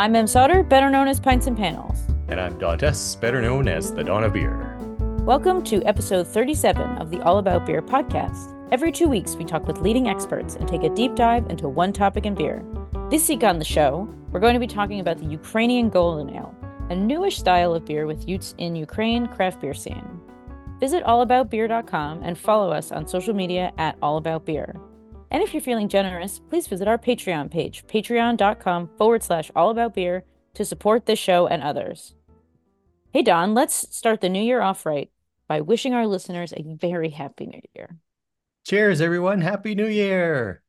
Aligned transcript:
I'm 0.00 0.16
Em 0.16 0.26
Sauter, 0.26 0.62
better 0.62 0.88
known 0.88 1.08
as 1.08 1.20
Pints 1.20 1.46
and 1.46 1.54
Panels. 1.54 1.98
And 2.28 2.40
I'm 2.40 2.58
Don 2.58 2.78
Tse, 2.78 3.16
better 3.20 3.42
known 3.42 3.68
as 3.68 3.92
the 3.92 4.02
Dawn 4.02 4.24
of 4.24 4.32
Beer. 4.32 4.74
Welcome 5.26 5.62
to 5.64 5.84
episode 5.84 6.26
37 6.26 6.96
of 6.96 7.10
the 7.10 7.20
All 7.20 7.36
About 7.36 7.66
Beer 7.66 7.82
podcast. 7.82 8.56
Every 8.72 8.92
two 8.92 9.08
weeks, 9.08 9.36
we 9.36 9.44
talk 9.44 9.66
with 9.66 9.82
leading 9.82 10.08
experts 10.08 10.56
and 10.56 10.66
take 10.66 10.84
a 10.84 10.94
deep 10.94 11.16
dive 11.16 11.50
into 11.50 11.68
one 11.68 11.92
topic 11.92 12.24
in 12.24 12.34
beer. 12.34 12.64
This 13.10 13.28
week 13.28 13.44
on 13.44 13.58
the 13.58 13.64
show, 13.66 14.08
we're 14.30 14.40
going 14.40 14.54
to 14.54 14.58
be 14.58 14.66
talking 14.66 15.00
about 15.00 15.18
the 15.18 15.26
Ukrainian 15.26 15.90
Golden 15.90 16.34
Ale, 16.34 16.54
a 16.88 16.96
newish 16.96 17.36
style 17.36 17.74
of 17.74 17.84
beer 17.84 18.06
with 18.06 18.26
roots 18.26 18.54
in 18.56 18.74
Ukraine 18.76 19.26
craft 19.26 19.60
beer 19.60 19.74
scene. 19.74 20.18
Visit 20.78 21.04
allaboutbeer.com 21.04 22.22
and 22.22 22.38
follow 22.38 22.72
us 22.72 22.90
on 22.90 23.06
social 23.06 23.34
media 23.34 23.70
at 23.76 24.00
allaboutbeer. 24.00 24.80
And 25.30 25.42
if 25.42 25.54
you're 25.54 25.60
feeling 25.60 25.88
generous, 25.88 26.40
please 26.50 26.66
visit 26.66 26.88
our 26.88 26.98
Patreon 26.98 27.50
page, 27.50 27.84
patreon.com 27.86 28.90
forward 28.98 29.22
slash 29.22 29.50
allaboutbeer, 29.54 30.22
to 30.54 30.64
support 30.64 31.06
this 31.06 31.18
show 31.18 31.46
and 31.46 31.62
others. 31.62 32.14
Hey, 33.12 33.22
Don, 33.22 33.54
let's 33.54 33.94
start 33.96 34.20
the 34.20 34.28
new 34.28 34.42
year 34.42 34.60
off 34.60 34.84
right 34.84 35.08
by 35.46 35.60
wishing 35.60 35.94
our 35.94 36.06
listeners 36.06 36.52
a 36.56 36.62
very 36.64 37.10
happy 37.10 37.46
new 37.46 37.60
year. 37.74 37.96
Cheers, 38.66 39.00
everyone. 39.00 39.40
Happy 39.40 39.74
New 39.74 39.86
Year. 39.86 40.62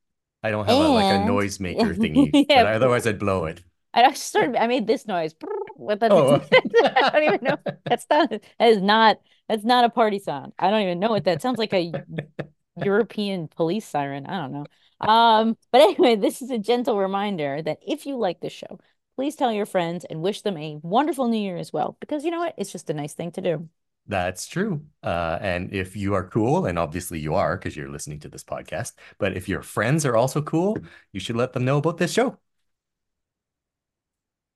I 0.44 0.50
don't 0.52 0.66
have 0.68 0.76
a, 0.78 0.88
like 0.88 1.04
a 1.04 1.08
And- 1.08 1.30
noisemaker 1.30 1.96
thingy, 1.98 2.46
Yeah. 2.50 2.64
but 2.64 2.74
otherwise 2.76 3.06
I'd 3.06 3.20
blow 3.20 3.46
it. 3.46 3.62
I 3.94 4.08
just 4.10 4.24
started, 4.28 4.56
I 4.56 4.68
made 4.68 4.88
this 4.88 5.06
noise. 5.06 5.36
What 5.76 6.00
that 6.00 6.12
Oh. 6.12 6.42
I 6.96 7.10
don't 7.12 7.24
even 7.24 7.40
know. 7.44 7.58
That's 7.86 8.06
not, 8.10 8.30
that 8.30 8.42
is 8.70 8.82
not, 8.82 9.18
that's 9.50 9.64
not 9.66 9.84
a 9.84 9.90
party 9.90 10.20
song. 10.20 10.54
I 10.58 10.70
don't 10.70 10.82
even 10.84 11.00
know 11.00 11.10
what 11.10 11.26
that 11.26 11.42
sounds 11.42 11.58
like 11.58 11.74
a 11.74 11.92
European 12.84 13.48
police 13.48 13.86
siren. 13.86 14.26
I 14.26 14.38
don't 14.42 14.52
know. 14.54 14.66
Um, 15.08 15.58
but 15.72 15.82
anyway, 15.82 16.16
this 16.16 16.42
is 16.42 16.52
a 16.52 16.58
gentle 16.58 16.98
reminder 16.98 17.62
that 17.62 17.80
if 17.86 18.06
you 18.06 18.18
like 18.18 18.40
this 18.40 18.54
show, 18.54 18.80
please 19.16 19.36
tell 19.36 19.52
your 19.52 19.66
friends 19.66 20.06
and 20.06 20.22
wish 20.22 20.42
them 20.42 20.58
a 20.58 20.80
wonderful 20.84 21.28
new 21.28 21.40
year 21.40 21.58
as 21.58 21.74
well. 21.74 21.98
Because 22.00 22.24
you 22.24 22.32
know 22.32 22.40
what? 22.40 22.56
It's 22.58 22.72
just 22.72 22.90
a 22.90 22.94
nice 22.94 23.14
thing 23.14 23.32
to 23.32 23.42
do. 23.42 23.70
That's 24.08 24.48
true. 24.48 24.84
Uh, 25.04 25.38
and 25.42 25.74
if 25.74 25.96
you 25.96 26.16
are 26.16 26.28
cool, 26.28 26.66
and 26.66 26.78
obviously 26.78 27.20
you 27.20 27.36
are 27.36 27.56
because 27.56 27.78
you're 27.78 27.90
listening 27.90 28.20
to 28.22 28.30
this 28.30 28.44
podcast, 28.44 28.94
but 29.20 29.38
if 29.38 29.48
your 29.48 29.62
friends 29.62 30.06
are 30.06 30.18
also 30.18 30.42
cool, 30.42 30.78
you 31.14 31.20
should 31.20 31.36
let 31.36 31.54
them 31.54 31.66
know 31.66 31.78
about 31.78 31.98
this 31.98 32.12
show. 32.12 32.38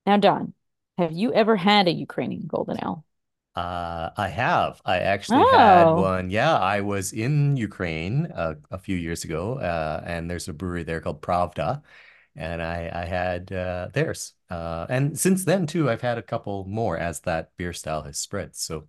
Now, 0.06 0.18
Don, 0.18 0.54
have 0.98 1.12
you 1.12 1.34
ever 1.34 1.56
had 1.56 1.88
a 1.88 1.92
Ukrainian 1.92 2.48
golden 2.48 2.78
ale? 2.82 3.06
Uh, 3.56 4.10
I 4.18 4.28
have. 4.30 4.82
I 4.86 5.00
actually 5.00 5.46
had 5.46 5.90
Oh. 5.90 5.94
one. 5.94 6.30
Yeah, 6.30 6.58
I 6.58 6.82
was 6.82 7.14
in 7.14 7.56
Ukraine 7.56 8.28
uh, 8.34 8.56
a 8.70 8.78
few 8.78 8.98
years 8.98 9.24
ago, 9.24 9.60
uh, 9.60 10.04
and 10.06 10.30
there's 10.30 10.50
a 10.50 10.54
brewery 10.54 10.84
there 10.84 11.00
called 11.00 11.22
Pravda, 11.22 11.82
and 12.36 12.62
I 12.62 12.92
I 12.94 13.06
had 13.06 13.52
uh, 13.54 13.90
theirs. 13.94 14.34
Uh, 14.50 14.86
and 14.90 15.18
since 15.20 15.46
then 15.46 15.68
too, 15.68 15.90
I've 15.90 16.02
had 16.02 16.18
a 16.18 16.22
couple 16.22 16.66
more 16.66 16.98
as 16.98 17.22
that 17.22 17.56
beer 17.58 17.72
style 17.74 18.04
has 18.04 18.20
spread. 18.20 18.56
So 18.58 18.88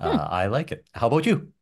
uh, 0.00 0.04
Hmm. 0.04 0.30
I 0.30 0.46
like 0.48 0.72
it. 0.72 0.88
How 0.94 1.08
about 1.08 1.26
you? 1.26 1.52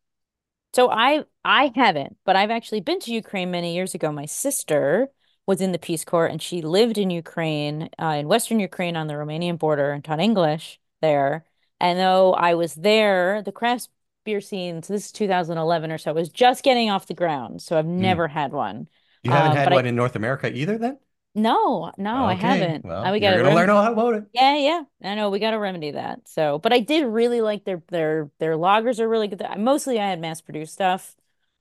So 0.74 0.90
I 0.90 1.24
I 1.44 1.72
haven't, 1.74 2.16
but 2.24 2.36
I've 2.36 2.50
actually 2.50 2.80
been 2.80 3.00
to 3.00 3.12
Ukraine 3.12 3.50
many 3.50 3.74
years 3.74 3.94
ago. 3.94 4.12
My 4.12 4.26
sister 4.26 5.08
was 5.46 5.60
in 5.60 5.72
the 5.72 5.78
Peace 5.78 6.04
Corps 6.04 6.26
and 6.26 6.42
she 6.42 6.60
lived 6.62 6.98
in 6.98 7.10
Ukraine, 7.10 7.88
uh, 8.00 8.16
in 8.20 8.28
Western 8.28 8.60
Ukraine 8.60 8.96
on 8.96 9.06
the 9.06 9.14
Romanian 9.14 9.58
border 9.58 9.92
and 9.92 10.04
taught 10.04 10.20
English 10.20 10.78
there. 11.00 11.46
And 11.80 11.98
though 11.98 12.32
I 12.34 12.54
was 12.54 12.74
there, 12.74 13.42
the 13.42 13.52
craft 13.52 13.88
beer 14.24 14.40
scene, 14.40 14.82
so 14.82 14.92
this 14.92 15.06
is 15.06 15.12
2011 15.12 15.92
or 15.92 15.98
so, 15.98 16.12
was 16.12 16.28
just 16.28 16.64
getting 16.64 16.90
off 16.90 17.06
the 17.06 17.14
ground. 17.14 17.62
So 17.62 17.78
I've 17.78 17.86
never 17.86 18.28
had 18.28 18.52
one. 18.52 18.88
You 19.22 19.30
haven't 19.30 19.52
Uh, 19.52 19.54
had 19.56 19.64
but 19.66 19.72
I- 19.72 19.76
one 19.76 19.86
in 19.86 19.96
North 19.96 20.16
America 20.16 20.52
either, 20.52 20.78
then? 20.78 20.98
No, 21.34 21.92
no, 21.96 22.24
I 22.24 22.34
haven't. 22.34 22.84
Well, 22.84 23.04
Uh, 23.04 23.12
we 23.12 23.20
gotta 23.20 23.42
rem- 23.42 23.54
learn 23.54 23.70
all 23.70 23.84
about 23.92 24.14
it. 24.14 24.24
Yeah, 24.32 24.56
yeah. 24.56 24.82
I 25.04 25.14
know 25.14 25.30
we 25.30 25.38
got 25.38 25.52
to 25.52 25.58
remedy 25.58 25.92
that. 25.92 26.26
So, 26.26 26.58
but 26.58 26.72
I 26.72 26.80
did 26.80 27.06
really 27.06 27.40
like 27.40 27.64
their 27.64 27.82
their 27.88 28.30
their 28.38 28.54
lagers 28.56 28.98
are 28.98 29.08
really 29.08 29.28
good. 29.28 29.42
Mostly 29.56 30.00
I 30.00 30.08
had 30.08 30.20
mass 30.20 30.40
produced 30.40 30.72
stuff. 30.72 31.14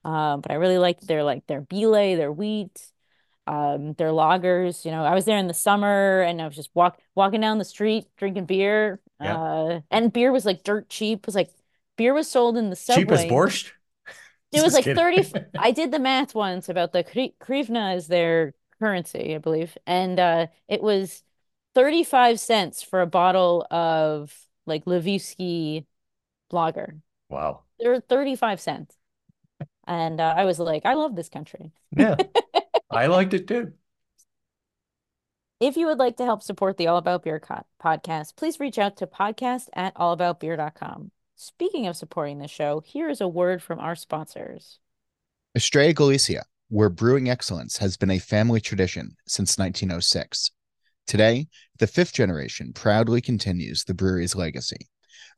Um, 0.03 0.41
but 0.41 0.52
I 0.52 0.56
really 0.56 0.78
liked 0.80 1.06
their 1.06 1.24
like 1.24 1.46
their 1.47 1.62
belay, 1.62 2.16
their 2.16 2.31
wheat, 2.31 2.91
um, 3.46 3.94
their 3.94 4.09
lagers. 4.09 4.86
You 4.86 4.91
know, 4.91 5.03
I 5.03 5.14
was 5.14 5.25
there 5.25 5.38
in 5.38 5.47
the 5.47 5.53
summer 5.53 6.22
and 6.22 6.41
I 6.41 6.47
was 6.47 6.56
just 6.56 6.72
walk 6.74 7.00
walking 7.16 7.41
down 7.41 7.58
the 7.59 7.66
street 7.66 8.08
drinking 8.18 8.46
beer. 8.46 9.00
Yeah. 9.22 9.35
Uh, 9.35 9.81
and 9.91 10.11
beer 10.13 10.31
was 10.31 10.45
like 10.45 10.63
dirt 10.63 10.89
cheap. 10.89 11.19
It 11.19 11.25
was 11.25 11.35
like 11.35 11.51
beer 11.97 12.13
was 12.13 12.29
sold 12.29 12.57
in 12.57 12.69
the 12.69 12.75
subway. 12.75 13.03
Cheap 13.03 13.11
as 13.11 13.25
borscht? 13.25 13.72
It 14.51 14.61
was 14.61 14.73
Just 14.73 14.75
like 14.75 14.85
kidding. 14.85 14.95
30 14.95 15.25
I 15.57 15.72
did 15.72 15.91
the 15.91 16.00
math 16.00 16.33
once 16.33 16.69
about 16.69 16.94
the 16.94 17.03
Hryvnia 17.03 17.95
is 17.95 18.07
their 18.07 18.53
currency, 18.79 19.35
I 19.35 19.39
believe. 19.39 19.78
And 19.85 20.19
uh 20.19 20.47
it 20.67 20.81
was 20.81 21.23
35 21.75 22.39
cents 22.39 22.81
for 22.81 23.01
a 23.01 23.07
bottle 23.07 23.67
of 23.69 24.33
like 24.66 24.85
Lvivsky 24.85 25.85
lager. 26.51 26.97
Wow. 27.29 27.63
They're 27.79 28.01
35 28.01 28.61
cents. 28.61 28.95
And 29.88 30.19
uh, 30.22 30.34
I 30.38 30.45
was 30.45 30.59
like, 30.59 30.85
I 30.85 30.94
love 30.95 31.16
this 31.16 31.29
country. 31.29 31.72
Yeah, 31.95 32.16
I 32.91 33.07
liked 33.07 33.34
it 33.34 33.47
too. 33.47 33.73
If 35.59 35.75
you 35.75 35.88
would 35.88 35.97
like 35.97 36.18
to 36.18 36.23
help 36.23 36.44
support 36.44 36.78
the 36.78 36.85
All 36.85 36.97
About 36.97 37.23
Beer 37.23 37.40
co- 37.40 37.66
podcast, 37.81 38.35
please 38.35 38.59
reach 38.59 38.78
out 38.78 38.97
to 38.97 39.07
podcast 39.07 39.69
at 39.73 39.95
allaboutbeer.com. 39.95 41.09
Speaking 41.35 41.88
of 41.88 41.97
supporting 41.97 42.38
the 42.38 42.47
show, 42.47 42.79
here 42.85 43.09
is 43.09 43.22
a 43.22 43.28
word 43.28 43.63
from 43.63 43.79
our 43.79 43.96
sponsors. 43.96 44.78
Estrella 45.56 45.94
Galicia, 45.94 46.44
where 46.69 46.90
brewing 46.90 47.28
excellence 47.28 47.78
has 47.78 47.97
been 47.97 48.12
a 48.12 48.19
family 48.19 48.62
tradition 48.62 49.16
since 49.28 49.57
1906. 49.57 50.51
Today, 51.07 51.47
the 51.79 51.88
fifth 51.88 52.13
generation 52.13 52.72
proudly 52.72 53.19
continues 53.19 53.84
the 53.84 53.96
brewery's 53.96 54.35
legacy. 54.35 54.88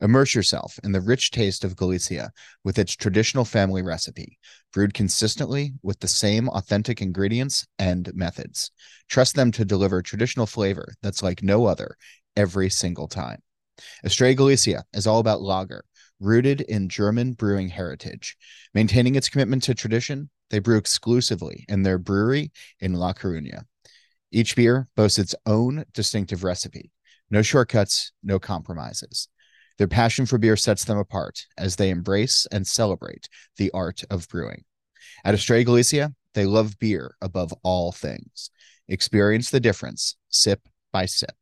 Immerse 0.00 0.34
yourself 0.34 0.78
in 0.82 0.92
the 0.92 1.00
rich 1.00 1.30
taste 1.30 1.64
of 1.64 1.76
Galicia 1.76 2.30
with 2.64 2.78
its 2.78 2.96
traditional 2.96 3.44
family 3.44 3.82
recipe, 3.82 4.38
brewed 4.72 4.94
consistently 4.94 5.74
with 5.82 6.00
the 6.00 6.08
same 6.08 6.48
authentic 6.48 7.02
ingredients 7.02 7.66
and 7.78 8.12
methods. 8.14 8.70
Trust 9.08 9.36
them 9.36 9.52
to 9.52 9.64
deliver 9.64 10.02
traditional 10.02 10.46
flavor 10.46 10.94
that's 11.02 11.22
like 11.22 11.42
no 11.42 11.66
other 11.66 11.96
every 12.36 12.70
single 12.70 13.08
time. 13.08 13.42
Estrella 14.04 14.34
Galicia 14.34 14.84
is 14.92 15.06
all 15.06 15.18
about 15.18 15.42
lager, 15.42 15.84
rooted 16.20 16.60
in 16.62 16.88
German 16.88 17.32
brewing 17.32 17.68
heritage. 17.68 18.36
Maintaining 18.74 19.14
its 19.14 19.28
commitment 19.28 19.62
to 19.64 19.74
tradition, 19.74 20.30
they 20.50 20.58
brew 20.58 20.76
exclusively 20.76 21.64
in 21.68 21.82
their 21.82 21.98
brewery 21.98 22.52
in 22.80 22.94
La 22.94 23.12
Coruña. 23.12 23.64
Each 24.30 24.54
beer 24.54 24.88
boasts 24.96 25.18
its 25.18 25.34
own 25.46 25.84
distinctive 25.92 26.44
recipe. 26.44 26.92
No 27.30 27.42
shortcuts, 27.42 28.12
no 28.22 28.38
compromises. 28.38 29.28
Their 29.80 29.88
passion 29.88 30.26
for 30.26 30.36
beer 30.36 30.58
sets 30.58 30.84
them 30.84 30.98
apart 30.98 31.46
as 31.56 31.76
they 31.76 31.88
embrace 31.88 32.46
and 32.52 32.66
celebrate 32.66 33.30
the 33.56 33.70
art 33.70 34.04
of 34.10 34.28
brewing. 34.28 34.64
At 35.24 35.32
Estrella 35.32 35.64
Galicia, 35.64 36.12
they 36.34 36.44
love 36.44 36.78
beer 36.78 37.16
above 37.22 37.54
all 37.62 37.90
things. 37.90 38.50
Experience 38.88 39.48
the 39.48 39.58
difference 39.58 40.16
sip 40.28 40.68
by 40.92 41.06
sip. 41.06 41.34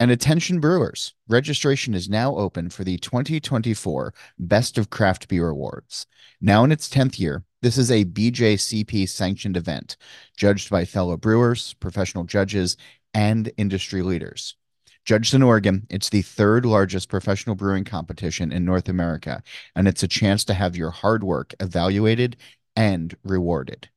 And 0.00 0.10
attention 0.10 0.58
brewers, 0.58 1.14
registration 1.28 1.94
is 1.94 2.08
now 2.08 2.34
open 2.34 2.68
for 2.68 2.82
the 2.82 2.98
2024 2.98 4.12
Best 4.40 4.76
of 4.76 4.90
Craft 4.90 5.28
Beer 5.28 5.50
Awards. 5.50 6.06
Now 6.40 6.64
in 6.64 6.72
its 6.72 6.88
10th 6.88 7.20
year, 7.20 7.44
this 7.62 7.78
is 7.78 7.92
a 7.92 8.06
BJCP 8.06 9.08
sanctioned 9.08 9.56
event, 9.56 9.96
judged 10.36 10.68
by 10.68 10.84
fellow 10.84 11.16
brewers, 11.16 11.74
professional 11.74 12.24
judges, 12.24 12.76
and 13.14 13.52
industry 13.56 14.02
leaders. 14.02 14.56
Judged 15.04 15.34
in 15.34 15.42
Oregon, 15.42 15.86
it's 15.90 16.08
the 16.08 16.22
third 16.22 16.64
largest 16.64 17.10
professional 17.10 17.54
brewing 17.54 17.84
competition 17.84 18.50
in 18.50 18.64
North 18.64 18.88
America, 18.88 19.42
and 19.76 19.86
it's 19.86 20.02
a 20.02 20.08
chance 20.08 20.46
to 20.46 20.54
have 20.54 20.76
your 20.76 20.90
hard 20.90 21.22
work 21.22 21.52
evaluated 21.60 22.38
and 22.74 23.14
rewarded. 23.22 23.90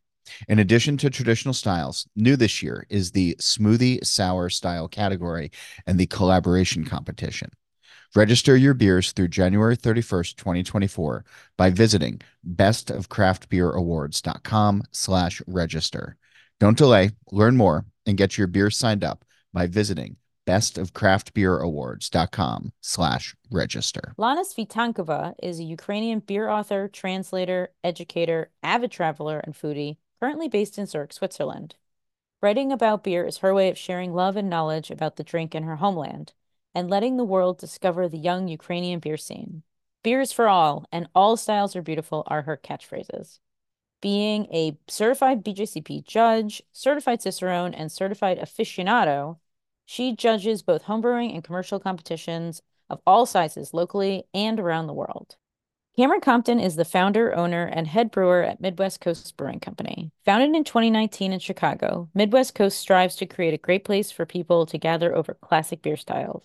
In 0.49 0.59
addition 0.59 0.97
to 0.97 1.09
traditional 1.09 1.53
styles, 1.53 2.05
new 2.17 2.35
this 2.35 2.61
year 2.61 2.85
is 2.89 3.11
the 3.11 3.37
smoothie 3.39 4.05
sour 4.05 4.49
style 4.49 4.89
category 4.89 5.49
and 5.85 5.97
the 5.97 6.07
collaboration 6.07 6.83
competition. 6.83 7.51
Register 8.13 8.57
your 8.57 8.73
beers 8.73 9.13
through 9.13 9.29
January 9.29 9.77
31st, 9.77 10.35
2024 10.35 11.23
by 11.57 11.69
visiting 11.69 12.19
bestofcraftbeerawards.com 12.55 14.83
slash 14.91 15.41
register. 15.47 16.17
Don't 16.59 16.77
delay, 16.77 17.11
learn 17.31 17.55
more, 17.55 17.85
and 18.05 18.17
get 18.17 18.37
your 18.37 18.47
beers 18.47 18.75
signed 18.75 19.05
up 19.05 19.23
by 19.53 19.67
visiting 19.67 20.17
bestofcraftbeerawards.com 20.47 22.71
slash 22.81 23.35
register. 23.51 24.13
Lana 24.17 24.43
Svitankova 24.43 25.35
is 25.43 25.59
a 25.59 25.63
Ukrainian 25.63 26.19
beer 26.19 26.49
author, 26.49 26.87
translator, 26.87 27.69
educator, 27.83 28.49
avid 28.63 28.91
traveler, 28.91 29.39
and 29.39 29.53
foodie, 29.53 29.97
currently 30.19 30.47
based 30.47 30.77
in 30.77 30.85
Zurich, 30.85 31.13
Switzerland. 31.13 31.75
Writing 32.41 32.71
about 32.71 33.03
beer 33.03 33.25
is 33.25 33.39
her 33.39 33.53
way 33.53 33.69
of 33.69 33.77
sharing 33.77 34.13
love 34.13 34.37
and 34.37 34.49
knowledge 34.49 34.91
about 34.91 35.17
the 35.17 35.23
drink 35.23 35.53
in 35.53 35.63
her 35.63 35.77
homeland 35.77 36.33
and 36.73 36.89
letting 36.89 37.17
the 37.17 37.23
world 37.23 37.57
discover 37.57 38.07
the 38.07 38.19
young 38.19 38.47
Ukrainian 38.47 38.99
beer 38.99 39.17
scene. 39.17 39.63
Beer 40.03 40.21
is 40.21 40.31
for 40.31 40.47
all, 40.47 40.85
and 40.91 41.09
all 41.15 41.35
styles 41.35 41.75
are 41.75 41.81
beautiful 41.81 42.23
are 42.27 42.43
her 42.43 42.55
catchphrases. 42.55 43.39
Being 43.99 44.45
a 44.53 44.77
certified 44.87 45.43
BJCP 45.43 46.05
judge, 46.05 46.61
certified 46.71 47.21
Cicerone, 47.21 47.73
and 47.73 47.91
certified 47.91 48.37
aficionado, 48.37 49.39
She 49.89 50.13
judges 50.17 50.63
both 50.63 50.83
homebrewing 50.83 51.33
and 51.33 51.43
commercial 51.43 51.79
competitions 51.79 52.61
of 52.89 52.99
all 53.07 53.25
sizes 53.25 53.73
locally 53.73 54.25
and 54.33 54.59
around 54.59 54.87
the 54.87 54.93
world. 54.93 55.37
Cameron 55.95 56.19
Compton 56.19 56.59
is 56.59 56.75
the 56.75 56.83
founder, 56.83 57.33
owner, 57.33 57.63
and 57.63 57.87
head 57.87 58.11
brewer 58.11 58.43
at 58.43 58.59
Midwest 58.59 58.99
Coast 58.99 59.35
Brewing 59.37 59.61
Company. 59.61 60.11
Founded 60.25 60.53
in 60.53 60.65
2019 60.65 61.31
in 61.31 61.39
Chicago, 61.39 62.09
Midwest 62.13 62.53
Coast 62.53 62.77
strives 62.77 63.15
to 63.15 63.25
create 63.25 63.53
a 63.53 63.57
great 63.57 63.85
place 63.85 64.11
for 64.11 64.25
people 64.25 64.65
to 64.65 64.77
gather 64.77 65.15
over 65.15 65.35
classic 65.35 65.81
beer 65.81 65.95
styles. 65.95 66.43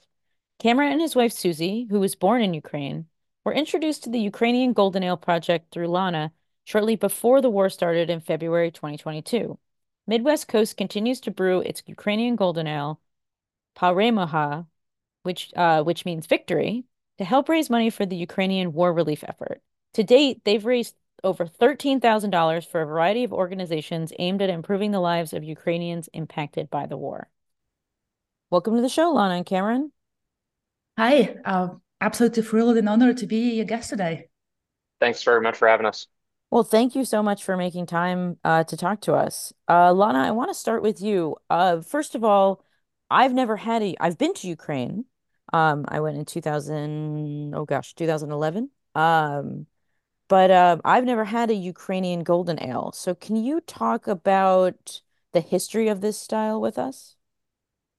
Cameron 0.61 0.93
and 0.93 1.01
his 1.01 1.17
wife 1.17 1.33
Susie, 1.33 1.89
who 1.91 1.99
was 1.99 2.15
born 2.15 2.43
in 2.43 2.55
Ukraine, 2.55 3.07
were 3.45 3.53
introduced 3.53 4.05
to 4.05 4.11
the 4.11 4.21
Ukrainian 4.21 4.73
Golden 4.73 5.03
Ale 5.03 5.17
Project 5.17 5.73
through 5.73 5.89
Lana 5.89 6.33
shortly 6.63 6.95
before 6.95 7.41
the 7.41 7.51
war 7.51 7.69
started 7.69 8.09
in 8.09 8.21
February 8.21 8.71
2022. 8.71 9.59
Midwest 10.07 10.47
Coast 10.47 10.77
continues 10.77 11.21
to 11.23 11.33
brew 11.33 11.61
its 11.61 11.83
Ukrainian 11.87 12.37
Golden 12.37 12.69
Ale, 12.69 13.01
Peremoha, 13.77 14.67
which 15.23 15.53
uh, 15.57 15.83
which 15.83 16.05
means 16.05 16.27
victory, 16.27 16.85
to 17.19 17.25
help 17.25 17.49
raise 17.49 17.71
money 17.71 17.91
for 17.91 18.07
the 18.07 18.17
Ukrainian 18.17 18.73
war 18.73 18.93
relief 18.93 19.25
effort. 19.27 19.63
To 19.95 20.03
date, 20.03 20.43
they've 20.45 20.65
raised 20.65 20.95
over 21.25 21.47
$13,000 21.47 22.67
for 22.67 22.83
a 22.83 22.87
variety 22.87 23.25
of 23.25 23.33
organizations 23.33 24.13
aimed 24.19 24.43
at 24.43 24.51
improving 24.51 24.91
the 24.91 25.01
lives 25.01 25.33
of 25.33 25.45
Ukrainians 25.45 26.09
impacted 26.13 26.69
by 26.71 26.87
the 26.87 26.97
war. 26.97 27.29
Welcome 28.51 28.75
to 28.77 28.83
the 28.83 28.89
show, 28.89 29.13
Lana 29.13 29.35
and 29.35 29.47
Cameron. 29.47 29.93
Hi, 30.99 31.37
uh, 31.45 31.69
absolutely 32.01 32.43
thrilled 32.43 32.77
and 32.77 32.89
honored 32.89 33.19
to 33.19 33.27
be 33.27 33.55
your 33.55 33.65
guest 33.65 33.91
today. 33.91 34.29
Thanks 35.01 35.23
very 35.23 35.41
much 35.41 35.57
for 35.57 35.69
having 35.69 35.87
us. 35.87 36.07
Well, 36.51 36.63
thank 36.63 36.95
you 36.95 37.07
so 37.07 37.23
much 37.23 37.45
for 37.45 37.57
making 37.57 37.87
time 37.87 38.37
uh, 38.45 38.65
to 38.65 38.77
talk 38.77 39.01
to 39.03 39.15
us. 39.15 39.55
Uh, 39.71 39.93
Lana, 39.93 40.19
I 40.19 40.33
want 40.33 40.51
to 40.51 40.55
start 40.55 40.83
with 40.83 41.01
you. 41.01 41.37
Uh, 41.49 41.81
first 41.81 42.15
of 42.15 42.25
all, 42.25 42.63
I've 43.13 43.35
never 43.35 43.57
had 43.57 43.83
a, 43.83 43.95
I've 44.01 44.19
been 44.19 44.35
to 44.35 44.49
Ukraine. 44.49 45.05
Um, 45.53 45.85
I 45.89 46.01
went 46.01 46.17
in 46.17 46.25
2000, 46.25 47.55
oh 47.55 47.65
gosh, 47.67 47.95
2011. 47.95 48.71
Um, 48.95 49.67
but 50.29 50.51
uh, 50.51 50.79
I've 50.85 51.05
never 51.05 51.25
had 51.25 51.51
a 51.51 51.55
Ukrainian 51.55 52.25
golden 52.25 52.63
ale. 52.63 52.93
So 52.93 53.15
can 53.15 53.37
you 53.37 53.61
talk 53.61 54.09
about 54.09 55.03
the 55.33 55.41
history 55.41 55.89
of 55.89 56.01
this 56.01 56.19
style 56.19 56.61
with 56.61 56.79
us? 56.79 57.17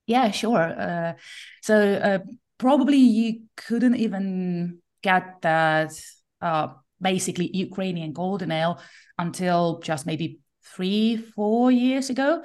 Yeah, 0.07 0.31
sure. 0.31 0.79
Uh, 0.79 1.13
so 1.61 1.75
uh, 1.93 2.19
probably 2.57 2.97
you 2.97 3.43
couldn't 3.55 3.95
even 3.95 4.79
get 5.03 5.41
that 5.41 5.93
uh, 6.41 6.69
basically 6.99 7.49
Ukrainian 7.53 8.13
golden 8.13 8.51
ale 8.51 8.81
until 9.19 9.79
just 9.81 10.05
maybe 10.05 10.39
three, 10.75 11.17
four 11.17 11.71
years 11.71 12.09
ago, 12.09 12.43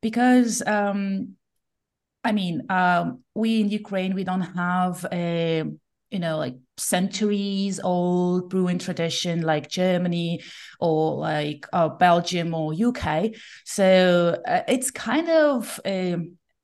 because 0.00 0.62
um, 0.64 1.36
I 2.24 2.32
mean, 2.32 2.62
um, 2.70 3.22
we 3.34 3.60
in 3.60 3.68
Ukraine, 3.68 4.14
we 4.14 4.24
don't 4.24 4.40
have 4.40 5.04
a, 5.12 5.62
you 6.10 6.18
know, 6.18 6.38
like 6.38 6.56
centuries 6.78 7.80
old 7.84 8.48
brewing 8.48 8.78
tradition 8.78 9.42
like 9.42 9.68
Germany 9.68 10.42
or 10.80 11.16
like 11.16 11.66
uh, 11.72 11.90
Belgium 11.90 12.54
or 12.54 12.72
UK. 12.72 13.34
So 13.66 14.40
uh, 14.48 14.62
it's 14.66 14.90
kind 14.90 15.28
of, 15.28 15.78
a, 15.84 16.16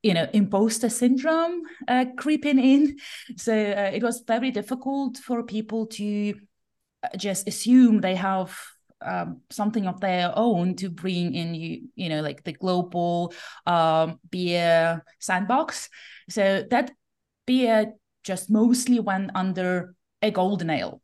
you 0.03 0.15
know, 0.15 0.27
imposter 0.33 0.89
syndrome 0.89 1.63
uh, 1.87 2.07
creeping 2.17 2.59
in. 2.59 2.97
So 3.37 3.53
uh, 3.53 3.91
it 3.93 4.03
was 4.03 4.23
very 4.27 4.51
difficult 4.51 5.19
for 5.19 5.43
people 5.43 5.87
to 5.89 6.35
uh, 7.03 7.17
just 7.19 7.47
assume 7.47 8.01
they 8.01 8.15
have 8.15 8.59
um, 9.03 9.41
something 9.51 9.87
of 9.87 10.01
their 10.01 10.33
own 10.37 10.77
to 10.77 10.91
bring 10.91 11.35
in 11.35 11.55
you 11.55 11.89
you 11.95 12.09
know 12.09 12.21
like 12.21 12.45
the 12.45 12.53
global 12.53 13.33
um, 13.67 14.19
beer 14.31 15.05
sandbox. 15.19 15.89
So 16.29 16.65
that 16.71 16.93
beer 17.47 17.95
just 18.25 18.51
mostly 18.51 19.01
went 19.01 19.31
under 19.35 19.95
a 20.23 20.31
golden 20.31 20.71
ale. 20.71 21.01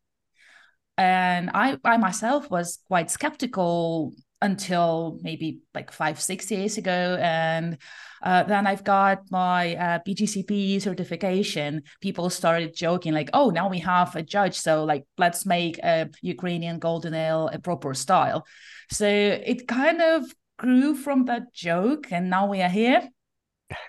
And 0.99 1.51
i 1.53 1.79
i 1.85 1.97
myself 1.97 2.51
was 2.51 2.79
quite 2.89 3.11
skeptical 3.11 4.15
until 4.43 5.19
maybe 5.23 5.61
like 5.75 5.91
five 5.91 6.21
six 6.21 6.51
years 6.51 6.77
ago 6.77 7.19
and 7.21 7.79
uh, 8.23 8.43
then 8.43 8.67
I've 8.67 8.85
got 8.85 9.31
my 9.31 9.77
uh, 9.77 9.99
BJCP 10.07 10.81
certification. 10.81 11.83
People 12.01 12.31
started 12.31 12.75
joking 12.75 13.13
like, 13.13 13.31
"Oh, 13.33 13.51
now 13.51 13.69
we 13.69 13.79
have 13.81 14.17
a 14.17 14.23
judge, 14.23 14.59
so 14.59 14.85
like 14.85 15.05
let's 15.19 15.47
make 15.47 15.79
a 15.79 16.09
Ukrainian 16.23 16.79
golden 16.79 17.15
ale 17.15 17.49
a 17.53 17.59
proper 17.59 17.95
style." 17.95 18.47
So 18.91 19.07
it 19.07 19.69
kind 19.69 20.01
of 20.01 20.25
grew 20.59 20.95
from 20.95 21.27
that 21.27 21.53
joke, 21.53 22.11
and 22.11 22.31
now 22.31 22.47
we 22.47 22.63
are 22.63 22.69
here. 22.69 23.09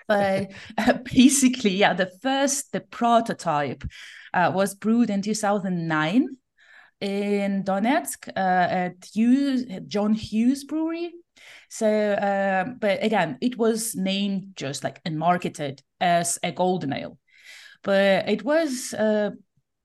But 0.06 0.52
uh, 0.76 0.92
basically, 1.14 1.70
yeah, 1.70 1.94
the 1.94 2.10
first 2.22 2.72
the 2.72 2.80
prototype 2.80 3.84
uh, 4.34 4.52
was 4.54 4.74
brewed 4.74 5.10
in 5.10 5.22
2009 5.22 6.36
in 7.00 7.64
Donetsk 7.64 8.28
uh, 8.28 8.32
at 8.36 9.04
Hughes, 9.12 9.64
John 9.86 10.14
Hughes 10.14 10.64
Brewery. 10.64 11.12
So, 11.70 11.86
uh, 11.88 12.64
but 12.78 13.02
again, 13.02 13.38
it 13.40 13.58
was 13.58 13.94
named 13.94 14.52
just 14.56 14.84
like 14.84 15.00
and 15.04 15.18
marketed 15.18 15.82
as 16.00 16.38
a 16.42 16.52
golden 16.52 16.92
ale, 16.92 17.18
but 17.82 18.28
it 18.28 18.42
was 18.42 18.94
uh, 18.94 19.30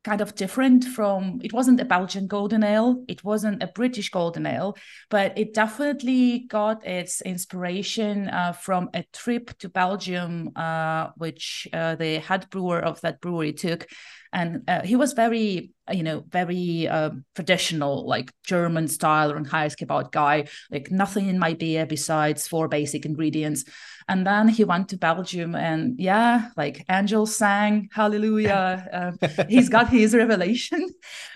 kind 0.04 0.22
of 0.22 0.36
different 0.36 0.86
from. 0.86 1.40
It 1.44 1.54
wasn't 1.54 1.82
a 1.82 1.86
Belgian 1.86 2.28
golden 2.28 2.64
ale. 2.64 3.04
It 3.08 3.24
wasn't 3.24 3.64
a 3.64 3.68
British 3.68 4.10
golden 4.10 4.46
ale, 4.46 4.76
but 5.10 5.38
it 5.38 5.54
definitely 5.54 6.46
got 6.50 6.86
its 6.86 7.22
inspiration 7.22 8.30
uh, 8.30 8.54
from 8.54 8.90
a 8.94 9.04
trip 9.14 9.58
to 9.60 9.70
Belgium, 9.70 10.52
uh, 10.56 11.10
which 11.18 11.68
uh, 11.74 11.96
the 11.96 12.20
head 12.20 12.50
brewer 12.50 12.80
of 12.80 13.00
that 13.02 13.22
brewery 13.22 13.54
took 13.54 13.88
and 14.34 14.64
uh, 14.68 14.82
he 14.82 14.96
was 14.96 15.14
very 15.14 15.72
you 15.92 16.04
know 16.04 16.24
very 16.30 16.88
uh, 16.88 17.12
traditional 17.36 18.08
like 18.08 18.32
german 18.44 18.88
style 18.88 19.32
and 19.32 19.48
about 19.82 20.12
guy. 20.12 20.48
Like 20.72 20.92
nothing 20.92 21.30
in 21.30 21.40
my 21.40 21.54
beer 21.54 21.86
besides 21.86 22.48
four 22.48 22.68
basic 22.68 23.06
ingredients. 23.06 23.66
And 24.10 24.28
then 24.28 24.48
he 24.50 24.64
went 24.64 24.90
to 24.90 24.98
belgium 24.98 25.56
and 25.56 26.00
yeah 26.00 26.50
like 26.58 26.84
angels 26.90 27.36
sang 27.36 27.90
hallelujah 27.94 29.16
uh, 29.22 29.46
he's 29.48 29.70
got 29.70 29.90
his 29.90 30.14
revelation. 30.24 30.90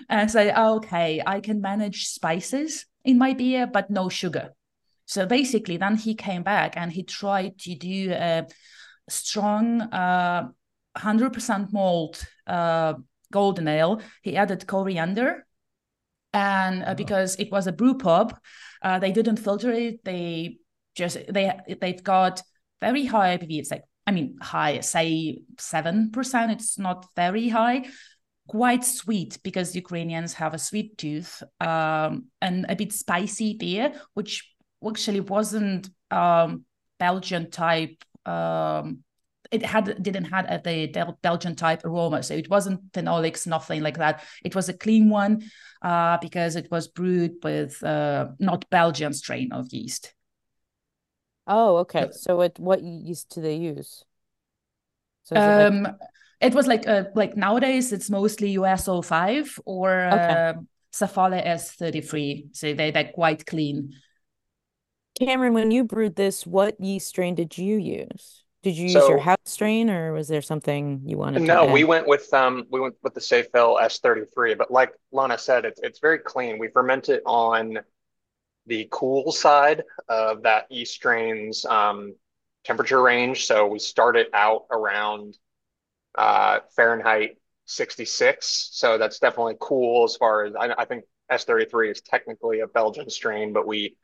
And 0.08 0.30
say 0.30 0.52
so, 0.54 0.76
okay 0.76 1.22
i 1.24 1.40
can 1.40 1.60
manage 1.60 2.06
spices 2.06 2.86
in 3.04 3.18
my 3.18 3.34
beer 3.34 3.66
but 3.66 3.90
no 3.90 4.08
sugar. 4.08 4.50
So 5.06 5.24
basically 5.24 5.76
then 5.76 5.96
he 5.96 6.14
came 6.14 6.42
back 6.42 6.76
and 6.76 6.92
he 6.92 7.02
tried 7.02 7.58
to 7.60 7.74
do 7.74 8.12
a 8.12 8.46
strong 9.08 9.80
uh, 9.80 10.48
100% 10.98 11.72
malt 11.72 12.24
uh, 12.46 12.94
golden 13.32 13.68
ale. 13.68 14.00
He 14.22 14.36
added 14.36 14.66
coriander, 14.66 15.46
and 16.32 16.84
uh, 16.84 16.94
because 16.94 17.36
it 17.36 17.50
was 17.50 17.66
a 17.66 17.72
brew 17.72 17.94
pub, 17.96 18.38
uh, 18.82 18.98
they 18.98 19.12
didn't 19.12 19.38
filter 19.38 19.72
it. 19.72 20.04
They 20.04 20.58
just 20.94 21.18
they 21.32 21.52
they've 21.80 22.02
got 22.02 22.42
very 22.80 23.06
high 23.06 23.38
ABV. 23.38 23.58
It's 23.58 23.70
like 23.70 23.84
I 24.06 24.12
mean 24.12 24.36
high, 24.40 24.80
say 24.80 25.40
seven 25.58 26.10
percent. 26.10 26.52
It's 26.52 26.78
not 26.78 27.06
very 27.16 27.48
high. 27.48 27.86
Quite 28.48 28.84
sweet 28.84 29.38
because 29.42 29.76
Ukrainians 29.76 30.32
have 30.34 30.54
a 30.54 30.58
sweet 30.58 30.96
tooth 30.96 31.42
um, 31.60 32.26
and 32.40 32.64
a 32.68 32.76
bit 32.76 32.92
spicy 32.92 33.54
beer, 33.58 33.92
which 34.14 34.54
actually 34.86 35.20
wasn't 35.20 35.90
um, 36.10 36.64
Belgian 36.98 37.50
type 37.50 38.02
um, 38.24 39.04
it 39.50 39.64
had 39.64 40.02
didn't 40.02 40.24
had 40.24 40.62
the 40.64 41.16
Belgian 41.22 41.54
type 41.54 41.84
aroma, 41.84 42.22
so 42.22 42.34
it 42.34 42.50
wasn't 42.50 42.92
phenolics, 42.92 43.46
nothing 43.46 43.82
like 43.82 43.98
that. 43.98 44.22
It 44.44 44.54
was 44.54 44.68
a 44.68 44.74
clean 44.74 45.08
one 45.08 45.42
uh, 45.82 46.18
because 46.20 46.56
it 46.56 46.70
was 46.70 46.88
brewed 46.88 47.36
with 47.42 47.82
uh, 47.82 48.28
not 48.38 48.68
Belgian 48.70 49.12
strain 49.12 49.52
of 49.52 49.72
yeast. 49.72 50.14
Oh, 51.46 51.78
okay. 51.78 52.08
So, 52.12 52.42
it 52.42 52.58
what 52.58 52.82
yeast 52.82 53.30
do 53.34 53.40
they 53.40 53.56
use? 53.56 54.04
So 55.24 55.36
um, 55.36 55.76
it, 55.76 55.82
like... 55.82 55.94
it 56.40 56.54
was 56.54 56.66
like 56.66 56.86
uh, 56.86 57.04
like 57.14 57.36
nowadays 57.36 57.92
it's 57.92 58.10
mostly 58.10 58.50
US-05 58.50 59.58
or 59.64 60.04
okay. 60.04 60.16
uh, 60.16 60.54
Safale 60.92 61.46
S33. 61.46 62.54
So 62.54 62.74
they 62.74 62.90
they're 62.90 63.12
quite 63.14 63.46
clean. 63.46 63.94
Cameron, 65.18 65.54
when 65.54 65.70
you 65.70 65.84
brewed 65.84 66.16
this, 66.16 66.46
what 66.46 66.80
yeast 66.80 67.08
strain 67.08 67.34
did 67.34 67.58
you 67.58 67.76
use? 67.76 68.44
Did 68.68 68.76
you 68.76 68.84
use 68.84 69.08
your 69.08 69.18
house 69.18 69.38
strain, 69.46 69.88
or 69.88 70.12
was 70.12 70.28
there 70.28 70.42
something 70.42 71.00
you 71.06 71.16
wanted? 71.16 71.38
To? 71.38 71.44
No, 71.46 71.64
we 71.64 71.84
went 71.84 72.06
with 72.06 72.32
um, 72.34 72.66
we 72.70 72.80
went 72.80 72.96
with 73.02 73.14
the 73.14 73.20
Safale 73.20 73.80
S33. 73.80 74.58
But 74.58 74.70
like 74.70 74.92
Lana 75.10 75.38
said, 75.38 75.64
it's 75.64 75.80
it's 75.82 76.00
very 76.00 76.18
clean. 76.18 76.58
We 76.58 76.68
ferment 76.68 77.08
it 77.08 77.22
on 77.24 77.78
the 78.66 78.86
cool 78.90 79.32
side 79.32 79.84
of 80.10 80.42
that 80.42 80.70
yeast 80.70 80.92
strain's 80.92 81.64
um, 81.64 82.14
temperature 82.62 83.00
range. 83.00 83.46
So 83.46 83.66
we 83.66 83.78
start 83.78 84.18
it 84.18 84.28
out 84.34 84.66
around 84.70 85.38
uh, 86.14 86.58
Fahrenheit 86.76 87.38
66. 87.64 88.68
So 88.72 88.98
that's 88.98 89.18
definitely 89.18 89.56
cool 89.58 90.04
as 90.04 90.14
far 90.16 90.44
as 90.44 90.54
I, 90.54 90.74
I 90.76 90.84
think 90.84 91.04
S33 91.32 91.92
is 91.92 92.02
technically 92.02 92.60
a 92.60 92.66
Belgian 92.66 93.08
strain, 93.08 93.54
but 93.54 93.66
we 93.66 93.96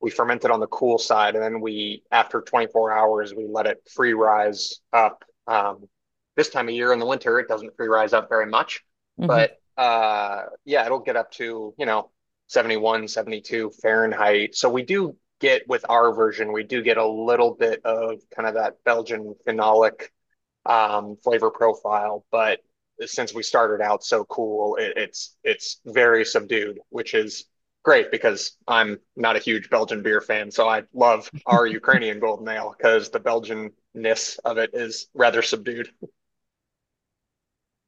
we 0.00 0.10
ferment 0.10 0.44
it 0.44 0.50
on 0.50 0.60
the 0.60 0.66
cool 0.66 0.98
side, 0.98 1.34
and 1.34 1.42
then 1.42 1.60
we, 1.60 2.02
after 2.10 2.40
24 2.40 2.92
hours, 2.92 3.34
we 3.34 3.46
let 3.48 3.66
it 3.66 3.78
free 3.94 4.12
rise 4.12 4.80
up. 4.92 5.24
Um, 5.46 5.88
this 6.36 6.50
time 6.50 6.68
of 6.68 6.74
year 6.74 6.92
in 6.92 6.98
the 6.98 7.06
winter, 7.06 7.38
it 7.40 7.48
doesn't 7.48 7.76
free 7.76 7.88
rise 7.88 8.12
up 8.12 8.28
very 8.28 8.46
much, 8.46 8.84
Mhm. 9.18 9.26
but 9.26 9.58
uh, 9.76 10.46
yeah, 10.64 10.84
it'll 10.86 11.00
get 11.00 11.16
up 11.16 11.30
to, 11.32 11.74
you 11.78 11.86
know, 11.86 12.10
71, 12.48 13.08
72 13.08 13.70
Fahrenheit. 13.82 14.54
So 14.54 14.70
we 14.70 14.82
do 14.82 15.16
get 15.40 15.68
with 15.68 15.84
our 15.88 16.14
version, 16.14 16.52
we 16.52 16.62
do 16.62 16.82
get 16.82 16.96
a 16.96 17.06
little 17.06 17.54
bit 17.54 17.80
of 17.84 18.20
kind 18.34 18.48
of 18.48 18.54
that 18.54 18.82
Belgian 18.84 19.34
phenolic 19.46 20.08
um, 20.64 21.16
flavor 21.22 21.50
profile, 21.50 22.24
but 22.30 22.60
since 23.04 23.34
we 23.34 23.42
started 23.42 23.82
out 23.82 24.02
so 24.02 24.24
cool, 24.24 24.76
it, 24.76 24.94
it's 24.96 25.36
it's 25.44 25.80
very 25.84 26.24
subdued, 26.24 26.78
which 26.88 27.14
is 27.14 27.44
great 27.86 28.10
because 28.10 28.56
I'm 28.66 28.98
not 29.14 29.36
a 29.36 29.38
huge 29.38 29.70
Belgian 29.70 30.02
beer 30.02 30.20
fan, 30.20 30.50
so 30.50 30.68
I 30.68 30.82
love 30.92 31.30
our 31.46 31.66
Ukrainian 31.80 32.18
golden 32.18 32.48
ale 32.48 32.74
because 32.76 33.10
the 33.10 33.20
Belgian-ness 33.20 34.38
of 34.44 34.58
it 34.58 34.70
is 34.74 35.06
rather 35.14 35.40
subdued. 35.40 35.88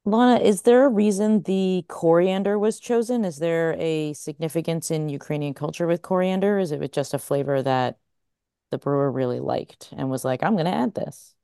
Lana, 0.05 0.40
is 0.40 0.62
there 0.62 0.85
a 0.87 0.88
reason 0.88 1.43
the 1.43 1.85
coriander 1.88 2.59
was 2.59 2.78
chosen? 2.78 3.25
Is 3.25 3.38
there 3.38 3.75
a 3.78 4.12
significance 4.14 4.90
in 4.93 5.09
Ukrainian 5.09 5.52
culture 5.52 5.87
with 5.88 6.00
coriander? 6.00 6.61
Is 6.61 6.71
it 6.71 6.93
just 6.93 7.12
a 7.12 7.19
flavor 7.19 7.61
that 7.62 7.99
the 8.71 8.78
brewer 8.78 9.11
really 9.11 9.40
liked 9.40 9.93
and 9.97 10.11
was 10.11 10.25
like, 10.25 10.45
I'm 10.45 10.55
going 10.55 10.67
to 10.67 10.75
add 10.75 10.95
this? 10.95 11.35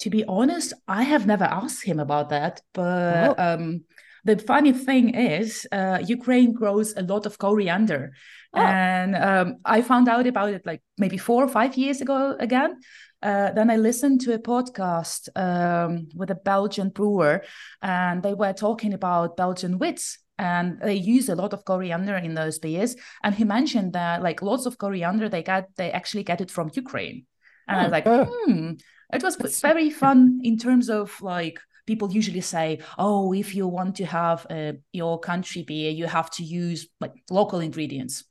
To 0.00 0.10
be 0.10 0.24
honest, 0.24 0.72
I 0.88 1.04
have 1.04 1.26
never 1.26 1.44
asked 1.44 1.84
him 1.84 2.00
about 2.00 2.30
that. 2.30 2.62
But 2.72 3.38
Oh. 3.38 3.38
um, 3.38 3.84
the 4.24 4.38
funny 4.38 4.72
thing 4.72 5.14
is, 5.14 5.66
uh, 5.72 5.98
Ukraine 6.06 6.52
grows 6.52 6.94
a 6.96 7.02
lot 7.02 7.26
of 7.26 7.38
coriander. 7.38 8.12
Oh. 8.54 8.60
And 8.60 9.16
um, 9.16 9.56
I 9.64 9.82
found 9.82 10.08
out 10.08 10.26
about 10.26 10.50
it 10.50 10.66
like 10.66 10.82
maybe 10.98 11.16
four 11.18 11.42
or 11.44 11.48
five 11.48 11.76
years 11.76 12.00
ago 12.00 12.36
again. 12.38 12.80
Uh, 13.22 13.52
then 13.52 13.70
I 13.70 13.76
listened 13.76 14.20
to 14.22 14.34
a 14.34 14.38
podcast 14.38 15.28
um, 15.36 16.08
with 16.14 16.30
a 16.30 16.34
Belgian 16.34 16.88
brewer, 16.88 17.44
and 17.80 18.22
they 18.22 18.34
were 18.34 18.52
talking 18.52 18.94
about 18.94 19.36
Belgian 19.36 19.78
wits. 19.78 20.18
And 20.38 20.80
they 20.80 20.94
use 20.94 21.28
a 21.28 21.36
lot 21.36 21.52
of 21.52 21.64
coriander 21.64 22.16
in 22.16 22.34
those 22.34 22.58
beers. 22.58 22.96
And 23.22 23.32
he 23.34 23.44
mentioned 23.44 23.92
that 23.92 24.22
like 24.22 24.42
lots 24.42 24.66
of 24.66 24.76
coriander 24.76 25.28
they 25.28 25.42
get, 25.44 25.68
they 25.76 25.92
actually 25.92 26.24
get 26.24 26.40
it 26.40 26.50
from 26.50 26.70
Ukraine. 26.74 27.26
And 27.68 27.78
I 27.78 27.82
was 27.84 27.92
like, 27.92 28.06
Oh. 28.06 28.24
hmm, 28.24 28.72
it 29.12 29.22
was 29.22 29.36
That's- 29.36 29.60
very 29.60 29.90
fun 29.90 30.40
in 30.42 30.58
terms 30.58 30.88
of 30.90 31.20
like 31.22 31.60
people 31.86 32.12
usually 32.12 32.40
say, 32.40 32.80
oh, 32.98 33.32
if 33.32 33.54
you 33.54 33.66
want 33.66 33.96
to 33.96 34.06
have 34.06 34.46
uh, 34.50 34.72
your 34.92 35.18
country 35.18 35.62
beer, 35.62 35.90
you 35.90 36.06
have 36.06 36.30
to 36.30 36.44
use 36.44 36.88
like 37.00 37.12
local 37.30 37.60
ingredients. 37.60 38.24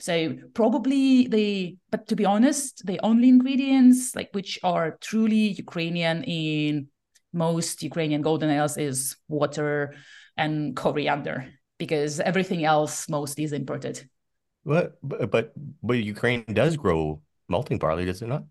So 0.00 0.36
probably 0.54 1.26
the, 1.26 1.76
but 1.90 2.06
to 2.08 2.16
be 2.16 2.24
honest, 2.24 2.86
the 2.86 3.00
only 3.02 3.28
ingredients 3.28 4.14
like 4.14 4.30
which 4.32 4.58
are 4.62 4.96
truly 5.00 5.48
Ukrainian 5.58 6.22
in 6.24 6.88
most 7.32 7.82
Ukrainian 7.82 8.22
golden 8.22 8.50
ales 8.50 8.76
is 8.78 9.16
water 9.28 9.94
and 10.36 10.76
coriander 10.76 11.46
because 11.78 12.20
everything 12.20 12.64
else 12.64 13.08
mostly 13.08 13.44
is 13.44 13.52
imported. 13.52 14.08
What? 14.62 14.98
But 15.02 15.30
but, 15.30 15.52
but 15.82 15.98
Ukraine 15.98 16.44
does 16.44 16.76
grow 16.76 17.20
malting 17.48 17.78
barley, 17.78 18.04
does 18.04 18.22
it 18.22 18.28
not? 18.28 18.44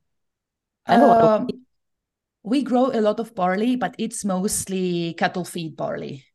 And 0.86 1.02
a 1.02 1.08
lot 1.08 1.22
of- 1.22 1.42
Um, 1.42 1.67
we 2.48 2.64
grow 2.64 2.88
a 2.92 3.02
lot 3.02 3.20
of 3.20 3.36
barley, 3.36 3.76
but 3.76 3.96
it's 3.98 4.24
mostly 4.26 5.14
cattle 5.16 5.46
feed 5.46 5.76
barley. 5.76 6.26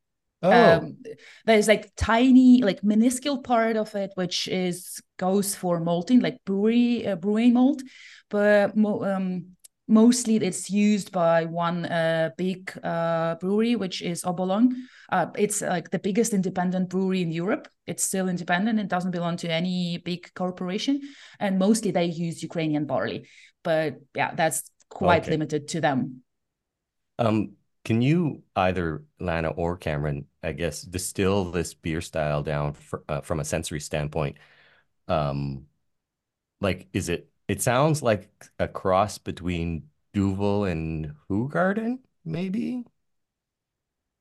Oh, 0.42 0.81
Um, 0.81 0.99
there's 1.47 1.69
like 1.69 1.92
tiny, 1.97 2.62
like 2.62 2.83
minuscule 2.85 3.42
part 3.42 3.76
of 3.76 3.95
it 3.95 4.11
which 4.16 4.49
is 4.49 5.00
goes 5.16 5.54
for 5.54 5.81
malting, 5.81 6.21
like 6.21 6.38
brewery 6.45 7.07
uh, 7.07 7.16
brewing 7.16 7.54
malt, 7.54 7.83
but 8.28 8.76
mo- 8.76 9.04
um, 9.04 9.57
mostly 9.88 10.37
it's 10.37 10.69
used 10.71 11.12
by 11.12 11.45
one 11.45 11.87
uh, 11.87 12.31
big 12.37 12.73
uh, 12.83 13.37
brewery, 13.37 13.76
which 13.76 14.02
is 14.02 14.25
Obolon. 14.25 14.71
Uh, 15.11 15.26
it's 15.37 15.62
like 15.62 15.90
the 15.90 15.99
biggest 15.99 16.33
independent 16.35 16.88
brewery 16.88 17.23
in 17.23 17.31
Europe. 17.33 17.69
It's 17.87 18.02
still 18.02 18.28
independent. 18.28 18.81
It 18.81 18.88
doesn't 18.88 19.11
belong 19.12 19.37
to 19.38 19.50
any 19.50 19.99
big 19.99 20.33
corporation, 20.35 21.00
and 21.38 21.59
mostly 21.59 21.90
they 21.90 22.07
use 22.07 22.42
Ukrainian 22.42 22.87
barley. 22.87 23.28
But 23.62 24.00
yeah, 24.14 24.35
that's 24.35 24.72
quite 24.93 25.27
Okay. 25.27 25.29
limited 25.29 25.69
to 25.69 25.81
them. 25.81 26.23
um, 27.19 27.53
can 27.85 28.01
you 28.03 28.43
either 28.57 29.05
Lana 29.19 29.49
or 29.51 29.77
Cameron, 29.77 30.27
I 30.43 30.53
guess, 30.53 30.83
distill 30.83 31.51
this 31.51 31.75
beer 31.75 32.01
style 32.01 32.43
down 32.43 32.75
for, 32.75 33.03
uh, 33.09 33.21
from 33.21 33.41
a 33.41 33.45
sensory 33.45 33.81
standpoint? 33.81 34.37
Um, 35.09 35.67
like, 36.61 36.89
is 36.93 37.09
it? 37.09 37.31
It 37.49 37.63
sounds 37.63 38.03
like 38.03 38.31
a 38.59 38.69
cross 38.69 39.19
between 39.19 39.91
Duvel 40.15 40.65
and 40.67 41.15
Hoegaarden, 41.31 42.01
maybe. 42.25 42.85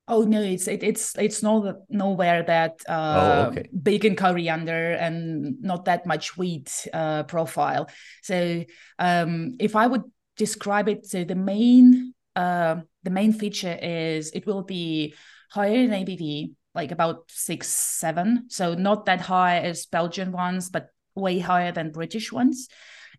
Oh 0.08 0.24
no, 0.24 0.42
it's 0.42 0.68
it, 0.68 0.84
it's 0.84 1.16
it's 1.18 1.42
no 1.42 1.84
nowhere 1.90 2.44
that 2.44 2.82
uh, 2.90 3.52
okay. 3.52 3.70
bacon 3.82 4.16
coriander 4.16 4.92
and 4.94 5.62
not 5.62 5.86
that 5.86 6.06
much 6.06 6.36
wheat 6.38 6.88
uh, 6.92 7.24
profile. 7.24 7.88
So 8.22 8.66
um, 9.00 9.56
if 9.60 9.76
I 9.76 9.88
would 9.88 10.04
describe 10.42 10.90
it, 10.90 11.06
so 11.06 11.24
the 11.24 11.36
main 11.36 12.16
uh, 12.36 12.78
the 13.04 13.12
main 13.12 13.32
feature 13.32 13.78
is 13.80 14.32
it 14.32 14.48
will 14.48 14.64
be 14.64 15.14
higher 15.52 15.76
in 15.76 15.92
ABV, 15.92 16.54
like 16.74 16.92
about 16.92 17.30
six 17.30 17.68
seven. 17.68 18.46
So 18.50 18.74
not 18.74 19.06
that 19.06 19.22
high 19.22 19.60
as 19.60 19.86
Belgian 19.86 20.32
ones, 20.32 20.72
but 20.72 20.88
way 21.14 21.38
higher 21.38 21.72
than 21.72 21.92
British 21.92 22.32
ones. 22.32 22.70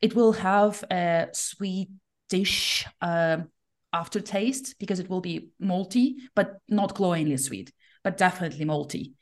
It 0.00 0.16
will 0.16 0.32
have 0.32 0.82
a 0.90 1.28
sweetish 1.32 2.86
uh, 3.00 3.38
aftertaste 3.92 4.74
because 4.80 4.98
it 4.98 5.08
will 5.08 5.20
be 5.20 5.50
malty, 5.60 6.14
but 6.34 6.56
not 6.68 6.96
glowingly 6.96 7.36
sweet, 7.36 7.72
but 8.02 8.16
definitely 8.16 8.64
malty. 8.64 9.12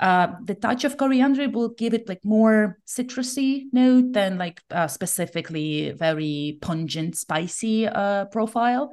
Uh, 0.00 0.28
the 0.44 0.54
touch 0.54 0.84
of 0.84 0.96
coriander 0.96 1.48
will 1.48 1.70
give 1.70 1.92
it 1.94 2.08
like 2.08 2.24
more 2.24 2.78
citrusy 2.86 3.64
note 3.72 4.12
than 4.12 4.38
like 4.38 4.60
uh, 4.70 4.86
specifically 4.86 5.90
very 5.92 6.58
pungent, 6.60 7.16
spicy 7.16 7.86
uh, 7.86 8.26
profile. 8.26 8.90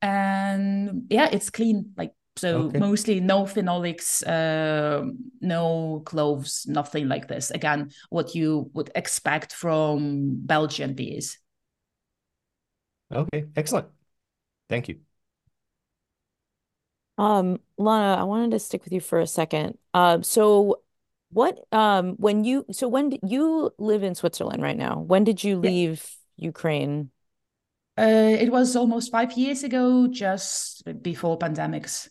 And 0.00 1.06
yeah, 1.10 1.28
it's 1.32 1.50
clean, 1.50 1.92
like 1.96 2.12
so 2.36 2.64
Okay. 2.66 2.78
mostly 2.78 3.20
no 3.20 3.44
phenolics, 3.44 4.22
uh, 4.26 5.04
no 5.40 6.02
cloves, 6.04 6.66
nothing 6.68 7.08
like 7.08 7.28
this. 7.28 7.50
Again, 7.50 7.90
what 8.10 8.34
you 8.34 8.70
would 8.74 8.90
expect 8.94 9.52
from 9.52 10.36
Belgian 10.44 10.94
beers. 10.94 11.38
Okay, 13.10 13.46
excellent. 13.56 13.88
Thank 14.68 14.88
you. 14.88 15.00
Um, 17.16 17.60
Lana, 17.78 18.20
I 18.20 18.24
wanted 18.24 18.50
to 18.52 18.58
stick 18.58 18.84
with 18.84 18.92
you 18.92 19.00
for 19.00 19.20
a 19.20 19.26
second. 19.26 19.78
Um, 19.94 20.22
so 20.22 20.80
what 21.30 21.58
um 21.72 22.14
when 22.16 22.44
you 22.44 22.64
so 22.70 22.86
when 22.86 23.08
did 23.08 23.20
you 23.26 23.72
live 23.78 24.02
in 24.04 24.14
Switzerland 24.14 24.62
right 24.62 24.76
now? 24.76 25.00
When 25.00 25.24
did 25.24 25.42
you 25.42 25.58
Yeah. 25.62 25.70
leave 25.70 26.16
Ukraine? 26.36 27.10
Uh, 27.96 28.36
it 28.40 28.50
was 28.50 28.74
almost 28.74 29.12
five 29.12 29.32
years 29.32 29.62
ago, 29.62 30.08
just 30.08 30.82
before 31.02 31.38
pandemics. 31.38 32.08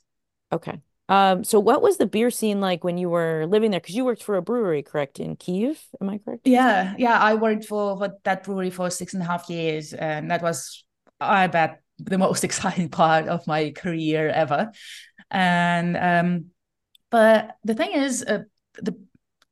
Okay. 0.52 0.80
Um, 1.10 1.44
so 1.44 1.60
what 1.60 1.82
was 1.82 1.98
the 1.98 2.06
beer 2.06 2.32
scene 2.32 2.62
like 2.62 2.84
when 2.84 2.98
you 2.98 3.10
were 3.10 3.46
living 3.48 3.72
there? 3.72 3.82
Because 3.82 3.96
you 3.96 4.06
worked 4.06 4.24
for 4.24 4.36
a 4.38 4.42
brewery, 4.42 4.82
correct, 4.84 5.20
in 5.20 5.36
Kiev? 5.36 5.84
Am 6.00 6.10
I 6.10 6.18
correct? 6.20 6.46
Yeah, 6.46 6.96
yeah. 6.98 7.20
I 7.20 7.36
worked 7.36 7.66
for, 7.66 7.98
for 7.98 8.18
that 8.24 8.44
brewery 8.44 8.70
for 8.70 8.90
six 8.90 9.14
and 9.14 9.22
a 9.22 9.26
half 9.26 9.50
years, 9.50 9.94
and 9.94 10.32
that 10.32 10.42
was, 10.42 10.84
I 11.20 11.48
bet, 11.48 11.83
the 12.00 12.18
most 12.18 12.44
exciting 12.48 12.90
part 12.90 13.28
of 13.28 13.48
my 13.48 13.72
career 13.72 14.30
ever. 14.30 14.72
And 15.32 15.98
um, 15.98 16.46
but 17.10 17.58
the 17.64 17.76
thing 17.76 17.94
is, 17.94 18.24
uh, 18.24 18.44
the 18.82 18.96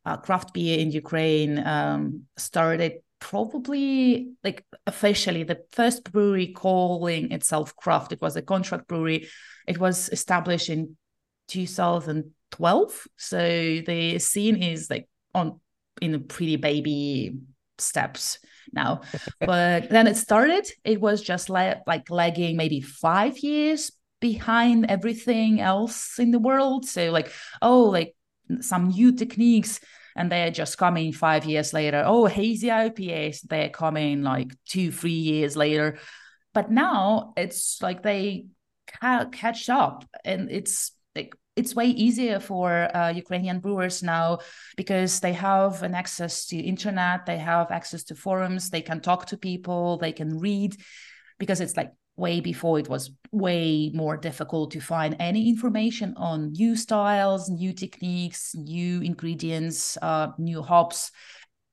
uh, 0.05 0.17
craft 0.17 0.53
beer 0.53 0.79
in 0.79 0.91
Ukraine 0.91 1.59
um, 1.59 2.23
started 2.37 2.93
probably 3.19 4.31
like 4.43 4.65
officially 4.87 5.43
the 5.43 5.63
first 5.71 6.11
brewery 6.11 6.47
calling 6.47 7.31
itself 7.31 7.75
craft. 7.75 8.11
It 8.11 8.21
was 8.21 8.35
a 8.35 8.41
contract 8.41 8.87
brewery. 8.87 9.27
It 9.67 9.77
was 9.77 10.09
established 10.09 10.69
in 10.69 10.97
2012. 11.47 13.07
So 13.17 13.37
the 13.37 14.19
scene 14.19 14.61
is 14.61 14.89
like 14.89 15.07
on 15.33 15.59
in 16.01 16.15
a 16.15 16.19
pretty 16.19 16.55
baby 16.55 17.37
steps 17.77 18.39
now. 18.73 19.01
but 19.39 19.89
then 19.89 20.07
it 20.07 20.17
started. 20.17 20.67
It 20.83 21.01
was 21.01 21.21
just 21.21 21.49
like 21.49 21.81
like 21.87 22.09
lagging 22.09 22.57
maybe 22.57 22.81
five 22.81 23.37
years 23.39 23.91
behind 24.19 24.85
everything 24.89 25.59
else 25.59 26.19
in 26.19 26.31
the 26.31 26.39
world. 26.39 26.85
So 26.85 27.11
like, 27.11 27.31
oh, 27.61 27.83
like 27.83 28.15
some 28.61 28.89
new 28.89 29.13
techniques 29.13 29.79
and 30.15 30.31
they're 30.31 30.51
just 30.51 30.77
coming 30.77 31.11
five 31.11 31.45
years 31.45 31.73
later. 31.73 32.03
Oh, 32.05 32.25
hazy 32.25 32.67
IPAs, 32.67 33.41
they're 33.41 33.69
coming 33.69 34.21
like 34.23 34.51
two, 34.65 34.91
three 34.91 35.11
years 35.11 35.57
later. 35.57 35.97
But 36.53 36.69
now 36.69 37.33
it's 37.37 37.81
like 37.81 38.03
they 38.03 38.47
ca- 38.87 39.29
catch 39.31 39.69
up 39.69 40.05
and 40.25 40.51
it's 40.51 40.91
it's 41.61 41.75
way 41.75 41.89
easier 42.05 42.39
for 42.39 42.67
uh, 42.97 43.09
Ukrainian 43.23 43.59
brewers 43.59 44.01
now 44.01 44.39
because 44.75 45.19
they 45.19 45.33
have 45.33 45.83
an 45.83 45.93
access 45.93 46.47
to 46.47 46.57
internet, 46.57 47.25
they 47.25 47.37
have 47.37 47.69
access 47.69 48.03
to 48.05 48.15
forums, 48.15 48.69
they 48.69 48.81
can 48.81 48.99
talk 48.99 49.27
to 49.27 49.37
people, 49.37 49.97
they 49.97 50.11
can 50.11 50.39
read, 50.39 50.75
because 51.37 51.61
it's 51.61 51.77
like 51.77 51.91
way 52.17 52.41
before 52.41 52.79
it 52.79 52.89
was 52.89 53.11
way 53.31 53.91
more 53.93 54.17
difficult 54.17 54.71
to 54.71 54.81
find 54.81 55.15
any 55.19 55.49
information 55.49 56.13
on 56.17 56.51
new 56.51 56.75
styles, 56.75 57.47
new 57.49 57.73
techniques, 57.73 58.55
new 58.55 59.01
ingredients, 59.01 59.97
uh, 60.01 60.27
new 60.37 60.61
hops, 60.61 61.11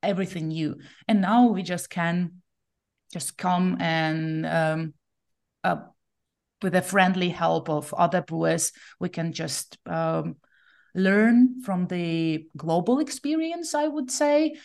everything 0.03 0.49
new. 0.49 0.75
And 1.07 1.19
now 1.21 1.47
we 1.47 1.63
just 1.63 1.89
can 1.89 2.41
just 3.11 3.37
come 3.37 3.77
and 3.79 4.45
um, 4.45 4.93
uh, 5.63 5.77
with 6.61 6.73
the 6.73 6.81
friendly 6.81 7.29
help 7.29 7.69
of 7.69 7.93
other 7.93 8.21
brewers, 8.21 8.71
we 8.99 9.09
can 9.09 9.33
just 9.33 9.77
um, 9.85 10.35
learn 10.95 11.61
from 11.61 11.87
the 11.87 12.47
global 12.57 12.99
experience, 12.99 13.73
I 13.73 13.87
would 13.87 14.11
say. 14.11 14.55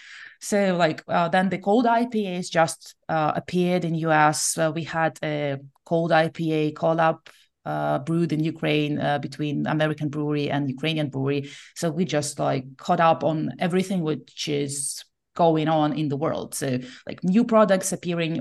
So, 0.40 0.76
like 0.76 1.02
uh, 1.08 1.28
then 1.28 1.48
the 1.48 1.58
cold 1.58 1.86
IPAs 1.86 2.50
just 2.50 2.94
uh, 3.08 3.32
appeared 3.34 3.84
in 3.84 3.94
US. 3.94 4.58
Uh, 4.58 4.72
we 4.74 4.84
had 4.84 5.18
a 5.22 5.58
cold 5.84 6.10
IPA 6.10 6.74
collab 6.74 7.18
uh, 7.64 7.98
brewed 8.00 8.32
in 8.32 8.40
Ukraine 8.44 8.98
uh, 8.98 9.18
between 9.18 9.66
American 9.66 10.08
brewery 10.08 10.50
and 10.50 10.68
Ukrainian 10.68 11.08
brewery. 11.08 11.50
So 11.74 11.90
we 11.90 12.04
just 12.04 12.38
like 12.38 12.76
caught 12.76 13.00
up 13.00 13.24
on 13.24 13.52
everything 13.58 14.02
which 14.02 14.48
is 14.48 15.04
going 15.34 15.68
on 15.68 15.94
in 15.94 16.08
the 16.08 16.16
world. 16.16 16.54
So 16.54 16.78
like 17.06 17.24
new 17.24 17.44
products 17.44 17.92
appearing 17.92 18.40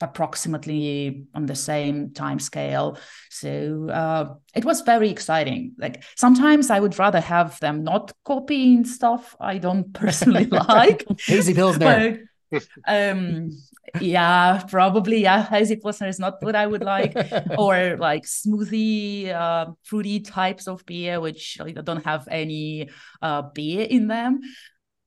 approximately 0.00 1.26
on 1.34 1.46
the 1.46 1.54
same 1.54 2.12
time 2.12 2.38
scale 2.38 2.98
so 3.28 3.88
uh, 3.90 4.34
it 4.54 4.64
was 4.64 4.80
very 4.82 5.10
exciting. 5.10 5.72
Like 5.78 6.02
sometimes 6.16 6.70
i 6.70 6.80
would 6.80 6.98
rather 6.98 7.20
have 7.20 7.58
them 7.60 7.84
not 7.84 8.12
copying 8.24 8.84
stuff 8.84 9.36
i 9.40 9.58
don't 9.58 9.92
personally 10.04 10.46
like. 10.68 11.04
Hazy 11.20 11.54
pilsner. 11.54 12.26
But, 12.50 12.66
um 12.88 13.50
yeah 14.00 14.60
probably 14.68 15.22
yeah 15.22 15.44
hazy 15.44 15.76
pilsner 15.76 16.08
is 16.08 16.18
not 16.18 16.42
what 16.42 16.56
i 16.56 16.66
would 16.66 16.82
like. 16.82 17.14
Or 17.58 17.96
like 17.98 18.24
smoothie 18.24 19.32
uh, 19.32 19.72
fruity 19.84 20.20
types 20.20 20.66
of 20.66 20.84
beer 20.86 21.20
which 21.20 21.58
don't 21.84 22.04
have 22.04 22.26
any 22.30 22.88
uh, 23.22 23.42
beer 23.42 23.86
in 23.88 24.08
them. 24.08 24.40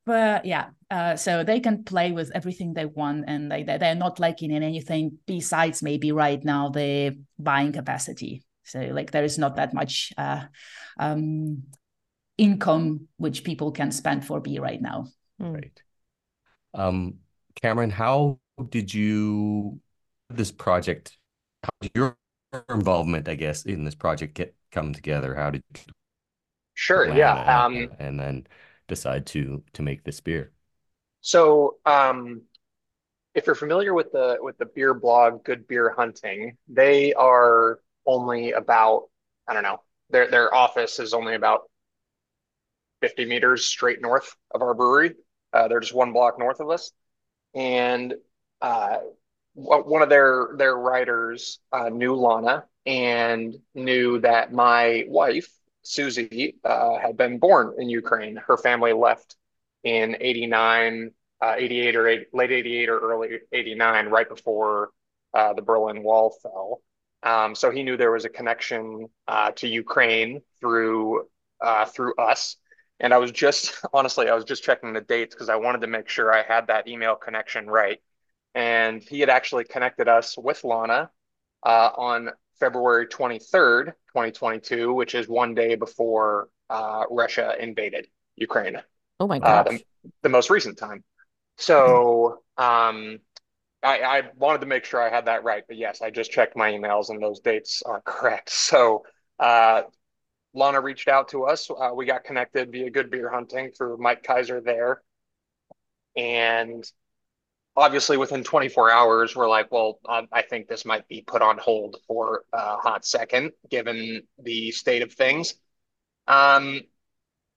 But 0.05 0.45
yeah 0.45 0.69
uh, 0.93 1.15
so 1.15 1.43
they 1.43 1.59
can 1.59 1.83
play 1.83 2.11
with 2.11 2.29
everything 2.35 2.73
they 2.73 2.85
want 2.85 3.25
and 3.27 3.51
they, 3.51 3.63
they're 3.63 3.95
not 3.95 4.19
lacking 4.19 4.51
in 4.51 4.61
anything 4.61 5.17
besides 5.25 5.81
maybe 5.81 6.11
right 6.11 6.43
now 6.43 6.69
the 6.69 7.17
buying 7.39 7.71
capacity 7.71 8.43
so 8.63 8.79
like 8.91 9.09
there 9.09 9.23
is 9.23 9.39
not 9.39 9.55
that 9.55 9.73
much 9.73 10.13
uh, 10.17 10.41
um, 10.99 11.63
income 12.37 13.07
which 13.17 13.43
people 13.43 13.71
can 13.71 13.91
spend 13.91 14.23
for 14.23 14.39
beer 14.39 14.61
right 14.61 14.81
now 14.81 15.07
hmm. 15.39 15.53
right 15.53 15.81
um, 16.75 17.15
cameron 17.59 17.89
how 17.89 18.37
did 18.69 18.93
you 18.93 19.79
this 20.29 20.51
project 20.51 21.17
how 21.63 21.69
did 21.81 21.91
your 21.95 22.15
involvement 22.69 23.27
i 23.27 23.33
guess 23.33 23.63
in 23.63 23.83
this 23.83 23.95
project 23.95 24.35
get 24.35 24.55
come 24.71 24.93
together 24.93 25.33
how 25.33 25.49
did 25.49 25.63
sure 26.75 27.07
yeah 27.15 27.65
um, 27.65 27.89
and 27.99 28.19
then 28.19 28.45
decide 28.87 29.25
to 29.25 29.63
to 29.73 29.81
make 29.81 30.03
this 30.03 30.19
beer? 30.21 30.51
So, 31.23 31.77
um, 31.85 32.41
if 33.33 33.47
you're 33.47 33.55
familiar 33.55 33.93
with 33.93 34.11
the 34.11 34.37
with 34.41 34.57
the 34.57 34.65
beer 34.65 34.93
blog 34.93 35.45
Good 35.45 35.67
Beer 35.67 35.89
Hunting, 35.89 36.57
they 36.67 37.13
are 37.13 37.79
only 38.05 38.51
about 38.51 39.09
I 39.47 39.53
don't 39.53 39.63
know 39.63 39.81
their 40.09 40.29
their 40.29 40.53
office 40.53 40.99
is 40.99 41.13
only 41.13 41.35
about 41.35 41.61
50 43.01 43.25
meters 43.25 43.65
straight 43.65 44.01
north 44.01 44.35
of 44.51 44.61
our 44.61 44.73
brewery. 44.73 45.15
Uh, 45.53 45.69
they're 45.69 45.79
just 45.79 45.93
one 45.93 46.11
block 46.11 46.37
north 46.37 46.59
of 46.59 46.69
us, 46.69 46.91
and 47.55 48.13
uh, 48.61 48.97
one 49.53 50.01
of 50.01 50.09
their 50.09 50.49
their 50.57 50.75
writers 50.75 51.59
uh, 51.71 51.87
knew 51.87 52.15
Lana 52.15 52.65
and 52.85 53.55
knew 53.73 54.19
that 54.19 54.51
my 54.51 55.05
wife 55.07 55.49
Susie 55.83 56.57
uh, 56.65 56.97
had 56.97 57.15
been 57.15 57.39
born 57.39 57.75
in 57.77 57.89
Ukraine. 57.89 58.35
Her 58.35 58.57
family 58.57 58.91
left 58.91 59.37
in 59.83 60.17
89, 60.19 61.11
uh, 61.41 61.55
88 61.57 61.95
or 61.95 62.25
late 62.33 62.51
88 62.51 62.89
or 62.89 62.99
early 62.99 63.39
89, 63.51 64.07
right 64.07 64.29
before 64.29 64.89
uh, 65.33 65.53
the 65.53 65.61
Berlin 65.61 66.03
Wall 66.03 66.35
fell. 66.41 66.81
Um, 67.23 67.55
so 67.55 67.71
he 67.71 67.83
knew 67.83 67.97
there 67.97 68.11
was 68.11 68.25
a 68.25 68.29
connection 68.29 69.07
uh, 69.27 69.51
to 69.51 69.67
Ukraine 69.67 70.41
through 70.59 71.27
uh, 71.61 71.85
through 71.85 72.15
us. 72.15 72.57
And 72.99 73.13
I 73.13 73.17
was 73.17 73.31
just 73.31 73.75
honestly, 73.93 74.29
I 74.29 74.35
was 74.35 74.45
just 74.45 74.63
checking 74.63 74.93
the 74.93 75.01
dates 75.01 75.33
because 75.33 75.49
I 75.49 75.55
wanted 75.55 75.81
to 75.81 75.87
make 75.87 76.09
sure 76.09 76.33
I 76.33 76.43
had 76.43 76.67
that 76.67 76.87
email 76.87 77.15
connection 77.15 77.67
right. 77.67 77.99
And 78.55 79.01
he 79.01 79.19
had 79.19 79.29
actually 79.29 79.63
connected 79.63 80.07
us 80.07 80.37
with 80.37 80.63
Lana 80.63 81.09
uh, 81.65 81.89
on 81.95 82.29
February 82.59 83.07
23rd, 83.07 83.85
2022, 83.87 84.93
which 84.93 85.15
is 85.15 85.27
one 85.27 85.55
day 85.55 85.75
before 85.75 86.49
uh, 86.69 87.05
Russia 87.09 87.55
invaded 87.59 88.07
Ukraine. 88.35 88.81
Oh 89.23 89.27
my 89.27 89.39
god! 89.39 89.67
Uh, 89.67 89.71
the, 89.71 89.83
the, 90.23 90.29
most 90.29 90.49
recent 90.49 90.77
time. 90.77 91.01
So 91.57 92.41
um, 92.57 93.19
I, 93.81 94.01
I, 94.01 94.21
wanted 94.35 94.59
to 94.59 94.67
make 94.67 94.83
sure 94.83 95.01
I 95.01 95.09
had 95.09 95.27
that 95.27 95.45
right, 95.45 95.63
but 95.65 95.77
yes, 95.77 96.01
I 96.01 96.09
just 96.09 96.29
checked 96.29 96.57
my 96.57 96.73
emails 96.73 97.09
and 97.09 97.23
those 97.23 97.39
dates 97.39 97.81
are 97.83 98.01
correct. 98.01 98.49
So 98.53 99.03
uh, 99.39 99.83
Lana 100.53 100.81
reached 100.81 101.07
out 101.07 101.29
to 101.29 101.45
us. 101.45 101.69
Uh, 101.71 101.91
we 101.95 102.05
got 102.05 102.25
connected 102.25 102.69
via 102.69 102.89
Good 102.89 103.09
Beer 103.09 103.31
Hunting 103.31 103.71
through 103.71 103.95
Mike 103.97 104.23
Kiser 104.23 104.59
there, 104.59 105.01
and 106.17 106.83
obviously 107.77 108.17
within 108.17 108.43
24 108.43 108.91
hours 108.91 109.35
we're 109.35 109.49
like 109.49 109.71
well 109.71 109.99
uh, 110.07 110.21
i 110.31 110.43
think 110.43 110.67
this 110.67 110.85
might 110.85 111.07
be 111.07 111.23
put 111.25 111.41
on 111.41 111.57
hold 111.57 111.97
for 112.05 112.43
a 112.53 112.77
hot 112.77 113.03
second 113.03 113.51
given 113.71 114.21
the 114.37 114.69
state 114.69 115.01
of 115.01 115.11
things 115.11 115.55
um, 116.27 116.81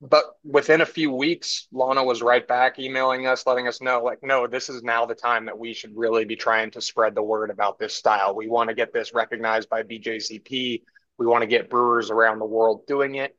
but 0.00 0.24
within 0.44 0.82
a 0.82 0.86
few 0.86 1.10
weeks 1.10 1.68
lana 1.72 2.04
was 2.04 2.20
right 2.20 2.46
back 2.46 2.78
emailing 2.78 3.26
us 3.26 3.46
letting 3.46 3.66
us 3.66 3.80
know 3.80 4.02
like 4.02 4.18
no 4.22 4.46
this 4.46 4.68
is 4.68 4.82
now 4.82 5.06
the 5.06 5.14
time 5.14 5.46
that 5.46 5.58
we 5.58 5.72
should 5.72 5.96
really 5.96 6.24
be 6.24 6.36
trying 6.36 6.70
to 6.70 6.80
spread 6.80 7.14
the 7.14 7.22
word 7.22 7.50
about 7.50 7.78
this 7.78 7.94
style 7.94 8.34
we 8.34 8.46
want 8.46 8.68
to 8.68 8.74
get 8.74 8.92
this 8.92 9.14
recognized 9.14 9.68
by 9.70 9.82
bjcp 9.82 10.82
we 11.18 11.26
want 11.26 11.40
to 11.40 11.46
get 11.46 11.70
brewers 11.70 12.10
around 12.10 12.38
the 12.38 12.44
world 12.44 12.86
doing 12.86 13.14
it 13.14 13.36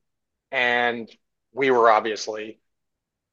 and 0.51 1.09
we 1.53 1.71
were 1.71 1.89
obviously 1.89 2.59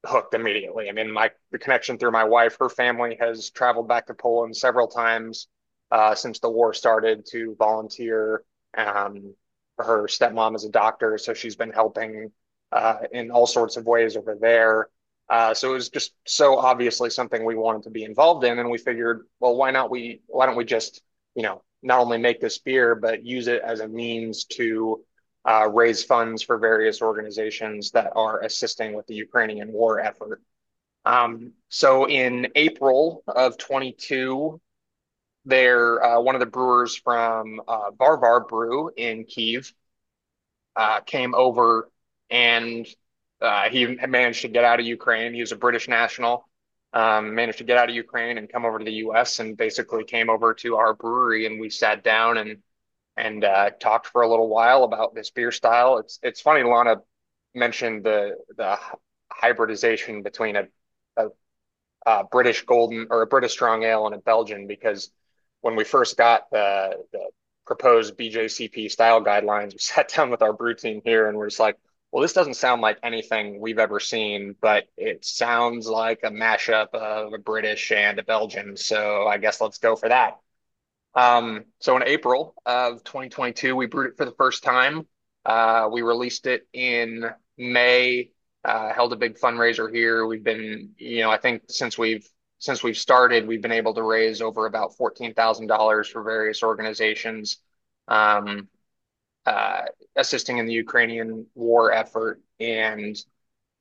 hooked 0.07 0.35
immediately. 0.35 0.89
I 0.89 0.93
mean, 0.93 1.11
my 1.11 1.31
the 1.51 1.59
connection 1.59 1.99
through 1.99 2.13
my 2.13 2.25
wife, 2.25 2.57
her 2.61 2.69
family 2.69 3.17
has 3.21 3.51
traveled 3.51 3.89
back 3.89 4.07
to 4.07 4.15
Poland 4.15 4.57
several 4.57 4.89
times 4.89 5.49
uh, 5.91 6.15
since 6.15 6.41
the 6.41 6.51
war 6.51 6.75
started 6.75 7.27
to 7.33 7.55
volunteer. 7.59 8.43
Um, 8.77 9.35
her 9.79 10.07
stepmom 10.07 10.55
is 10.57 10.65
a 10.65 10.71
doctor, 10.71 11.19
so 11.19 11.35
she's 11.35 11.57
been 11.57 11.73
helping 11.73 12.31
uh, 12.73 12.99
in 13.13 13.31
all 13.31 13.47
sorts 13.47 13.77
of 13.77 13.87
ways 13.87 14.17
over 14.17 14.37
there. 14.41 14.89
Uh, 15.31 15.55
so 15.55 15.71
it 15.71 15.75
was 15.75 15.89
just 15.89 16.13
so 16.27 16.59
obviously 16.59 17.09
something 17.09 17.45
we 17.45 17.55
wanted 17.55 17.83
to 17.83 17.91
be 17.91 18.05
involved 18.05 18.45
in, 18.45 18.59
and 18.59 18.71
we 18.71 18.79
figured, 18.79 19.27
well, 19.41 19.57
why 19.57 19.71
not 19.71 19.91
we? 19.91 20.21
Why 20.27 20.47
don't 20.47 20.57
we 20.57 20.65
just, 20.65 21.03
you 21.35 21.43
know, 21.43 21.63
not 21.85 22.01
only 22.01 22.19
make 22.19 22.41
this 22.41 22.59
beer 22.59 22.95
but 22.95 23.25
use 23.25 23.47
it 23.47 23.63
as 23.63 23.81
a 23.81 23.87
means 23.87 24.45
to 24.45 25.05
uh, 25.47 25.69
raise 25.69 26.03
funds 26.03 26.43
for 26.43 26.59
various 26.59 27.03
organizations 27.03 27.91
that 27.91 28.11
are 28.17 28.41
assisting 28.41 28.95
with 28.95 29.07
the 29.07 29.15
Ukrainian 29.15 29.71
war 29.71 30.01
effort. 30.01 30.41
Um, 31.05 31.53
so 31.69 32.09
in 32.09 32.49
April 32.55 33.23
of 33.29 33.59
22, 33.59 34.59
there 35.45 36.03
uh, 36.03 36.21
one 36.21 36.35
of 36.35 36.41
the 36.41 36.47
brewers 36.47 36.97
from 36.97 37.61
uh, 37.69 37.91
Varvar 37.91 38.49
Brew 38.49 38.91
in 38.97 39.25
Kiev 39.25 39.71
uh, 40.77 41.01
came 41.01 41.35
over 41.35 41.91
and 42.31 42.87
uh, 43.41 43.69
he 43.69 43.87
managed 43.87 44.43
to 44.43 44.49
get 44.49 44.65
out 44.65 44.81
of 44.81 44.87
Ukraine. 44.87 45.35
He 45.35 45.41
was 45.41 45.53
a 45.53 45.57
British 45.57 45.89
national, 45.89 46.49
um, 46.93 47.35
managed 47.35 47.59
to 47.59 47.65
get 47.65 47.77
out 47.77 47.89
of 47.89 47.95
Ukraine 47.95 48.39
and 48.39 48.49
come 48.49 48.65
over 48.65 48.79
to 48.79 48.85
the 48.85 48.93
U.S. 48.93 49.41
and 49.41 49.57
basically 49.57 50.05
came 50.05 50.31
over 50.31 50.55
to 50.55 50.77
our 50.77 50.95
brewery 50.95 51.47
and 51.47 51.61
we 51.61 51.71
sat 51.71 52.05
down 52.05 52.39
and 52.39 52.59
and 53.17 53.45
uh, 53.45 53.71
talked 53.79 54.09
for 54.09 54.23
a 54.23 54.29
little 54.29 54.49
while 54.49 54.85
about 54.85 55.15
this 55.15 55.31
beer 55.31 55.53
style. 55.53 55.99
It's 55.99 56.19
it's 56.23 56.41
funny. 56.41 56.63
Lana 56.63 56.97
mentioned 57.55 58.05
the 58.05 58.37
the 58.57 58.79
hybridization 59.31 60.23
between 60.23 60.57
a, 60.57 60.65
a, 61.17 61.27
a, 62.07 62.25
British 62.25 62.63
golden 62.65 63.07
or 63.11 63.23
a 63.23 63.27
British 63.27 63.53
strong 63.53 63.83
ale 63.83 64.07
and 64.07 64.15
a 64.15 64.19
Belgian 64.19 64.67
because 64.67 65.11
when 65.61 65.77
we 65.77 65.85
first 65.85 66.17
got 66.17 66.51
the, 66.51 66.97
the 67.13 67.21
proposed 67.67 68.17
BJCP 68.17 68.91
style 68.91 69.23
guidelines, 69.23 69.73
we 69.73 69.79
sat 69.79 70.09
down 70.09 70.31
with 70.31 70.43
our 70.43 70.53
brew 70.53 70.75
team 70.75 71.01
here 71.05 71.29
and 71.29 71.37
we're 71.37 71.49
just 71.49 71.61
like, 71.61 71.77
well, 72.15 72.23
this 72.23 72.33
doesn't 72.33 72.55
sound 72.55 72.81
like 72.81 73.01
anything 73.03 73.59
we've 73.61 73.81
ever 73.81 73.99
seen, 73.99 74.55
but 74.61 74.85
it 74.97 75.25
sounds 75.25 75.89
like 75.89 76.21
a 76.23 76.31
mashup 76.31 76.95
of 76.95 77.33
a 77.33 77.39
British 77.39 77.91
and 77.91 78.21
a 78.21 78.23
Belgian. 78.23 78.77
So 78.77 79.27
I 79.27 79.37
guess 79.39 79.61
let's 79.61 79.79
go 79.79 79.97
for 79.97 80.09
that. 80.09 80.39
Um, 81.17 81.65
so 81.81 81.97
in 81.97 82.05
April 82.05 82.55
of 82.65 83.03
2022, 83.03 83.75
we 83.75 83.87
brewed 83.87 84.11
it 84.13 84.17
for 84.17 84.27
the 84.27 84.35
first 84.39 84.63
time. 84.63 85.09
Uh, 85.45 85.89
we 85.91 86.03
released 86.03 86.47
it 86.47 86.69
in 86.73 87.25
May, 87.59 88.31
uh, 88.65 88.93
held 88.93 89.13
a 89.13 89.17
big 89.17 89.37
fundraiser 89.37 89.93
here. 89.93 90.25
We've 90.25 90.45
been, 90.45 90.91
you 90.97 91.23
know, 91.23 91.33
I 91.33 91.39
think 91.39 91.63
since 91.69 91.99
we've 91.99 92.25
since 92.61 92.85
we've 92.85 92.97
started, 92.97 93.45
we've 93.45 93.61
been 93.61 93.73
able 93.73 93.95
to 93.95 94.05
raise 94.05 94.41
over 94.41 94.67
about 94.67 94.97
fourteen 94.97 95.35
thousand 95.35 95.67
dollars 95.67 96.09
for 96.09 96.23
various 96.23 96.63
organizations, 96.63 97.57
um, 98.07 98.69
uh, 99.47 99.83
assisting 100.17 100.59
in 100.59 100.67
the 100.67 100.73
Ukrainian 100.73 101.47
war 101.55 101.93
effort, 101.93 102.41
and 102.61 103.17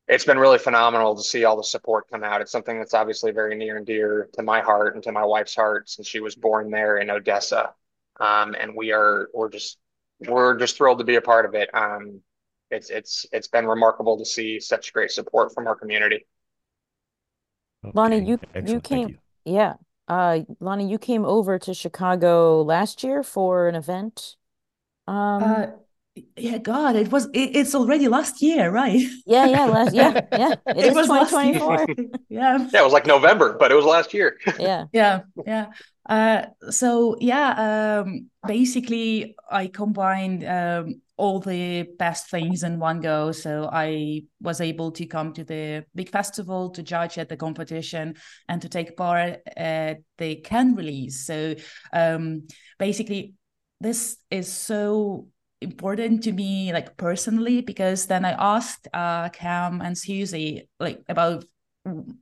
it's 0.07 0.25
been 0.25 0.37
really 0.37 0.57
phenomenal 0.59 1.15
to 1.15 1.23
see 1.23 1.45
all 1.45 1.57
the 1.57 1.63
support 1.63 2.09
come 2.11 2.23
out. 2.23 2.41
It's 2.41 2.51
something 2.51 2.77
that's 2.77 2.93
obviously 2.93 3.31
very 3.31 3.55
near 3.55 3.77
and 3.77 3.85
dear 3.85 4.29
to 4.33 4.43
my 4.43 4.61
heart 4.61 4.95
and 4.95 5.03
to 5.03 5.11
my 5.11 5.25
wife's 5.25 5.55
heart 5.55 5.89
since 5.89 6.07
she 6.07 6.19
was 6.19 6.35
born 6.35 6.69
there 6.71 6.97
in 6.97 7.09
Odessa. 7.09 7.73
Um, 8.19 8.55
and 8.59 8.75
we 8.75 8.91
are 8.91 9.29
we're 9.33 9.49
just 9.49 9.77
we're 10.27 10.57
just 10.57 10.77
thrilled 10.77 10.99
to 10.99 11.05
be 11.05 11.15
a 11.15 11.21
part 11.21 11.45
of 11.45 11.55
it. 11.55 11.69
Um, 11.73 12.21
it's 12.69 12.89
it's 12.89 13.25
it's 13.31 13.47
been 13.47 13.65
remarkable 13.67 14.17
to 14.17 14.25
see 14.25 14.59
such 14.59 14.93
great 14.93 15.11
support 15.11 15.53
from 15.53 15.67
our 15.67 15.75
community. 15.75 16.25
Lonnie, 17.93 18.17
Okay, 18.17 18.25
you 18.25 18.39
you 18.59 18.79
excellent. 18.79 18.87
Thank 18.87 19.07
came, 19.07 19.07
you. 19.07 19.17
yeah. 19.45 19.75
Uh, 20.07 20.41
Lonnie, 20.59 20.89
you 20.89 20.97
came 20.97 21.25
over 21.25 21.57
to 21.59 21.73
Chicago 21.73 22.61
last 22.61 23.03
year 23.03 23.23
for 23.23 23.67
an 23.67 23.75
event. 23.75 24.35
Um, 25.07 25.43
Uh, 25.43 25.67
yeah, 26.37 26.59
God, 26.59 26.95
it 26.95 27.11
was 27.11 27.25
it, 27.33 27.55
it's 27.55 27.73
already 27.73 28.07
last 28.07 28.41
year, 28.41 28.69
right? 28.69 29.01
yeah, 29.25 29.47
yeah, 29.47 29.65
last, 29.65 29.93
yeah, 29.95 30.13
yeah. 30.31 30.53
It 30.67 30.77
It 30.85 30.85
is 30.85 30.93
was 30.93 31.09
last 31.09 31.43
year. 31.43 31.59
2024. 31.59 31.87
Yeah. 32.29 32.57
Yeah, 32.73 32.81
it 32.81 32.83
was 32.83 32.93
like 32.93 33.07
November, 33.07 33.53
but 33.59 33.71
it 33.71 33.75
was 33.75 33.85
last 33.85 34.13
year. 34.13 34.37
Yeah. 34.59 34.85
yeah 34.93 35.21
yeah 35.45 35.67
uh 36.09 36.43
so 36.69 37.15
yeah 37.19 38.01
um 38.01 38.29
basically 38.45 39.35
i 39.49 39.67
combined 39.67 40.43
um 40.45 41.01
all 41.17 41.39
the 41.39 41.83
best 41.97 42.29
things 42.29 42.63
in 42.63 42.77
one 42.79 42.99
go 42.99 43.31
so 43.31 43.69
i 43.71 44.21
was 44.41 44.59
able 44.61 44.91
to 44.91 45.05
come 45.05 45.31
to 45.33 45.43
the 45.43 45.85
big 45.95 46.09
festival 46.09 46.69
to 46.71 46.83
judge 46.83 47.17
at 47.17 47.29
the 47.29 47.37
competition 47.37 48.15
and 48.49 48.61
to 48.61 48.69
take 48.69 48.97
part 48.97 49.39
at 49.55 49.97
the 50.17 50.35
can 50.35 50.75
release 50.75 51.25
so 51.25 51.55
um 51.93 52.47
basically 52.79 53.33
this 53.83 54.17
is 54.31 54.51
so 54.51 55.27
important 55.61 56.23
to 56.23 56.31
me 56.31 56.73
like 56.73 56.97
personally 56.97 57.61
because 57.61 58.07
then 58.07 58.25
i 58.25 58.31
asked 58.31 58.87
uh 58.93 59.29
cam 59.29 59.81
and 59.81 59.97
susie 59.97 60.67
like 60.79 61.01
about 61.07 61.45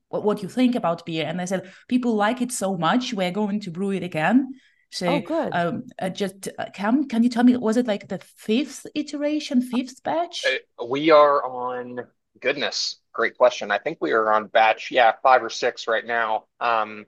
what, 0.10 0.24
what 0.24 0.44
you 0.44 0.50
think 0.50 0.76
about 0.76 1.06
beer 1.06 1.26
and 1.26 1.40
they 1.40 1.46
said 1.46 1.72
people 1.88 2.16
like 2.16 2.42
it 2.42 2.52
so 2.52 2.78
much 2.78 3.14
we're 3.14 3.32
going 3.32 3.60
to 3.60 3.72
brew 3.72 3.92
it 3.92 4.04
again 4.04 4.54
so 4.92 5.08
Oh, 5.08 5.20
good. 5.22 5.54
um 5.54 5.84
uh, 6.00 6.10
just 6.10 6.50
uh, 6.60 6.66
cam 6.74 7.08
can 7.08 7.24
you 7.24 7.30
tell 7.30 7.44
me 7.44 7.56
was 7.58 7.78
it 7.78 7.88
like 7.88 8.08
the 8.10 8.20
fifth 8.38 8.86
iteration 8.94 9.62
fifth 9.62 10.04
batch 10.04 10.44
Uh, 10.46 10.86
We 10.86 11.12
are 11.12 11.44
on, 11.46 12.02
goodness, 12.40 12.98
great 13.14 13.38
question. 13.38 13.72
I 13.72 13.78
think 13.78 14.00
we 14.02 14.12
are 14.12 14.32
on 14.34 14.48
batch, 14.48 14.92
yeah, 14.92 15.14
five 15.24 15.44
or 15.44 15.50
six 15.50 15.88
right 15.88 16.06
now. 16.06 16.46
Um, 16.60 17.06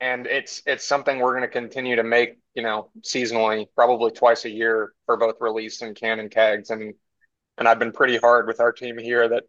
and 0.00 0.26
it's 0.26 0.62
it's 0.66 0.84
something 0.84 1.18
we're 1.18 1.32
going 1.32 1.42
to 1.42 1.48
continue 1.48 1.96
to 1.96 2.04
make, 2.04 2.38
you 2.58 2.64
know, 2.64 2.90
seasonally, 3.02 3.68
probably 3.76 4.10
twice 4.10 4.44
a 4.44 4.50
year 4.50 4.92
for 5.06 5.16
both 5.16 5.36
release 5.38 5.80
and 5.80 5.94
can 5.94 6.18
and 6.18 6.28
kegs. 6.28 6.70
And 6.70 6.92
and 7.56 7.68
I've 7.68 7.78
been 7.78 7.92
pretty 7.92 8.16
hard 8.16 8.48
with 8.48 8.58
our 8.58 8.72
team 8.72 8.98
here 8.98 9.28
that 9.28 9.44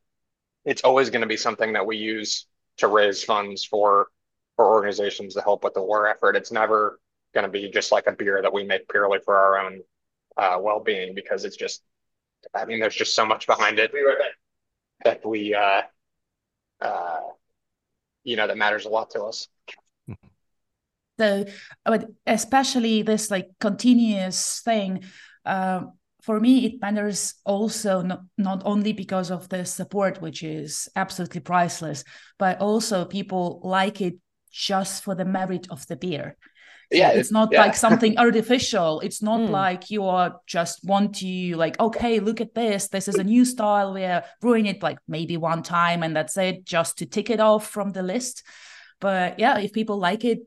it's 0.63 0.83
always 0.83 1.09
going 1.09 1.21
to 1.21 1.27
be 1.27 1.35
something 1.35 1.73
that 1.73 1.87
we 1.87 1.97
use 1.97 2.45
to 2.77 2.87
raise 2.87 3.23
funds 3.23 3.65
for 3.65 4.09
for 4.55 4.67
organizations 4.67 5.33
to 5.33 5.41
help 5.41 5.63
with 5.63 5.73
the 5.73 5.81
war 5.81 6.07
effort. 6.07 6.35
It's 6.35 6.51
never 6.51 6.99
going 7.33 7.45
to 7.45 7.51
be 7.51 7.71
just 7.71 7.91
like 7.91 8.05
a 8.05 8.11
beer 8.11 8.43
that 8.43 8.53
we 8.53 8.63
make 8.63 8.87
purely 8.87 9.17
for 9.25 9.35
our 9.35 9.57
own 9.57 9.81
uh, 10.37 10.59
well-being 10.61 11.15
because 11.15 11.45
it's 11.45 11.57
just, 11.57 11.81
I 12.53 12.65
mean, 12.65 12.79
there's 12.79 12.95
just 12.95 13.15
so 13.15 13.25
much 13.25 13.47
behind 13.47 13.79
it 13.79 13.91
that 15.03 15.25
we, 15.25 15.55
uh, 15.55 15.81
uh, 16.79 17.19
you 18.23 18.35
know, 18.35 18.45
that 18.45 18.57
matters 18.57 18.85
a 18.85 18.89
lot 18.89 19.09
to 19.11 19.23
us. 19.23 19.47
So 21.19 21.45
but 21.85 22.05
especially 22.25 23.01
this 23.03 23.29
like 23.29 23.47
continuous 23.59 24.61
thing 24.63 25.03
uh, 25.45 25.81
for 26.21 26.39
me 26.39 26.65
it 26.65 26.81
matters 26.81 27.35
also 27.45 28.01
not, 28.01 28.21
not 28.37 28.61
only 28.65 28.93
because 28.93 29.29
of 29.31 29.47
the 29.49 29.65
support 29.65 30.21
which 30.21 30.43
is 30.43 30.87
absolutely 30.95 31.41
priceless 31.41 32.03
but 32.37 32.59
also 32.61 33.05
people 33.05 33.59
like 33.63 34.01
it 34.01 34.15
just 34.51 35.03
for 35.03 35.15
the 35.15 35.25
merit 35.25 35.67
of 35.69 35.85
the 35.87 35.95
beer. 35.95 36.35
Yeah, 36.91 37.11
it's 37.11 37.31
not 37.31 37.49
yeah. 37.51 37.61
like 37.61 37.75
something 37.75 38.17
artificial. 38.17 38.99
It's 39.01 39.21
not 39.29 39.41
Mm. 39.41 39.49
like 39.51 39.91
you 39.91 40.05
are 40.05 40.41
just 40.47 40.83
want 40.83 41.15
to 41.21 41.55
like 41.55 41.79
okay 41.79 42.19
look 42.19 42.41
at 42.41 42.55
this. 42.55 42.87
This 42.87 43.07
is 43.07 43.15
a 43.15 43.23
new 43.23 43.45
style. 43.45 43.93
We're 43.93 44.23
brewing 44.41 44.65
it 44.65 44.81
like 44.81 44.97
maybe 45.07 45.37
one 45.37 45.61
time 45.61 46.01
and 46.01 46.15
that's 46.15 46.35
it 46.37 46.65
just 46.65 46.97
to 46.97 47.05
tick 47.05 47.29
it 47.29 47.39
off 47.39 47.67
from 47.69 47.91
the 47.91 48.01
list. 48.01 48.43
But 48.99 49.37
yeah 49.37 49.59
if 49.59 49.71
people 49.71 49.97
like 49.99 50.25
it 50.25 50.39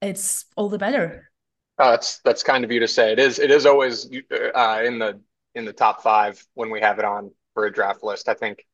it's 0.00 0.46
all 0.56 0.68
the 0.68 0.78
better 0.78 1.30
Oh, 1.78 1.90
that's 1.92 2.18
that's 2.20 2.42
kind 2.42 2.64
of 2.64 2.72
you 2.72 2.80
to 2.80 2.88
say. 2.88 3.12
It 3.12 3.18
is 3.18 3.38
it 3.38 3.50
is 3.50 3.64
always 3.64 4.06
uh, 4.06 4.82
in 4.84 4.98
the 4.98 5.20
in 5.54 5.64
the 5.64 5.72
top 5.72 6.02
five 6.02 6.44
when 6.54 6.70
we 6.70 6.80
have 6.80 6.98
it 6.98 7.04
on 7.04 7.30
for 7.54 7.66
a 7.66 7.72
draft 7.72 8.02
list. 8.02 8.28
I 8.28 8.34
think 8.34 8.64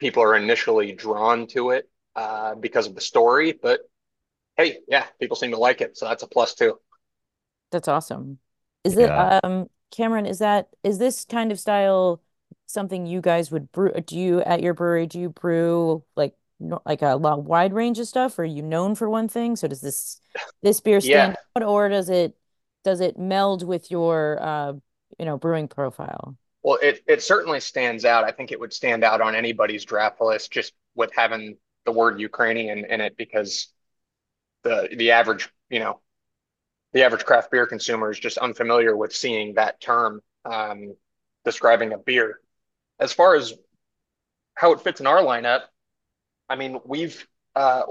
people 0.00 0.22
are 0.22 0.36
initially 0.36 0.92
drawn 0.92 1.46
to 1.48 1.70
it 1.70 1.90
uh, 2.16 2.54
because 2.56 2.86
of 2.86 2.94
the 2.94 3.00
story, 3.02 3.52
but 3.52 3.80
hey, 4.56 4.78
yeah, 4.88 5.06
people 5.20 5.36
seem 5.36 5.52
to 5.52 5.58
like 5.58 5.80
it, 5.80 5.98
so 5.98 6.06
that's 6.08 6.24
a 6.24 6.28
plus 6.28 6.54
too. 6.54 6.78
That's 7.70 7.88
awesome. 7.88 8.38
Is 8.84 8.96
it 8.96 9.12
um 9.16 9.68
Cameron, 9.90 10.26
is 10.26 10.38
that 10.38 10.68
is 10.82 10.98
this 10.98 11.24
kind 11.24 11.52
of 11.52 11.60
style 11.60 12.22
something 12.66 13.06
you 13.06 13.20
guys 13.20 13.50
would 13.50 13.70
brew? 13.72 13.92
Do 13.92 14.18
you 14.18 14.40
at 14.42 14.62
your 14.62 14.74
brewery 14.74 15.06
do 15.06 15.20
you 15.20 15.28
brew 15.30 16.04
like 16.16 16.34
no, 16.34 16.39
like 16.60 17.02
a 17.02 17.16
long 17.16 17.44
wide 17.44 17.72
range 17.72 17.98
of 17.98 18.06
stuff? 18.06 18.38
Or 18.38 18.42
are 18.42 18.46
you 18.46 18.62
known 18.62 18.94
for 18.94 19.08
one 19.08 19.28
thing? 19.28 19.56
So 19.56 19.68
does 19.68 19.80
this 19.80 20.20
this 20.62 20.80
beer 20.80 21.00
stand 21.00 21.36
out 21.56 21.62
or 21.62 21.88
does 21.88 22.08
it 22.08 22.36
does 22.84 23.00
it 23.00 23.18
meld 23.18 23.66
with 23.66 23.90
your 23.90 24.38
uh 24.40 24.72
you 25.18 25.24
know 25.24 25.38
brewing 25.38 25.68
profile? 25.68 26.36
Well, 26.62 26.78
it 26.82 27.02
it 27.06 27.22
certainly 27.22 27.60
stands 27.60 28.04
out. 28.04 28.24
I 28.24 28.32
think 28.32 28.52
it 28.52 28.60
would 28.60 28.72
stand 28.72 29.04
out 29.04 29.20
on 29.20 29.34
anybody's 29.34 29.84
draft 29.84 30.20
list 30.20 30.50
just 30.50 30.72
with 30.94 31.10
having 31.14 31.56
the 31.86 31.92
word 31.92 32.20
Ukrainian 32.20 32.84
in 32.84 33.00
it 33.00 33.16
because 33.16 33.68
the 34.62 34.88
the 34.94 35.12
average, 35.12 35.48
you 35.70 35.80
know, 35.80 36.00
the 36.92 37.04
average 37.04 37.24
craft 37.24 37.50
beer 37.50 37.66
consumer 37.66 38.10
is 38.10 38.18
just 38.18 38.38
unfamiliar 38.38 38.96
with 38.96 39.14
seeing 39.14 39.54
that 39.54 39.80
term 39.80 40.20
um, 40.44 40.94
describing 41.44 41.92
a 41.92 41.98
beer. 41.98 42.40
As 42.98 43.12
far 43.12 43.34
as 43.34 43.54
how 44.54 44.72
it 44.72 44.80
fits 44.82 45.00
in 45.00 45.06
our 45.06 45.22
lineup, 45.22 45.62
I 46.50 46.56
mean, 46.56 46.80
we've 46.84 47.26
uh, 47.56 47.82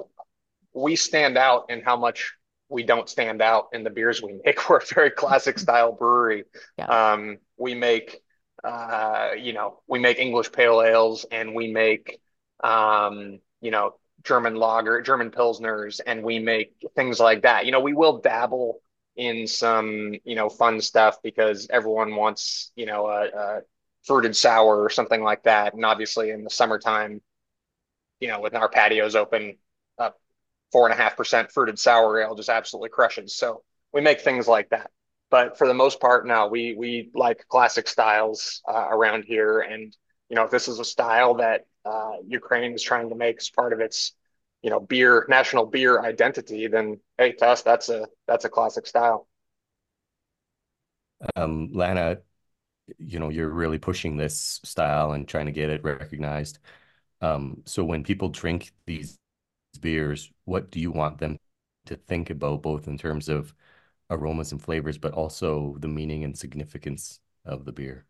we 0.73 0.95
stand 0.95 1.37
out 1.37 1.65
in 1.69 1.81
how 1.81 1.97
much 1.97 2.33
we 2.67 2.83
don't 2.83 3.09
stand 3.09 3.41
out 3.41 3.69
in 3.73 3.83
the 3.83 3.89
beers 3.89 4.21
we 4.21 4.39
make. 4.45 4.69
We're 4.69 4.77
a 4.77 4.85
very 4.85 5.09
classic 5.09 5.57
style 5.65 5.93
brewery. 5.93 6.43
Yeah. 6.77 6.85
Um, 6.85 7.37
we 7.57 7.73
make 7.73 8.21
uh, 8.63 9.29
you 9.37 9.53
know, 9.53 9.81
we 9.87 9.99
make 9.99 10.19
English 10.19 10.51
pale 10.51 10.81
ales 10.81 11.25
and 11.31 11.55
we 11.55 11.71
make 11.71 12.19
um, 12.61 13.39
you 13.61 13.71
know, 13.71 13.95
German 14.23 14.55
lager, 14.55 15.01
German 15.01 15.31
pilsners, 15.31 16.01
and 16.05 16.23
we 16.23 16.39
make 16.39 16.73
things 16.95 17.19
like 17.19 17.43
that. 17.43 17.65
You 17.65 17.71
know, 17.71 17.79
we 17.79 17.93
will 17.93 18.19
dabble 18.19 18.81
in 19.15 19.47
some, 19.47 20.13
you 20.23 20.35
know, 20.35 20.49
fun 20.49 20.81
stuff 20.81 21.21
because 21.21 21.67
everyone 21.69 22.15
wants, 22.15 22.71
you 22.75 22.85
know, 22.85 23.07
a, 23.07 23.27
a 23.27 23.61
fruited 24.03 24.35
sour 24.35 24.81
or 24.81 24.89
something 24.89 25.23
like 25.23 25.43
that. 25.43 25.73
And 25.73 25.85
obviously 25.85 26.31
in 26.31 26.43
the 26.43 26.49
summertime, 26.49 27.21
you 28.19 28.27
know, 28.27 28.39
with 28.39 28.55
our 28.55 28.69
patios 28.69 29.15
open, 29.15 29.57
uh, 29.97 30.11
four 30.71 30.87
and 30.89 30.97
a 30.97 31.01
half 31.01 31.17
percent 31.17 31.51
fruited 31.51 31.79
sour 31.79 32.21
ale 32.21 32.35
just 32.35 32.49
absolutely 32.49 32.89
crushes. 32.89 33.35
So 33.35 33.63
we 33.93 34.01
make 34.01 34.21
things 34.21 34.47
like 34.47 34.69
that. 34.69 34.91
But 35.31 35.57
for 35.57 35.67
the 35.67 35.73
most 35.73 35.99
part, 35.99 36.25
no, 36.25 36.47
we 36.47 36.75
we 36.75 37.11
like 37.13 37.47
classic 37.47 37.87
styles 37.87 38.61
uh, 38.67 38.87
around 38.89 39.25
here. 39.25 39.59
And 39.59 39.95
you 40.29 40.35
know, 40.35 40.43
if 40.43 40.51
this 40.51 40.67
is 40.67 40.79
a 40.79 40.85
style 40.85 41.35
that 41.35 41.65
uh, 41.85 42.13
Ukraine 42.25 42.73
is 42.73 42.83
trying 42.83 43.09
to 43.09 43.15
make 43.15 43.37
as 43.37 43.49
part 43.49 43.73
of 43.73 43.79
its, 43.79 44.13
you 44.61 44.69
know, 44.69 44.79
beer 44.79 45.25
national 45.29 45.65
beer 45.65 46.01
identity, 46.01 46.67
then 46.67 46.99
hey, 47.17 47.33
to 47.33 47.45
us, 47.47 47.61
that's 47.61 47.89
a 47.89 48.07
that's 48.27 48.45
a 48.45 48.49
classic 48.49 48.87
style. 48.87 49.27
Um, 51.35 51.69
Lana, 51.73 52.19
you 52.97 53.19
know, 53.19 53.29
you're 53.29 53.49
really 53.49 53.77
pushing 53.77 54.17
this 54.17 54.59
style 54.63 55.11
and 55.11 55.27
trying 55.27 55.45
to 55.47 55.51
get 55.51 55.69
it 55.69 55.83
recognized. 55.83 56.59
Um, 57.21 57.63
so 57.65 57.83
when 57.83 58.03
people 58.03 58.29
drink 58.29 58.71
these 58.85 59.17
beers, 59.81 60.31
what 60.45 60.71
do 60.71 60.79
you 60.79 60.91
want 60.91 61.19
them 61.19 61.37
to 61.87 61.95
think 61.95 62.29
about, 62.29 62.61
both 62.63 62.87
in 62.87 62.97
terms 62.97 63.29
of 63.29 63.53
aromas 64.09 64.51
and 64.51 64.61
flavors, 64.61 64.97
but 64.97 65.13
also 65.13 65.77
the 65.79 65.87
meaning 65.87 66.23
and 66.23 66.37
significance 66.37 67.19
of 67.45 67.65
the 67.65 67.71
beer? 67.73 68.05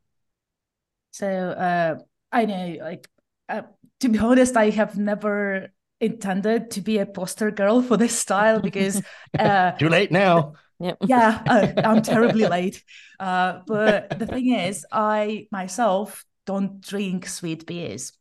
So 1.12 1.28
uh, 1.28 2.00
I 2.32 2.46
know, 2.46 2.78
like, 2.82 3.10
uh, 3.48 3.64
to 4.02 4.10
be 4.10 4.20
honest, 4.20 4.56
I 4.56 4.70
have 4.70 4.98
never 4.98 5.70
intended 6.00 6.72
to 6.72 6.82
be 6.82 7.00
a 7.00 7.06
poster 7.06 7.52
girl 7.52 7.82
for 7.82 7.98
this 7.98 8.18
style 8.18 8.60
because 8.62 9.02
uh, 9.38 9.74
Too 9.78 9.90
late 9.90 10.12
now. 10.12 10.54
Yep. 10.80 10.98
Yeah, 11.02 11.44
uh, 11.48 11.68
I'm 11.84 12.02
terribly 12.02 12.46
late. 12.46 12.84
Uh, 13.20 13.62
but 13.68 14.18
the 14.18 14.26
thing 14.28 14.54
is, 14.54 14.86
I 14.92 15.48
myself 15.52 16.24
don't 16.46 16.80
drink 16.82 17.28
sweet 17.28 17.66
beers, 17.66 18.14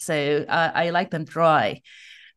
so 0.00 0.44
uh, 0.48 0.72
I 0.74 0.90
like 0.90 1.10
them 1.10 1.24
dry. 1.24 1.82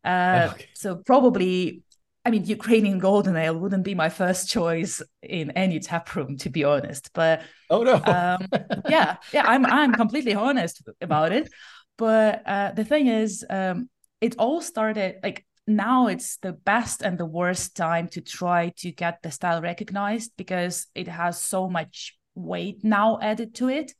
Uh, 0.04 0.50
okay. 0.52 0.66
So 0.74 0.96
probably, 0.96 1.82
I 2.24 2.30
mean, 2.30 2.44
Ukrainian 2.44 2.98
golden 2.98 3.36
ale 3.36 3.58
wouldn't 3.58 3.84
be 3.84 3.94
my 3.94 4.10
first 4.10 4.48
choice 4.48 5.02
in 5.22 5.50
any 5.52 5.80
tap 5.80 6.14
room, 6.14 6.36
to 6.38 6.50
be 6.50 6.64
honest. 6.64 7.10
But 7.14 7.42
oh 7.70 7.82
no, 7.82 7.94
um, 7.94 8.46
yeah, 8.88 9.16
yeah, 9.32 9.44
I'm 9.46 9.64
I'm 9.64 9.92
completely 9.94 10.34
honest 10.34 10.82
about 11.00 11.32
it. 11.32 11.48
But 11.96 12.42
uh, 12.46 12.72
the 12.72 12.84
thing 12.84 13.06
is, 13.06 13.44
um, 13.48 13.88
it 14.20 14.36
all 14.38 14.60
started 14.60 15.16
like 15.22 15.46
now 15.66 16.08
it's 16.08 16.36
the 16.38 16.52
best 16.52 17.00
and 17.00 17.16
the 17.16 17.24
worst 17.26 17.74
time 17.76 18.08
to 18.08 18.20
try 18.20 18.72
to 18.76 18.92
get 18.92 19.22
the 19.22 19.30
style 19.30 19.62
recognized 19.62 20.32
because 20.36 20.86
it 20.94 21.08
has 21.08 21.40
so 21.40 21.70
much 21.70 22.18
weight 22.34 22.84
now 22.84 23.18
added 23.22 23.54
to 23.54 23.68
it 23.68 23.94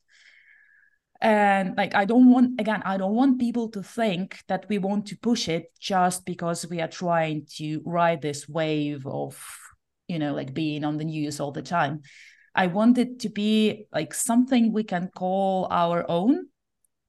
and 1.25 1.75
like 1.79 1.95
i 1.95 2.05
don't 2.05 2.31
want 2.31 2.61
again 2.61 2.83
i 2.85 2.99
don't 2.99 3.15
want 3.15 3.41
people 3.41 3.71
to 3.71 3.83
think 3.83 4.41
that 4.47 4.67
we 4.69 4.77
want 4.77 5.07
to 5.07 5.17
push 5.17 5.49
it 5.49 5.73
just 5.81 6.27
because 6.27 6.69
we 6.69 6.83
are 6.83 6.89
trying 6.89 7.47
to 7.47 7.81
ride 7.87 8.21
this 8.21 8.47
wave 8.47 9.07
of 9.07 9.43
you 10.07 10.19
know 10.19 10.35
like 10.35 10.53
being 10.53 10.85
on 10.85 10.99
the 10.99 11.05
news 11.05 11.41
all 11.41 11.51
the 11.51 11.63
time. 11.63 12.03
I 12.57 12.69
want 12.69 12.99
it 12.99 13.19
to 13.21 13.31
be 13.31 13.87
like 13.93 14.15
something 14.15 14.73
we 14.73 14.85
can 14.85 15.09
call 15.09 15.67
our 15.73 16.09
own 16.09 16.47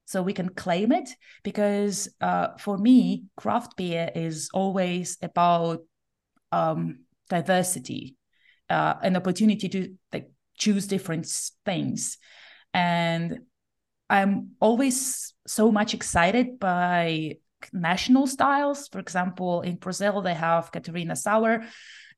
so 0.06 0.23
we 0.23 0.34
can 0.34 0.49
claim 0.49 0.91
it 0.91 1.10
because 1.43 2.10
uh, 2.19 2.58
for 2.58 2.80
me 2.80 3.25
craft 3.38 3.78
beer 3.78 4.10
is 4.15 4.49
always 4.54 5.19
about 5.21 5.82
um, 6.51 7.01
diversity 7.30 8.15
uh, 8.69 8.95
an 9.04 9.15
opportunity 9.15 9.69
to 9.69 9.95
like 10.12 10.32
choose 10.58 10.88
different 10.88 11.28
things. 11.65 12.17
And 12.73 13.39
i'm 14.10 14.52
always 14.60 15.34
so 15.48 15.72
much 15.72 15.94
excited 15.94 16.60
by 16.60 17.36
national 17.74 18.28
styles 18.28 18.88
for 18.88 19.00
example 19.00 19.62
in 19.62 19.76
brazil 19.76 20.22
they 20.22 20.34
have 20.34 20.72
Catharina 20.72 21.15
sour 21.15 21.63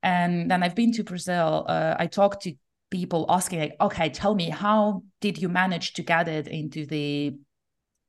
and 0.02 0.50
then 0.50 0.62
i've 0.62 0.74
been 0.74 0.92
to 0.92 1.04
brazil 1.04 1.64
uh, 1.68 1.94
i 1.98 2.06
talked 2.06 2.42
to 2.42 2.54
people 2.90 3.26
asking 3.28 3.60
like 3.60 3.76
okay 3.80 4.08
tell 4.10 4.34
me 4.34 4.50
how 4.50 5.02
did 5.20 5.38
you 5.38 5.48
manage 5.48 5.94
to 5.94 6.02
get 6.02 6.28
it 6.28 6.48
into 6.48 6.86
the 6.86 7.34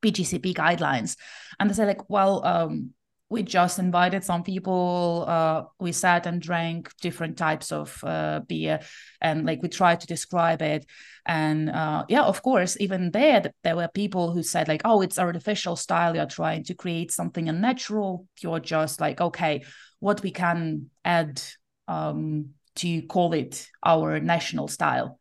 BJCP 0.01 0.53
guidelines. 0.53 1.17
And 1.59 1.69
they 1.69 1.73
say 1.73 1.85
like, 1.85 2.09
well, 2.09 2.45
um, 2.45 2.93
we 3.29 3.43
just 3.43 3.77
invited 3.77 4.23
some 4.23 4.43
people. 4.43 5.25
Uh, 5.27 5.63
we 5.79 5.91
sat 5.91 6.25
and 6.25 6.41
drank 6.41 6.91
different 6.99 7.37
types 7.37 7.71
of 7.71 8.03
uh, 8.03 8.41
beer, 8.47 8.79
and 9.21 9.45
like 9.45 9.61
we 9.61 9.69
tried 9.69 9.99
to 10.01 10.07
describe 10.07 10.61
it. 10.61 10.85
And 11.27 11.69
uh, 11.69 12.05
yeah, 12.09 12.23
of 12.23 12.41
course, 12.41 12.75
even 12.79 13.11
there, 13.11 13.53
there 13.63 13.75
were 13.75 13.87
people 13.87 14.31
who 14.31 14.41
said 14.41 14.67
like, 14.67 14.81
"Oh, 14.83 15.01
it's 15.01 15.19
artificial 15.19 15.75
style. 15.75 16.15
You're 16.15 16.25
trying 16.25 16.63
to 16.65 16.73
create 16.73 17.11
something 17.11 17.47
unnatural. 17.47 18.25
You're 18.41 18.59
just 18.59 18.99
like, 18.99 19.21
okay, 19.21 19.63
what 19.99 20.23
we 20.23 20.31
can 20.31 20.89
add 21.05 21.39
um, 21.87 22.49
to 22.75 23.01
call 23.03 23.33
it 23.33 23.67
our 23.83 24.19
national 24.19 24.67
style." 24.69 25.19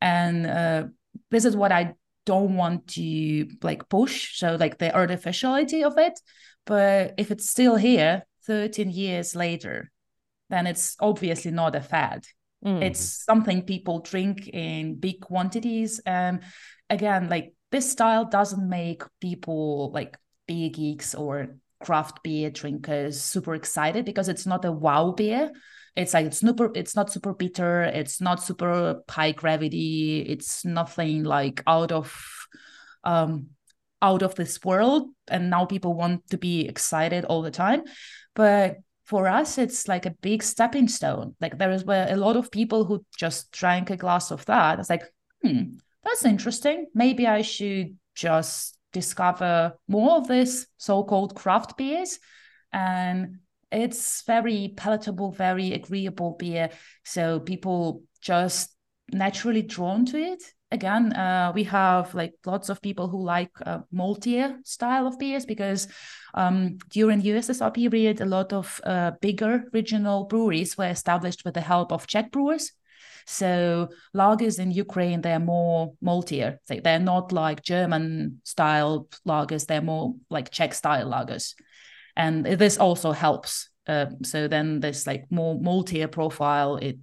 And 0.00 0.46
uh, 0.46 0.84
this 1.30 1.44
is 1.44 1.54
what 1.54 1.70
I 1.72 1.94
don't 2.24 2.56
want 2.56 2.88
to 2.88 3.46
like 3.62 3.88
push 3.88 4.36
so 4.36 4.56
like 4.56 4.78
the 4.78 4.92
artificiality 4.92 5.84
of 5.84 5.96
it 5.96 6.18
but 6.66 7.14
if 7.16 7.30
it's 7.30 7.48
still 7.48 7.76
here 7.76 8.24
13 8.46 8.90
years 8.90 9.34
later 9.34 9.90
then 10.48 10.66
it's 10.66 10.96
obviously 11.00 11.50
not 11.50 11.74
a 11.74 11.80
fad. 11.80 12.24
Mm. 12.64 12.82
it's 12.82 13.00
something 13.24 13.62
people 13.62 14.00
drink 14.00 14.48
in 14.48 14.96
big 14.96 15.20
quantities. 15.20 16.00
And 16.06 16.40
again 16.88 17.28
like 17.28 17.52
this 17.70 17.90
style 17.90 18.24
doesn't 18.24 18.68
make 18.68 19.02
people 19.20 19.90
like 19.92 20.16
beer 20.46 20.70
geeks 20.70 21.14
or 21.14 21.56
craft 21.80 22.22
beer 22.22 22.50
drinkers 22.50 23.20
super 23.20 23.54
excited 23.54 24.04
because 24.04 24.28
it's 24.28 24.46
not 24.46 24.64
a 24.64 24.72
wow 24.72 25.12
beer. 25.12 25.52
It's 25.96 26.14
like 26.14 26.26
it's 26.26 26.40
super 26.40 26.70
it's 26.74 26.96
not 26.96 27.12
super 27.12 27.34
bitter. 27.34 27.82
It's 27.82 28.20
not 28.20 28.42
super 28.42 29.02
high 29.08 29.32
gravity. 29.32 30.20
It's 30.20 30.64
nothing 30.64 31.24
like 31.24 31.62
out 31.66 31.92
of 31.92 32.14
um 33.04 33.50
out 34.02 34.22
of 34.22 34.34
this 34.34 34.62
world 34.64 35.08
and 35.28 35.50
now 35.50 35.64
people 35.64 35.94
want 35.94 36.28
to 36.30 36.38
be 36.38 36.66
excited 36.66 37.24
all 37.24 37.42
the 37.42 37.50
time 37.50 37.82
but 38.34 38.76
for 39.04 39.26
us 39.26 39.58
it's 39.58 39.88
like 39.88 40.06
a 40.06 40.14
big 40.20 40.42
stepping 40.42 40.88
stone 40.88 41.34
like 41.40 41.58
there 41.58 41.70
is 41.70 41.84
where 41.84 42.12
a 42.12 42.16
lot 42.16 42.36
of 42.36 42.50
people 42.50 42.84
who 42.84 43.04
just 43.16 43.50
drank 43.52 43.90
a 43.90 43.96
glass 43.96 44.30
of 44.30 44.44
that 44.46 44.78
it's 44.78 44.90
like 44.90 45.04
hmm 45.42 45.62
that's 46.04 46.24
interesting 46.24 46.86
maybe 46.94 47.26
i 47.26 47.42
should 47.42 47.96
just 48.14 48.78
discover 48.92 49.72
more 49.88 50.16
of 50.16 50.28
this 50.28 50.66
so-called 50.78 51.34
craft 51.34 51.76
beers 51.76 52.18
and 52.72 53.38
it's 53.72 54.22
very 54.22 54.74
palatable, 54.76 55.32
very 55.32 55.72
agreeable 55.72 56.36
beer. 56.38 56.70
So 57.04 57.40
people 57.40 58.02
just 58.20 58.74
naturally 59.12 59.62
drawn 59.62 60.06
to 60.06 60.18
it. 60.18 60.42
Again, 60.76 61.12
uh, 61.12 61.52
we 61.54 61.64
have 61.64 62.14
like 62.14 62.34
lots 62.44 62.68
of 62.68 62.82
people 62.82 63.08
who 63.08 63.24
like 63.24 63.50
uh, 63.64 63.80
maltier 63.90 64.58
style 64.64 65.06
of 65.06 65.18
beers 65.18 65.46
because 65.46 65.88
um, 66.34 66.78
during 66.90 67.20
the 67.20 67.30
USSR 67.30 67.72
period, 67.72 68.20
a 68.20 68.26
lot 68.26 68.52
of 68.52 68.80
uh, 68.84 69.12
bigger 69.20 69.64
regional 69.72 70.24
breweries 70.24 70.76
were 70.78 70.90
established 70.90 71.44
with 71.44 71.54
the 71.54 71.60
help 71.72 71.92
of 71.92 72.06
Czech 72.06 72.30
brewers. 72.30 72.72
So 73.26 73.88
lagers 74.14 74.58
in 74.58 74.70
Ukraine, 74.70 75.20
they're 75.22 75.48
more 75.56 75.94
maltier. 76.00 76.58
They, 76.68 76.80
they're 76.80 77.08
not 77.14 77.32
like 77.32 77.62
German 77.62 78.40
style 78.44 79.08
lagers. 79.26 79.66
They're 79.66 79.90
more 79.94 80.14
like 80.30 80.50
Czech 80.50 80.74
style 80.74 81.08
lagers 81.10 81.54
and 82.16 82.46
this 82.46 82.78
also 82.78 83.12
helps 83.12 83.68
uh, 83.86 84.06
so 84.22 84.48
then 84.48 84.80
this 84.80 85.06
like 85.06 85.24
more 85.30 85.54
maltier 85.60 86.10
profile 86.10 86.76
it 86.76 86.96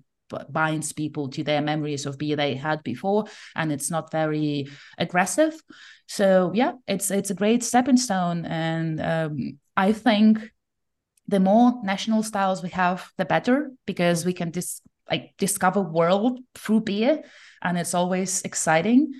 binds 0.50 0.94
people 0.94 1.30
to 1.30 1.44
their 1.44 1.62
memories 1.62 2.06
of 2.06 2.18
beer 2.18 2.36
they 2.36 2.56
had 2.56 2.82
before 2.84 3.26
and 3.56 3.72
it's 3.72 3.92
not 3.92 4.12
very 4.12 4.68
aggressive. 4.98 5.54
So 6.08 6.52
yeah 6.54 6.74
it's 6.88 7.12
it's 7.12 7.30
a 7.30 7.36
great 7.36 7.64
stepping 7.64 7.98
stone 7.98 8.46
and 8.46 9.02
um, 9.02 9.58
i 9.76 9.92
think 9.92 10.52
the 11.28 11.40
more 11.40 11.80
national 11.84 12.24
styles 12.24 12.62
we 12.62 12.70
have 12.70 13.10
the 13.18 13.26
better 13.26 13.72
because 13.86 14.26
we 14.26 14.34
can 14.34 14.52
dis- 14.52 14.82
like 15.10 15.34
discover 15.38 15.82
world 15.82 16.40
through 16.56 16.82
beer 16.82 17.24
and 17.62 17.78
it's 17.78 17.94
always 17.94 18.42
exciting. 18.44 19.14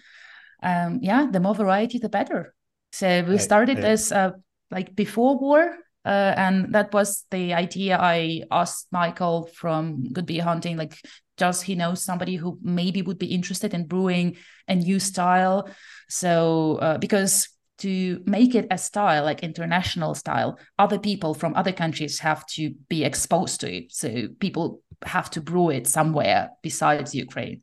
Um 0.62 1.00
yeah 1.02 1.28
the 1.32 1.40
more 1.40 1.56
variety 1.56 1.98
the 2.00 2.10
better. 2.10 2.54
So 2.92 3.24
we 3.24 3.38
started 3.38 3.78
this 3.78 4.12
uh, 4.12 4.32
like 4.70 4.96
before 4.96 5.38
war 5.40 5.78
uh, 6.06 6.34
and 6.36 6.74
that 6.74 6.94
was 6.94 7.26
the 7.32 7.54
idea 7.54 7.98
I 8.00 8.44
asked 8.52 8.88
Michael 8.92 9.50
from 9.54 10.04
Good 10.12 10.26
Beer 10.26 10.44
Hunting. 10.44 10.78
Like, 10.78 10.98
does 11.38 11.62
he 11.62 11.76
know 11.76 11.96
somebody 11.96 12.36
who 12.36 12.60
maybe 12.62 13.02
would 13.02 13.18
be 13.18 13.34
interested 13.34 13.74
in 13.74 13.88
brewing 13.88 14.38
a 14.68 14.76
new 14.76 15.00
style? 15.00 15.70
So, 16.10 16.78
uh, 16.78 16.98
because 16.98 17.50
to 17.80 18.22
make 18.26 18.56
it 18.56 18.68
a 18.70 18.78
style, 18.78 19.24
like 19.24 19.44
international 19.44 20.16
style, 20.16 20.60
other 20.78 21.00
people 21.00 21.34
from 21.34 21.56
other 21.56 21.72
countries 21.72 22.20
have 22.20 22.46
to 22.46 22.74
be 22.88 23.04
exposed 23.04 23.62
to 23.62 23.76
it. 23.76 23.92
So 23.92 24.28
people 24.40 24.82
have 25.04 25.30
to 25.32 25.42
brew 25.42 25.70
it 25.70 25.88
somewhere 25.88 26.52
besides 26.62 27.16
Ukraine. 27.16 27.62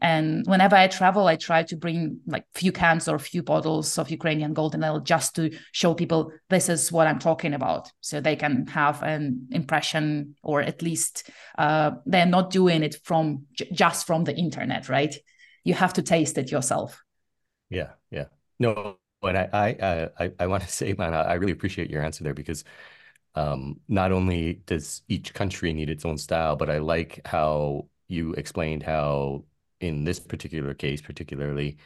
And 0.00 0.46
whenever 0.46 0.76
I 0.76 0.86
travel, 0.86 1.26
I 1.26 1.36
try 1.36 1.62
to 1.64 1.76
bring 1.76 2.20
like 2.26 2.44
few 2.54 2.72
cans 2.72 3.08
or 3.08 3.16
a 3.16 3.20
few 3.20 3.42
bottles 3.42 3.98
of 3.98 4.10
Ukrainian 4.10 4.54
golden 4.54 4.84
ale 4.84 5.00
just 5.00 5.34
to 5.36 5.50
show 5.72 5.94
people 5.94 6.32
this 6.50 6.68
is 6.68 6.92
what 6.92 7.06
I'm 7.06 7.18
talking 7.18 7.54
about, 7.54 7.90
so 8.00 8.20
they 8.20 8.36
can 8.36 8.66
have 8.68 9.02
an 9.02 9.48
impression, 9.50 10.36
or 10.42 10.60
at 10.62 10.82
least 10.82 11.30
uh, 11.58 11.92
they're 12.06 12.26
not 12.26 12.50
doing 12.50 12.82
it 12.82 12.96
from 13.04 13.46
j- 13.52 13.68
just 13.72 14.06
from 14.06 14.24
the 14.24 14.36
internet, 14.36 14.88
right? 14.88 15.14
You 15.64 15.74
have 15.74 15.94
to 15.94 16.02
taste 16.02 16.38
it 16.38 16.50
yourself. 16.50 17.02
Yeah, 17.70 17.92
yeah. 18.10 18.26
No, 18.58 18.98
but 19.20 19.36
I 19.36 19.76
I 19.82 20.24
I, 20.24 20.32
I 20.40 20.46
want 20.46 20.62
to 20.62 20.68
say, 20.72 20.94
man, 20.94 21.14
I 21.14 21.34
really 21.34 21.52
appreciate 21.52 21.90
your 21.90 22.02
answer 22.02 22.24
there 22.24 22.34
because 22.34 22.64
um, 23.34 23.80
not 23.88 24.12
only 24.12 24.54
does 24.66 25.02
each 25.08 25.34
country 25.34 25.72
need 25.72 25.90
its 25.90 26.04
own 26.04 26.18
style, 26.18 26.56
but 26.56 26.70
I 26.70 26.78
like 26.78 27.20
how 27.26 27.88
you 28.08 28.32
explained 28.34 28.82
how 28.82 29.44
in 29.80 30.04
this 30.04 30.20
particular 30.20 30.74
case, 30.74 31.00
particularly, 31.00 31.78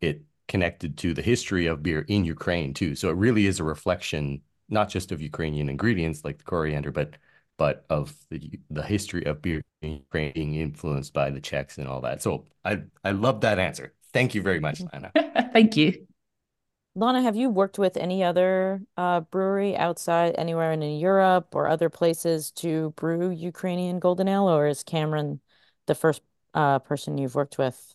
it 0.00 0.22
connected 0.48 0.98
to 0.98 1.14
the 1.14 1.22
history 1.22 1.66
of 1.66 1.82
beer 1.82 2.04
in 2.08 2.24
Ukraine 2.24 2.74
too. 2.74 2.94
So 2.94 3.08
it 3.10 3.16
really 3.16 3.46
is 3.46 3.60
a 3.60 3.64
reflection 3.64 4.42
not 4.68 4.88
just 4.88 5.12
of 5.12 5.20
Ukrainian 5.20 5.68
ingredients 5.68 6.24
like 6.24 6.38
the 6.38 6.44
coriander, 6.44 6.90
but 6.90 7.16
but 7.58 7.84
of 7.90 8.14
the 8.30 8.58
the 8.70 8.82
history 8.82 9.24
of 9.24 9.42
beer 9.42 9.62
in 9.82 9.92
Ukraine 9.92 10.32
being 10.34 10.54
influenced 10.54 11.12
by 11.12 11.30
the 11.30 11.40
Czechs 11.40 11.78
and 11.78 11.86
all 11.86 12.00
that. 12.00 12.22
So 12.22 12.46
I 12.64 12.82
I 13.04 13.12
love 13.12 13.42
that 13.42 13.58
answer. 13.58 13.92
Thank 14.12 14.34
you 14.34 14.42
very 14.42 14.60
much, 14.60 14.80
Lana. 14.92 15.12
Thank 15.52 15.76
you. 15.76 16.06
Lana, 16.94 17.22
have 17.22 17.36
you 17.36 17.48
worked 17.48 17.78
with 17.78 17.96
any 17.96 18.22
other 18.22 18.82
uh, 18.98 19.20
brewery 19.20 19.74
outside 19.74 20.34
anywhere 20.36 20.72
in 20.72 20.82
Europe 20.82 21.54
or 21.54 21.66
other 21.66 21.88
places 21.88 22.50
to 22.50 22.90
brew 22.96 23.30
Ukrainian 23.30 23.98
golden 23.98 24.28
ale, 24.28 24.50
or 24.50 24.66
is 24.66 24.82
Cameron 24.82 25.40
the 25.86 25.94
first 25.94 26.20
uh, 26.54 26.78
person 26.80 27.18
you've 27.18 27.34
worked 27.34 27.58
with? 27.58 27.94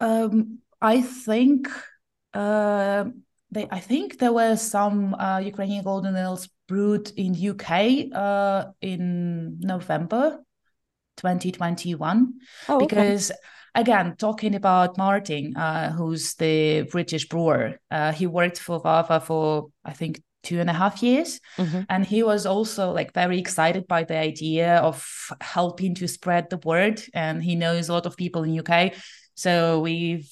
Um, 0.00 0.58
I 0.80 1.02
think 1.02 1.68
uh, 2.32 3.04
they, 3.50 3.68
I 3.70 3.80
think 3.80 4.18
there 4.18 4.32
were 4.32 4.56
some 4.56 5.14
uh, 5.14 5.38
Ukrainian 5.38 5.84
golden 5.84 6.16
ales 6.16 6.48
brewed 6.68 7.10
in 7.16 7.34
UK 7.34 8.08
uh, 8.14 8.66
in 8.80 9.58
November 9.60 10.42
2021 11.16 12.34
Oh, 12.68 12.84
okay. 12.84 12.86
because 12.86 13.32
again 13.74 14.16
talking 14.16 14.54
about 14.54 14.96
Martin 14.96 15.56
uh, 15.56 15.92
who's 15.92 16.34
the 16.36 16.82
British 16.90 17.28
brewer 17.28 17.78
uh, 17.90 18.12
he 18.12 18.26
worked 18.26 18.58
for 18.58 18.80
Varvar 18.82 19.22
for 19.22 19.68
I 19.84 19.92
think 19.92 20.22
two 20.42 20.60
and 20.60 20.70
a 20.70 20.72
half 20.72 21.02
years 21.02 21.40
Mhm. 21.58 21.86
and 21.88 22.04
he 22.06 22.22
was 22.22 22.46
also 22.46 22.92
like 22.92 23.12
very 23.12 23.38
excited 23.38 23.86
by 23.86 24.04
the 24.04 24.16
idea 24.16 24.76
of 24.76 25.06
helping 25.40 25.94
to 25.94 26.06
spread 26.08 26.48
the 26.50 26.58
word 26.64 27.02
and 27.14 27.42
he 27.42 27.54
knows 27.54 27.88
a 27.88 27.92
lot 27.92 28.06
of 28.06 28.16
people 28.16 28.42
in 28.44 28.58
UK 28.58 28.92
so 29.34 29.80
we've 29.80 30.28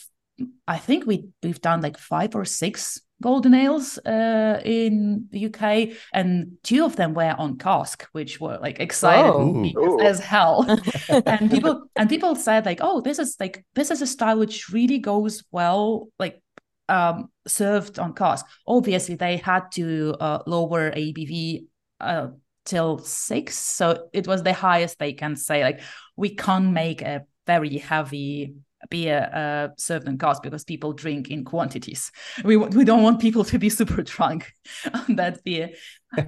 I 0.68 0.78
think 0.78 1.04
we 1.04 1.28
we've 1.42 1.60
done 1.60 1.80
like 1.80 1.98
five 1.98 2.36
or 2.36 2.44
six 2.44 3.00
golden 3.20 3.54
ales 3.54 3.98
uh, 4.06 4.60
in 4.64 5.26
the 5.32 5.46
UK, 5.46 5.96
and 6.14 6.52
two 6.62 6.84
of 6.84 6.94
them 6.94 7.12
were 7.14 7.34
on 7.36 7.58
cask, 7.58 8.06
which 8.12 8.40
were 8.40 8.56
like 8.62 8.78
excited 8.78 9.32
Whoa. 9.32 9.52
me 9.52 9.74
Ooh. 9.76 10.00
as 10.10 10.20
hell. 10.20 10.64
and 11.26 11.50
people 11.50 11.88
and 11.96 12.08
people 12.08 12.36
said 12.36 12.66
like, 12.66 12.78
oh, 12.80 13.00
this 13.00 13.18
is 13.18 13.34
like 13.40 13.64
this 13.74 13.90
is 13.90 14.00
a 14.02 14.06
style 14.06 14.38
which 14.38 14.68
really 14.72 15.00
goes 15.00 15.42
well, 15.50 16.06
like 16.20 16.40
um 16.88 17.30
served 17.46 17.98
on 17.98 18.14
cask. 18.14 18.46
Obviously, 18.66 19.16
they 19.16 19.36
had 19.36 19.70
to 19.72 20.14
uh, 20.20 20.42
lower 20.46 20.90
ABV 20.90 21.66
uh, 22.00 22.28
till 22.64 22.98
six, 22.98 23.56
so 23.56 24.08
it 24.12 24.26
was 24.26 24.42
the 24.42 24.52
highest 24.52 24.98
they 24.98 25.12
can 25.12 25.36
say. 25.36 25.62
Like 25.62 25.80
we 26.16 26.34
can't 26.34 26.72
make 26.72 27.02
a 27.02 27.24
very 27.46 27.78
heavy 27.78 28.54
beer 28.90 29.28
uh, 29.32 29.74
served 29.76 30.08
on 30.08 30.18
cask 30.18 30.42
because 30.42 30.64
people 30.64 30.92
drink 30.92 31.30
in 31.30 31.44
quantities. 31.44 32.12
We 32.44 32.56
we 32.56 32.84
don't 32.84 33.02
want 33.02 33.20
people 33.20 33.44
to 33.44 33.58
be 33.58 33.68
super 33.80 34.02
drunk 34.02 34.52
on 34.94 35.16
that 35.16 35.42
beer. 35.44 35.70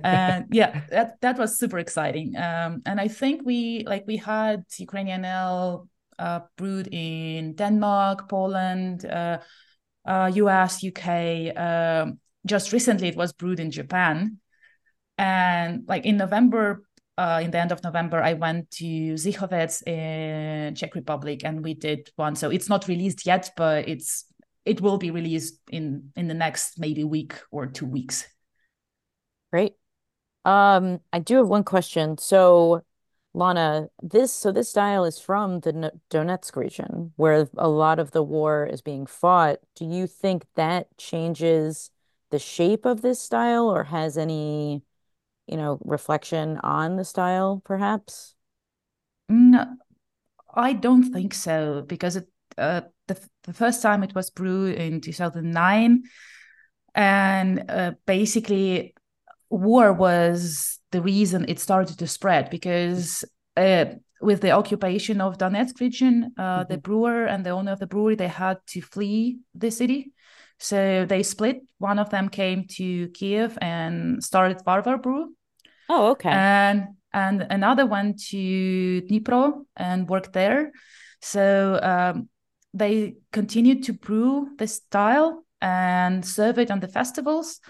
And 0.03 0.47
yeah, 0.51 0.83
that 0.91 1.21
that 1.21 1.39
was 1.39 1.59
super 1.59 1.79
exciting. 1.79 2.37
Um, 2.37 2.83
and 2.87 3.01
I 3.01 3.09
think 3.09 3.43
we 3.45 3.85
like 3.87 4.05
we 4.07 4.17
had 4.17 4.65
Ukrainian 4.79 5.25
ale 5.25 5.89
uh, 6.19 6.41
brewed 6.57 6.89
in 6.93 7.55
Denmark, 7.55 8.29
Poland, 8.29 9.05
uh, 9.07 9.39
uh, 10.05 10.31
US, 10.35 10.83
UK. 10.83 11.57
Um, 11.57 12.19
just 12.47 12.73
recently, 12.73 13.09
it 13.09 13.17
was 13.17 13.33
brewed 13.33 13.61
in 13.61 13.71
Japan. 13.71 14.39
And 15.19 15.85
like 15.87 16.07
in 16.07 16.17
November, 16.17 16.83
uh, 17.19 17.41
in 17.43 17.51
the 17.51 17.59
end 17.59 17.73
of 17.73 17.85
November, 17.85 18.23
I 18.23 18.33
went 18.33 18.71
to 18.73 18.85
Zichovec 19.15 19.87
in 19.87 20.75
Czech 20.75 20.95
Republic, 20.95 21.45
and 21.45 21.63
we 21.63 21.75
did 21.75 22.09
one. 22.17 22.35
So 22.35 22.51
it's 22.51 22.69
not 22.69 22.89
released 22.89 23.27
yet, 23.27 23.51
but 23.57 23.89
it's 23.89 24.25
it 24.65 24.81
will 24.81 24.99
be 24.99 25.11
released 25.11 25.61
in 25.71 26.13
in 26.17 26.29
the 26.29 26.35
next 26.35 26.79
maybe 26.79 27.05
week 27.05 27.35
or 27.51 27.67
two 27.67 27.87
weeks. 27.87 28.27
Great. 29.53 29.75
Um, 30.45 31.01
I 31.13 31.19
do 31.19 31.37
have 31.37 31.49
one 31.49 31.65
question. 31.65 32.17
So, 32.19 32.83
Lana, 33.33 33.89
this 34.03 34.33
so 34.33 34.51
this 34.51 34.71
style 34.71 35.05
is 35.05 35.21
from 35.21 35.61
the 35.61 35.93
Donetsk 36.11 36.57
region, 36.57 37.13
where 37.17 37.49
a 37.57 37.69
lot 37.69 37.99
of 37.99 38.11
the 38.11 38.23
war 38.23 38.67
is 38.67 38.83
being 38.83 39.07
fought. 39.07 39.59
Do 39.77 39.85
you 39.85 40.07
think 40.07 40.47
that 40.57 40.97
changes 40.99 41.91
the 42.31 42.39
shape 42.41 42.85
of 42.85 43.03
this 43.03 43.21
style, 43.21 43.69
or 43.69 43.85
has 43.85 44.19
any, 44.19 44.83
you 45.47 45.57
know, 45.57 45.79
reflection 45.85 46.59
on 46.59 46.97
the 46.97 47.05
style, 47.05 47.63
perhaps? 47.65 48.35
No, 49.29 49.77
I 50.55 50.73
don't 50.73 51.13
think 51.13 51.33
so 51.35 51.83
because 51.83 52.17
it 52.17 52.29
uh, 52.59 52.83
the 53.07 53.17
the 53.45 53.53
first 53.53 53.81
time 53.81 54.03
it 54.03 54.15
was 54.15 54.31
brewed 54.31 54.75
in 54.75 55.01
2009 55.01 56.03
and 56.97 57.65
uh, 57.69 57.93
basically 58.07 58.95
war 59.49 59.93
was 59.93 60.80
the 60.93 61.01
reason 61.03 61.45
it 61.49 61.59
started 61.61 61.99
to 61.99 62.07
spread 62.07 62.51
because 62.51 63.25
uh, 63.57 63.87
with 64.21 64.41
the 64.41 64.51
occupation 64.51 65.21
of 65.21 65.39
Donetsk 65.39 65.81
region, 65.81 66.33
uh, 66.39 66.65
the 66.65 66.79
brewer 66.79 67.27
and 67.27 67.45
the 67.45 67.51
owner 67.51 67.73
of 67.73 67.79
the 67.79 67.87
brewery 67.87 68.17
they 68.17 68.29
had 68.29 68.59
to 68.69 68.81
flee 68.81 69.39
the 69.55 69.71
city, 69.71 70.13
so 70.59 71.07
they 71.07 71.23
split. 71.23 71.63
One 71.79 71.99
of 71.99 72.11
them 72.11 72.29
came 72.29 72.67
to 72.77 73.09
Kiev 73.09 73.57
and 73.61 74.23
started 74.23 74.59
Varvar 74.67 75.01
Brew, 75.01 75.35
Oh, 75.89 76.11
okay. 76.11 76.31
and 76.31 76.89
and 77.13 77.47
another 77.51 77.87
went 77.87 78.23
to 78.29 79.03
Dnipro 79.03 79.65
and 79.77 80.09
worked 80.09 80.33
there. 80.33 80.73
So 81.23 81.79
um, 81.83 82.29
they 82.73 83.17
continued 83.33 83.85
to 83.85 83.93
brew 83.93 84.51
this 84.59 84.77
style 84.77 85.45
and 85.61 86.25
serve 86.25 86.59
it 86.59 86.71
on 86.71 86.81
the 86.81 86.89
festivals. 86.89 87.61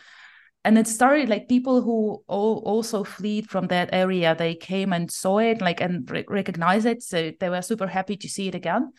And 0.64 0.76
it 0.76 0.86
started 0.86 1.28
like 1.28 1.48
people 1.48 1.80
who 1.80 2.22
all 2.26 2.58
also 2.66 3.02
fled 3.02 3.48
from 3.48 3.68
that 3.68 3.88
area. 3.92 4.34
They 4.34 4.54
came 4.54 4.92
and 4.92 5.10
saw 5.10 5.38
it, 5.38 5.62
like 5.62 5.80
and 5.80 6.08
re- 6.10 6.26
recognized 6.28 6.86
it. 6.86 7.02
So 7.02 7.32
they 7.40 7.48
were 7.48 7.62
super 7.62 7.86
happy 7.86 8.16
to 8.16 8.28
see 8.28 8.48
it 8.48 8.54
again. 8.54 8.92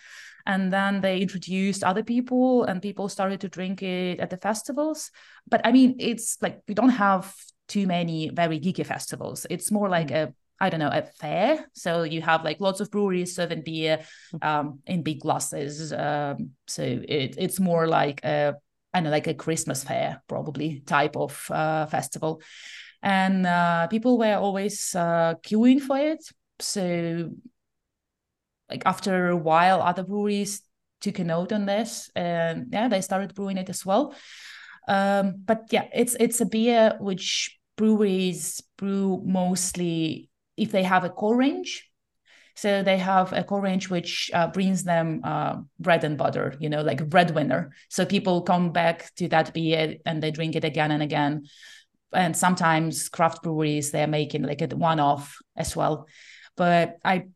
And 0.47 0.74
then 0.74 1.02
they 1.02 1.19
introduced 1.19 1.84
other 1.84 2.04
people, 2.04 2.63
and 2.63 2.82
people 2.82 3.10
started 3.10 3.41
to 3.41 3.50
drink 3.50 3.84
it 3.84 4.19
at 4.19 4.32
the 4.32 4.38
festivals. 4.38 5.12
But 5.47 5.62
I 5.63 5.71
mean, 5.71 5.97
it's 6.00 6.38
like 6.41 6.62
we 6.67 6.74
don't 6.74 6.89
have 6.89 7.32
too 7.67 7.86
many 7.86 8.30
very 8.30 8.60
geeky 8.60 8.86
festivals. 8.86 9.45
It's 9.50 9.71
more 9.71 9.88
like 9.88 10.10
a 10.10 10.34
I 10.60 10.69
don't 10.69 10.80
know 10.80 10.89
a 10.91 11.02
fair. 11.02 11.65
So 11.74 12.04
you 12.04 12.21
have 12.21 12.43
like 12.43 12.60
lots 12.60 12.82
of 12.82 12.91
breweries 12.91 13.36
serving 13.36 13.63
beer 13.63 14.00
um, 14.41 14.80
in 14.86 15.02
big 15.02 15.19
glasses. 15.21 15.91
Um, 15.91 16.52
so 16.67 16.84
it, 16.84 17.36
it's 17.38 17.60
more 17.60 17.88
like 17.88 18.24
a 18.24 18.56
Know 19.00 19.10
like 19.10 19.28
a 19.28 19.34
Christmas 19.34 19.84
fair 19.84 20.22
probably 20.28 20.82
type 20.86 21.16
of 21.16 21.50
uh, 21.50 21.86
festival, 21.86 22.42
and 23.02 23.48
uh, 23.48 23.88
people 23.88 24.18
were 24.18 24.36
always 24.36 24.94
uh, 24.96 25.36
queuing 25.44 25.80
for 25.80 25.98
it. 25.98 26.24
So 26.60 27.32
like 28.70 28.84
after 28.86 29.30
a 29.30 29.38
while, 29.38 29.82
other 29.82 30.04
breweries 30.04 30.62
took 31.00 31.20
a 31.20 31.24
note 31.24 31.52
on 31.54 31.66
this, 31.66 32.10
and 32.16 32.68
yeah, 32.72 32.88
they 32.88 33.02
started 33.02 33.36
brewing 33.36 33.58
it 33.58 33.70
as 33.70 33.86
well. 33.86 34.14
Um, 34.88 35.36
but 35.46 35.68
yeah, 35.72 35.88
it's 35.94 36.16
it's 36.20 36.42
a 36.42 36.46
beer 36.46 36.98
which 37.00 37.58
breweries 37.78 38.62
brew 38.78 39.22
mostly 39.26 40.30
if 40.58 40.72
they 40.72 40.84
have 40.84 41.04
a 41.04 41.10
core 41.10 41.38
range. 41.38 41.91
So 42.62 42.84
they 42.84 43.00
have 43.00 43.34
a 43.34 43.43
core 43.43 43.60
range 43.60 43.89
which 43.89 44.30
uh, 44.36 44.45
brings 44.45 44.84
them 44.84 45.21
uh, 45.24 45.56
bread 45.80 46.04
and 46.04 46.15
butter, 46.15 46.56
you 46.60 46.69
know, 46.69 46.84
like 46.84 47.10
breadwinner. 47.10 47.71
So 47.89 48.06
people 48.06 48.43
come 48.43 48.71
back 48.71 49.12
to 49.15 49.28
that 49.30 49.52
beer 49.52 49.95
and 50.06 50.21
they 50.21 50.30
drink 50.30 50.56
it 50.56 50.63
again 50.63 50.91
and 50.91 51.02
again. 51.02 51.47
And 52.13 52.38
sometimes 52.38 53.10
craft 53.10 53.41
breweries 53.41 53.89
they're 53.89 54.06
making 54.06 54.43
like 54.43 54.62
a 54.62 54.67
one-off 54.76 55.39
as 55.56 55.76
well. 55.76 56.08
But 56.56 56.97
I 57.04 57.30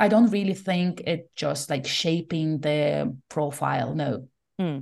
I 0.00 0.08
don't 0.08 0.32
really 0.32 0.54
think 0.54 1.02
it 1.02 1.30
just 1.36 1.70
like 1.70 1.86
shaping 1.86 2.58
the 2.58 3.16
profile. 3.28 3.94
No. 3.94 4.26
Hmm. 4.58 4.80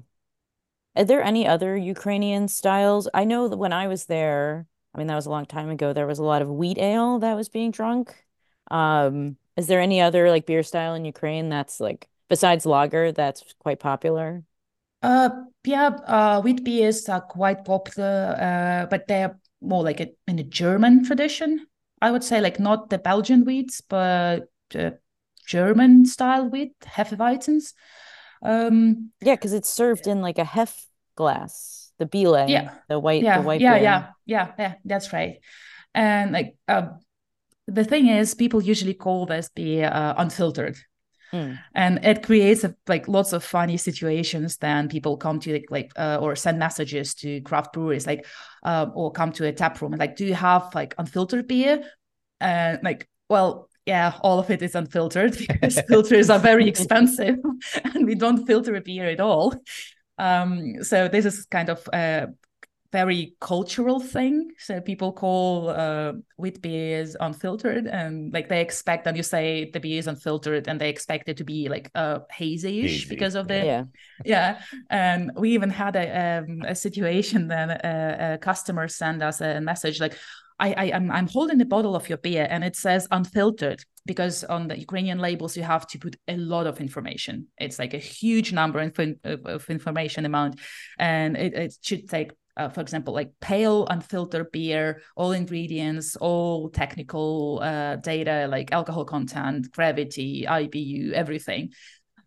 Are 0.97 1.05
there 1.05 1.23
any 1.23 1.47
other 1.47 1.77
Ukrainian 1.77 2.49
styles? 2.49 3.07
I 3.13 3.25
know 3.25 3.49
that 3.49 3.59
when 3.59 3.75
I 3.75 3.87
was 3.89 4.07
there, 4.07 4.67
I 4.95 4.99
mean, 4.99 5.09
that 5.09 5.15
was 5.15 5.27
a 5.27 5.31
long 5.31 5.45
time 5.45 5.69
ago, 5.69 5.93
there 5.93 6.07
was 6.07 6.21
a 6.21 6.25
lot 6.25 6.41
of 6.41 6.49
wheat 6.49 6.79
ale 6.79 7.19
that 7.19 7.37
was 7.37 7.51
being 7.51 7.71
drunk. 7.71 8.17
Um, 8.71 9.37
is 9.61 9.67
there 9.67 9.81
any 9.81 10.01
other 10.01 10.31
like 10.31 10.47
beer 10.47 10.63
style 10.63 10.95
in 10.95 11.05
Ukraine 11.05 11.51
that's 11.51 11.81
like 11.81 12.09
besides 12.29 12.65
lager 12.67 13.13
that's 13.13 13.45
quite 13.61 13.79
popular? 13.79 14.43
Uh, 15.03 15.31
yeah, 15.65 15.89
uh, 16.07 16.41
wheat 16.43 16.65
beers 16.65 17.09
are 17.09 17.21
quite 17.21 17.65
popular, 17.65 18.37
uh, 18.41 18.87
but 18.91 19.07
they're 19.07 19.39
more 19.61 19.83
like 19.83 20.01
a, 20.01 20.09
in 20.27 20.39
a 20.39 20.43
German 20.45 21.05
tradition. 21.05 21.67
I 22.03 22.11
would 22.11 22.25
say, 22.25 22.41
like 22.41 22.59
not 22.59 22.91
the 22.91 22.99
Belgian 22.99 23.45
wheats, 23.45 23.83
but 23.83 24.49
uh, 24.75 24.91
German 25.47 26.07
style 26.07 26.49
wheat, 26.49 26.73
Hefeweizens. 26.81 27.75
Um, 28.43 29.11
Yeah, 29.21 29.35
because 29.35 29.53
it's 29.53 29.69
served 29.69 30.07
in 30.07 30.23
like 30.23 30.39
a 30.39 30.45
hef 30.45 30.87
glass, 31.15 31.93
the 31.99 32.07
Bile, 32.07 32.49
Yeah. 32.49 32.71
the 32.89 32.99
white, 32.99 33.25
yeah, 33.25 33.37
the 33.37 33.43
white 33.43 33.61
yeah, 33.61 33.77
beer. 33.77 33.83
yeah, 33.83 34.07
yeah, 34.27 34.53
yeah, 34.59 34.75
that's 34.85 35.13
right. 35.13 35.41
And 35.95 36.33
like, 36.33 36.57
uh, 36.69 36.89
the 37.67 37.85
thing 37.85 38.09
is, 38.09 38.35
people 38.35 38.63
usually 38.63 38.95
call 38.95 39.27
this 39.27 39.49
beer 39.55 39.91
uh, 39.93 40.15
unfiltered. 40.17 40.77
Mm. 41.33 41.61
and 41.77 42.05
it 42.05 42.25
creates 42.25 42.65
a, 42.65 42.75
like 42.89 43.07
lots 43.07 43.33
of 43.33 43.45
funny 43.45 43.77
situations 43.77 44.57
then 44.57 44.89
people 44.89 45.17
come 45.17 45.39
to 45.39 45.53
like, 45.53 45.67
like 45.71 45.93
uh, 45.97 46.19
or 46.21 46.35
send 46.35 46.59
messages 46.59 47.15
to 47.15 47.41
craft 47.43 47.73
breweries 47.73 48.05
like 48.05 48.27
uh, 48.65 48.87
or 48.97 49.13
come 49.13 49.31
to 49.31 49.47
a 49.47 49.53
tap 49.53 49.81
room 49.81 49.93
and 49.93 50.01
like 50.01 50.17
do 50.17 50.27
you 50.27 50.35
have 50.35 50.75
like 50.75 50.93
unfiltered 50.99 51.47
beer 51.47 51.85
and 52.41 52.81
like 52.83 53.09
well 53.29 53.69
yeah 53.87 54.15
all 54.23 54.41
of 54.41 54.51
it 54.51 54.61
is 54.61 54.75
unfiltered 54.75 55.39
because 55.47 55.81
filters 55.89 56.31
are 56.31 56.41
very 56.41 56.67
expensive 56.67 57.37
and 57.95 58.07
we 58.07 58.17
don't 58.17 58.45
filter 58.45 58.75
a 58.75 58.81
beer 58.81 59.09
at 59.09 59.21
all 59.21 59.55
Um, 60.19 60.83
so 60.83 61.09
this 61.09 61.25
is 61.25 61.47
kind 61.47 61.71
of 61.71 61.89
a 61.95 62.27
very 62.93 63.35
cultural 63.41 64.01
thing. 64.01 64.51
So 64.59 64.81
people 64.81 65.13
call 65.13 65.69
uh, 65.71 66.13
wheat 66.37 66.61
beers 66.61 67.17
unfiltered, 67.21 67.87
and 67.87 68.33
like 68.33 68.49
they 68.49 68.61
expect 68.61 69.05
that 69.05 69.17
you 69.17 69.23
say 69.23 69.71
the 69.71 69.81
beer 69.81 69.99
is 69.99 70.07
unfiltered, 70.07 70.69
and 70.69 70.81
they 70.81 70.89
expect 70.89 71.29
it 71.29 71.37
to 71.37 71.45
be 71.45 71.69
like 71.69 71.91
uh, 71.95 72.21
hazy-ish 72.31 73.03
Hazy, 73.03 73.09
because 73.09 73.35
of 73.35 73.49
the 73.49 73.65
Yeah. 73.65 73.85
yeah 74.25 74.63
and 74.91 75.31
we 75.37 75.51
even 75.51 75.71
had 75.71 75.97
a, 75.97 76.39
um, 76.39 76.63
a 76.67 76.75
situation 76.75 77.49
then 77.49 77.71
a, 77.71 78.35
a 78.35 78.39
customer 78.39 78.89
sent 78.89 79.23
us 79.23 79.41
a 79.41 79.61
message 79.61 80.01
like 80.01 80.17
I, 80.59 80.73
I 80.73 80.93
I'm, 80.97 81.11
I'm 81.11 81.27
holding 81.27 81.59
the 81.59 81.65
bottle 81.65 81.97
of 81.97 82.09
your 82.09 82.19
beer 82.19 82.47
and 82.51 82.63
it 82.65 82.77
says 82.77 83.09
unfiltered 83.11 83.83
because 84.07 84.45
on 84.45 84.69
the 84.69 84.79
ukrainian 84.79 85.19
labels 85.19 85.57
you 85.57 85.63
have 85.63 85.87
to 85.89 85.99
put 85.99 86.17
a 86.29 86.37
lot 86.37 86.67
of 86.67 86.81
information 86.81 87.47
it's 87.59 87.79
like 87.79 87.95
a 87.95 87.99
huge 87.99 88.53
number 88.53 88.81
of, 88.81 88.99
of, 89.25 89.47
of 89.47 89.71
information 89.71 90.27
amount 90.27 90.59
and 90.99 91.37
it, 91.37 91.55
it 91.55 91.75
should 91.81 92.09
take 92.09 92.33
uh, 92.61 92.69
for 92.69 92.83
example, 92.83 93.15
like 93.15 93.33
pale 93.41 93.87
unfiltered 93.87 94.53
beer, 94.53 95.01
all 95.17 95.33
ingredients, 95.33 96.15
all 96.17 96.69
technical 96.69 97.61
uh, 97.63 97.97
data 97.97 98.47
like 98.51 98.71
alcohol 98.71 99.05
content, 99.05 99.73
gravity, 99.73 100.45
IBU, 100.47 101.13
everything. 101.13 101.73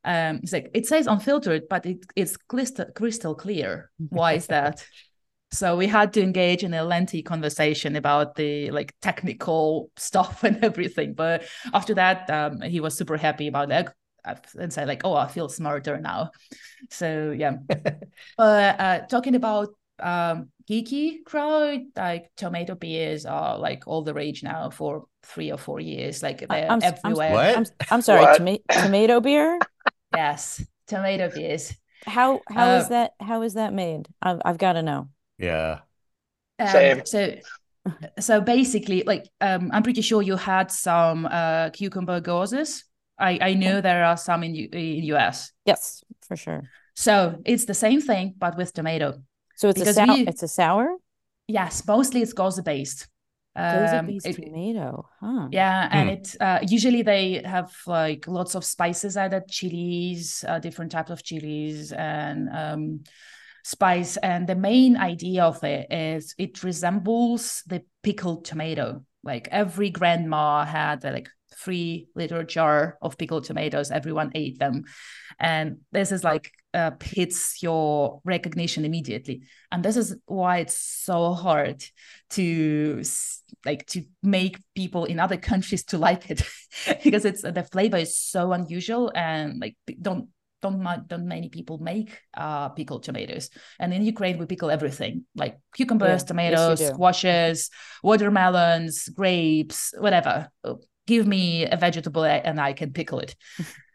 Um, 0.04 0.40
it's 0.42 0.52
like 0.52 0.72
it 0.74 0.88
says 0.88 1.06
unfiltered, 1.06 1.64
but 1.70 1.86
it, 1.86 2.06
it's 2.16 2.36
crystal, 2.36 2.86
crystal 2.96 3.36
clear. 3.36 3.92
Why 4.10 4.34
is 4.34 4.48
that? 4.48 4.84
so 5.52 5.78
we 5.78 5.86
had 5.86 6.14
to 6.14 6.22
engage 6.24 6.64
in 6.64 6.74
a 6.74 6.84
lengthy 6.84 7.22
conversation 7.22 7.96
about 7.96 8.34
the 8.36 8.72
like 8.72 8.96
technical 9.04 9.92
stuff 9.98 10.44
and 10.44 10.64
everything. 10.70 11.14
But 11.14 11.44
after 11.74 11.94
that, 11.94 12.28
um, 12.32 12.60
he 12.62 12.80
was 12.80 12.98
super 12.98 13.18
happy 13.18 13.48
about 13.48 13.70
that 13.70 13.94
and 14.58 14.74
said 14.74 14.88
like, 14.88 15.02
"Oh, 15.04 15.14
I 15.14 15.28
feel 15.28 15.48
smarter 15.48 16.00
now." 16.00 16.32
So 16.90 17.36
yeah. 17.38 17.58
but 18.38 18.80
uh, 18.80 19.00
talking 19.08 19.36
about 19.36 19.70
um, 20.04 20.52
geeky 20.70 21.24
crowd, 21.26 21.82
like 21.96 22.32
tomato 22.38 22.76
beers 22.76 23.26
are 23.26 23.58
like 23.58 23.84
all 23.88 24.04
the 24.04 24.14
rage 24.14 24.44
now 24.44 24.70
for 24.70 25.06
three 25.24 25.52
or 25.52 25.58
four 25.58 25.80
years. 25.80 26.24
Like 26.24 26.48
they're 26.50 26.70
I'm 26.70 26.80
s- 26.80 26.94
I'm 27.04 27.16
everywhere. 27.16 27.22
What? 27.26 27.56
I'm, 27.56 27.66
I'm 27.90 28.02
sorry, 28.02 28.28
What? 28.28 28.28
toma- 28.28 28.60
tomato 28.78 29.20
beer. 29.22 29.64
Yes, 30.12 30.64
tomato 30.88 31.30
beers. 31.30 31.74
How 32.06 32.44
how 32.50 32.72
is 32.72 32.88
Uh, 32.88 32.90
that 32.90 33.14
how 33.20 33.42
is 33.42 33.54
that 33.56 33.74
made? 33.74 34.08
I've 34.22 34.42
I've 34.46 34.58
got 34.58 34.74
to 34.74 34.82
know. 34.84 35.10
Yeah. 35.38 35.82
Um, 36.60 36.66
Same. 36.66 37.06
So, 37.06 37.36
so 38.20 38.42
basically, 38.42 39.04
like 39.06 39.26
um, 39.42 39.72
I'm 39.74 39.84
pretty 39.84 40.02
sure 40.02 40.22
you 40.22 40.36
had 40.38 40.72
some 40.72 41.26
uh, 41.26 41.70
cucumber 41.72 42.22
goses. 42.22 42.86
I 43.20 43.40
I 43.42 43.54
know 43.56 43.82
there 43.82 44.06
are 44.06 44.18
some 44.18 44.44
in 44.44 44.56
U- 44.56 44.70
in 44.74 45.04
US. 45.06 45.52
Yes, 45.66 46.04
for 46.22 46.36
sure. 46.36 46.70
So 46.96 47.42
it's 47.46 47.66
the 47.66 47.74
same 47.74 48.02
thing, 48.02 48.36
but 48.38 48.58
with 48.58 48.74
tomato. 48.74 49.24
So 49.64 49.70
it's 49.70 49.80
Because 49.80 49.98
a 49.98 50.06
sour. 50.06 50.18
It's 50.28 50.44
a 50.44 50.48
sour. 50.50 50.98
Yes, 51.48 51.88
mostly 51.88 52.22
it's 52.22 52.34
gose 52.34 52.62
based. 52.62 53.08
Gose 53.58 53.98
Um, 53.98 54.08
based 54.08 54.26
it- 54.28 54.36
tomato, 54.36 55.08
huh? 55.22 55.48
Yeah, 55.52 55.88
and 55.90 56.10
Hmm. 56.10 56.16
it 56.16 56.36
uh, 56.42 56.60
usually 56.68 57.02
they 57.02 57.42
have 57.46 57.72
like 57.88 58.28
lots 58.28 58.56
of 58.56 58.66
spices 58.66 59.16
added, 59.16 59.44
chilies, 59.48 60.44
uh, 60.46 60.60
different 60.60 60.92
types 60.92 61.12
of 61.12 61.24
chilies, 61.24 61.94
and 61.94 62.50
um, 62.50 63.04
spice. 63.64 64.18
And 64.18 64.48
the 64.48 64.56
main 64.56 64.98
idea 64.98 65.46
of 65.46 65.64
it 65.64 65.88
is 65.90 66.36
it 66.38 66.62
resembles 66.62 67.64
the 67.66 67.84
pickled 68.02 68.44
tomato. 68.44 69.06
Like 69.24 69.48
every 69.50 69.92
grandma 69.92 70.66
had 70.66 71.06
a, 71.06 71.12
like 71.12 71.30
three 71.56 72.10
liter 72.16 72.44
jar 72.44 72.98
of 73.02 73.18
pickled 73.18 73.46
tomatoes. 73.46 73.92
Everyone 73.92 74.32
ate 74.36 74.60
them, 74.60 74.84
and 75.40 75.78
this 75.94 76.12
is 76.12 76.22
like 76.22 76.52
uh, 76.74 76.92
hits 77.02 77.62
your 77.62 78.22
recognition 78.24 78.86
immediately. 78.86 79.44
And 79.72 79.84
this 79.84 79.98
is 79.98 80.16
why 80.26 80.58
it's 80.60 80.78
so 80.78 81.34
hard 81.34 81.84
to 82.32 83.04
like 83.66 83.86
to 83.88 84.04
make 84.22 84.60
people 84.76 85.06
in 85.06 85.20
other 85.20 85.38
countries 85.38 85.84
to 85.86 85.98
like 85.98 86.30
it. 86.30 86.44
Because 87.04 87.24
it's 87.24 87.44
the 87.44 87.68
flavor 87.72 87.98
is 87.98 88.18
so 88.18 88.52
unusual 88.52 89.12
and 89.14 89.62
like 89.62 89.78
don't 90.02 90.30
don't 90.62 91.08
don't 91.08 91.28
many 91.28 91.50
people 91.50 91.78
make 91.78 92.20
uh 92.36 92.70
pickled 92.70 93.04
tomatoes. 93.04 93.52
And 93.80 93.94
in 93.94 94.04
ukraine 94.04 94.40
we 94.40 94.48
pickle 94.48 94.72
everything 94.72 95.26
like 95.36 95.60
cucumbers 95.76 96.10
yes, 96.10 96.22
you 96.22 96.28
tomatoes 96.28 96.80
do. 96.80 96.88
squashes 96.88 97.70
watermelons 98.02 99.08
grapes 99.10 99.94
whatever. 100.00 100.50
Give 101.06 101.28
me 101.28 101.66
a 101.66 101.76
vegetable 101.76 102.24
and 102.24 102.62
i 102.62 102.72
can 102.74 102.94
pickle 102.94 103.20
it 103.20 103.36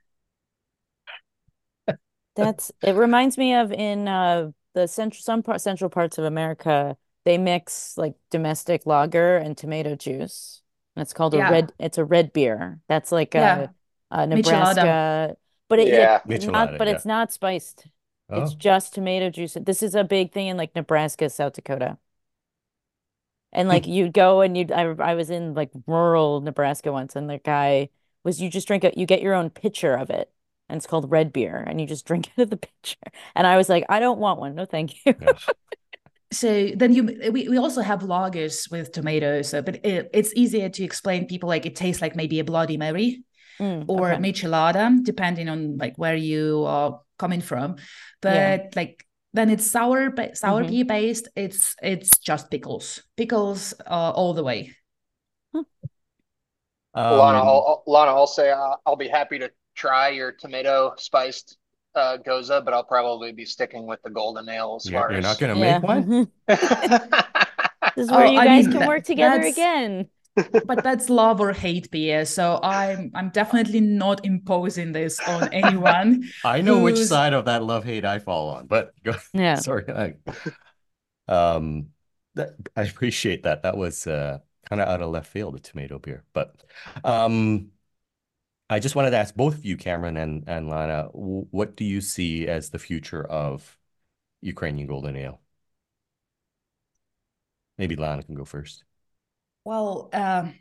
That's 2.45 2.73
it 2.83 2.93
reminds 2.95 3.37
me 3.39 3.55
of 3.55 3.73
in 3.73 4.09
uh 4.09 4.53
the 4.75 4.87
central 4.87 5.23
some 5.23 5.43
part 5.43 5.61
central 5.61 5.91
parts 5.91 6.19
of 6.19 6.25
America, 6.25 6.97
they 7.25 7.39
mix 7.39 7.97
like 7.99 8.15
domestic 8.31 8.87
lager 8.87 9.37
and 9.37 9.57
tomato 9.57 9.97
juice. 9.97 10.63
And 10.97 11.03
it's 11.03 11.13
called 11.13 11.35
a 11.35 11.39
Yeah. 11.39 11.51
red 11.51 11.73
it's 11.79 11.99
a 11.99 12.05
red 12.05 12.33
beer. 12.33 12.81
That's 12.89 13.13
like 13.13 13.35
Yeah. 13.35 13.69
a, 14.11 14.23
a 14.23 14.27
Michelada. 14.33 14.75
Nebraska 14.77 15.37
but 15.69 15.79
it, 15.81 15.89
Yeah. 15.89 16.21
it's 16.29 16.49
not 16.49 16.79
but 16.79 16.89
yeah. 16.89 16.95
it's 16.95 17.05
not 17.07 17.33
spiced. 17.33 17.87
It's 18.33 18.55
Oh. 18.55 18.57
just 18.59 18.95
tomato 18.95 19.31
juice. 19.31 19.57
This 19.61 19.83
is 19.83 19.95
a 19.95 20.05
big 20.05 20.33
thing 20.33 20.49
in 20.49 20.57
like 20.57 20.75
Nebraska, 20.75 21.31
South 21.31 21.55
Dakota. 21.55 21.99
And 23.53 23.69
like 23.69 23.87
you'd 23.87 24.13
go 24.13 24.41
and 24.43 24.57
you'd 24.57 24.73
I, 24.73 24.83
I 24.83 25.15
was 25.15 25.31
in 25.31 25.55
like 25.55 25.71
rural 25.87 26.41
Nebraska 26.41 26.93
once 26.93 27.17
and 27.17 27.29
the 27.31 27.39
guy 27.39 27.89
was 28.25 28.41
you 28.43 28.51
just 28.51 28.67
drink 28.69 28.85
it 28.85 28.99
you 28.99 29.07
get 29.07 29.23
your 29.23 29.35
own 29.35 29.51
pitcher 29.51 29.95
of 29.95 30.11
it 30.11 30.31
and 30.69 30.77
it's 30.77 30.87
called 30.87 31.11
red 31.11 31.33
beer 31.33 31.57
and 31.67 31.81
you 31.81 31.87
just 31.87 32.07
drink 32.07 32.31
it 32.37 32.43
of 32.43 32.51
the 32.51 32.57
pitcher. 32.59 32.97
And 33.35 33.47
I 33.47 33.57
was 33.57 33.69
like, 33.69 33.85
I 33.89 34.01
don't 34.01 34.19
want 34.19 34.41
one. 34.41 34.55
No, 34.55 34.65
thank 34.65 35.05
you. 35.07 35.15
Yeah. 35.21 35.33
so 36.33 36.71
then 36.77 36.93
you 36.93 37.05
we, 37.33 37.49
we 37.49 37.57
also 37.57 37.81
have 37.81 38.01
lagers 38.01 38.71
with 38.71 38.93
tomatoes 38.93 39.49
so, 39.49 39.63
but 39.63 39.77
it, 39.85 40.11
it's 40.13 40.33
easier 40.37 40.69
to 40.69 40.85
explain 40.85 41.27
people 41.27 41.49
like 41.49 41.65
it 41.65 41.75
tastes 41.75 42.03
like 42.03 42.15
maybe 42.17 42.39
a 42.41 42.45
bloody 42.45 42.77
mary 42.77 43.23
Mm, 43.61 43.89
or 43.89 44.13
okay. 44.13 44.23
michelada 44.23 45.03
depending 45.03 45.49
on 45.49 45.79
like 45.79 45.97
where 45.97 46.15
you 46.15 46.65
are 46.65 47.01
coming 47.19 47.41
from 47.41 47.77
but 48.23 48.33
Yeah. 48.35 48.71
like 48.77 49.05
then 49.33 49.51
it's 49.51 49.69
sour 49.69 50.11
ba- 50.11 50.37
sour 50.37 50.63
Mhm. 50.63 50.69
pea 50.69 50.83
based 50.85 51.29
it's 51.35 51.75
it's 51.83 52.19
just 52.19 52.51
pickles 52.53 53.03
pickles 53.17 53.75
uh, 53.87 54.13
all 54.15 54.33
the 54.35 54.45
way 54.45 54.77
Lana, 57.11 57.39
Um, 57.39 57.47
I'll, 57.47 57.83
Lana, 57.87 58.13
I'll 58.13 58.27
say 58.27 58.51
uh, 58.51 58.77
I'll 58.87 58.97
be 58.97 59.09
happy 59.09 59.39
to 59.39 59.51
try 59.79 60.09
your 60.11 60.33
tomato 60.33 60.93
spiced 60.99 61.57
uh, 61.95 62.17
gose, 62.27 62.49
but 62.65 62.73
I'll 62.75 62.85
probably 62.97 63.31
be 63.33 63.45
sticking 63.45 63.87
with 63.87 64.01
the 64.03 64.11
golden 64.11 64.49
ale 64.49 64.77
as 64.79 64.91
you're, 64.91 65.01
far 65.01 65.11
you're 65.11 65.19
as. 65.21 65.25
not 65.31 65.39
gonna 65.41 65.57
Yeah. 65.59 65.79
make 65.79 65.83
one? 65.95 66.29
This 67.97 68.05
is 68.07 68.11
where 68.13 68.27
Oh, 68.27 68.31
you 68.31 68.39
I 68.39 68.45
guys 68.45 68.65
mean, 68.65 68.73
can 68.73 68.81
that- 68.81 68.89
work 68.89 69.05
together 69.05 69.37
that's- 69.39 69.57
again. 69.57 70.09
but 70.71 70.85
that's 70.85 71.11
love 71.11 71.41
or 71.41 71.53
hate 71.53 71.91
beer 71.91 72.25
so 72.25 72.61
i'm 72.63 73.11
i'm 73.19 73.29
definitely 73.31 73.81
not 73.81 74.25
imposing 74.25 74.93
this 74.93 75.19
on 75.35 75.53
anyone 75.53 76.23
I 76.45 76.61
know 76.61 76.79
which 76.87 76.97
side 76.99 77.33
of 77.33 77.47
that 77.47 77.65
love 77.65 77.83
hate 77.83 78.05
I 78.05 78.21
fall 78.21 78.51
on, 78.55 78.69
but 78.69 78.93
go, 79.03 79.15
Yeah. 79.35 79.57
sorry. 79.57 79.85
I, 80.05 80.15
um, 81.27 81.89
that, 82.37 82.51
I 82.77 82.83
appreciate 82.83 83.43
that. 83.43 83.63
That 83.65 83.77
was 83.77 84.07
uh, 84.07 84.39
kind 84.69 84.81
of 84.81 84.87
out 84.87 85.03
of 85.03 85.11
left 85.11 85.27
field, 85.33 85.55
the 85.57 85.61
tomato 85.61 85.99
beer. 85.99 86.23
But 86.33 86.55
um, 87.03 87.73
I 88.71 88.79
just 88.81 88.95
wanted 88.95 89.11
to 89.11 89.17
ask 89.17 89.35
both 89.35 89.55
of 89.55 89.65
you, 89.65 89.77
Cameron 89.77 90.17
and 90.17 90.45
and 90.47 90.69
Lana, 90.69 91.05
what 91.13 91.77
do 91.77 91.85
you 91.85 92.01
see 92.01 92.47
as 92.47 92.71
the 92.71 92.79
future 92.79 93.25
of 93.25 93.79
Ukrainian 94.41 94.87
golden 94.87 95.17
ale? 95.17 95.41
Maybe 97.79 97.97
Lana 97.97 98.23
can 98.23 98.35
go 98.35 98.45
first. 98.45 98.85
Well, 99.65 100.11
um, 100.13 100.55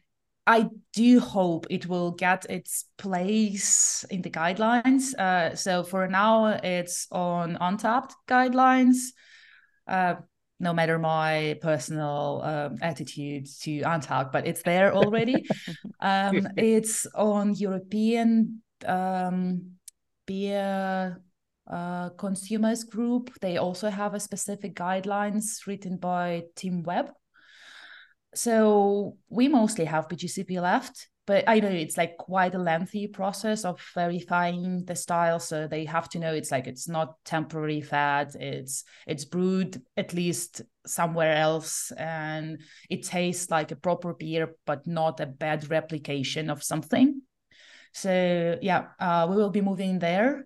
I 0.46 0.70
do 0.94 1.20
hope 1.20 1.68
it 1.70 1.88
will 1.88 2.12
get 2.12 2.46
its 2.50 2.86
place 2.98 4.06
in 4.10 4.22
the 4.22 4.30
guidelines. 4.30 5.14
Uh, 5.14 5.56
so 5.56 5.84
for 5.84 6.08
now, 6.08 6.46
it's 6.64 7.08
on 7.12 7.58
Untappd 7.58 8.12
guidelines. 8.28 8.98
Uh, 9.88 10.16
no 10.60 10.74
matter 10.74 10.98
my 10.98 11.58
personal 11.62 12.42
um, 12.44 12.78
attitude 12.82 13.46
to 13.62 13.82
Untappd, 13.82 14.32
but 14.32 14.48
it's 14.48 14.64
there 14.64 14.94
already. 14.94 15.48
um, 16.00 16.48
it's 16.58 17.06
on 17.16 17.54
European 17.54 18.62
um, 18.86 19.72
beer 20.26 21.22
uh, 21.70 22.10
consumers 22.10 22.84
group. 22.84 23.32
They 23.40 23.58
also 23.58 23.90
have 23.90 24.14
a 24.14 24.20
specific 24.20 24.76
guidelines 24.76 25.68
written 25.68 25.98
by 25.98 26.44
Tim 26.56 26.84
Webb 26.84 27.12
so 28.38 29.18
we 29.30 29.48
mostly 29.48 29.86
have 29.86 30.08
BJCP 30.08 30.62
left, 30.62 31.08
but 31.28 31.44
I 31.46 31.60
know 31.60 31.68
it's 31.68 31.98
like 31.98 32.18
quite 32.18 32.56
a 32.56 32.58
lengthy 32.58 33.06
process 33.06 33.66
of 33.66 33.86
verifying 33.94 34.86
the 34.86 34.96
style. 34.96 35.40
So 35.40 35.68
they 35.68 35.84
have 35.84 36.08
to 36.10 36.20
know 36.20 36.34
it's 36.34 36.52
like 36.52 36.68
it's 36.68 36.88
not 36.88 37.16
temporary 37.26 37.82
fat. 37.82 38.34
It's 38.36 38.86
it's 39.06 39.26
brewed 39.26 39.82
at 39.98 40.14
least 40.14 40.62
somewhere 40.86 41.36
else, 41.36 41.92
and 41.92 42.62
it 42.90 43.04
tastes 43.04 43.52
like 43.52 43.72
a 43.72 43.76
proper 43.76 44.14
beer, 44.14 44.56
but 44.66 44.88
not 44.88 45.20
a 45.20 45.26
bad 45.26 45.70
replication 45.70 46.50
of 46.50 46.64
something. 46.64 47.22
So 47.94 48.58
yeah, 48.62 48.88
uh, 48.98 49.28
we 49.30 49.36
will 49.36 49.52
be 49.52 49.62
moving 49.62 50.00
there. 50.00 50.46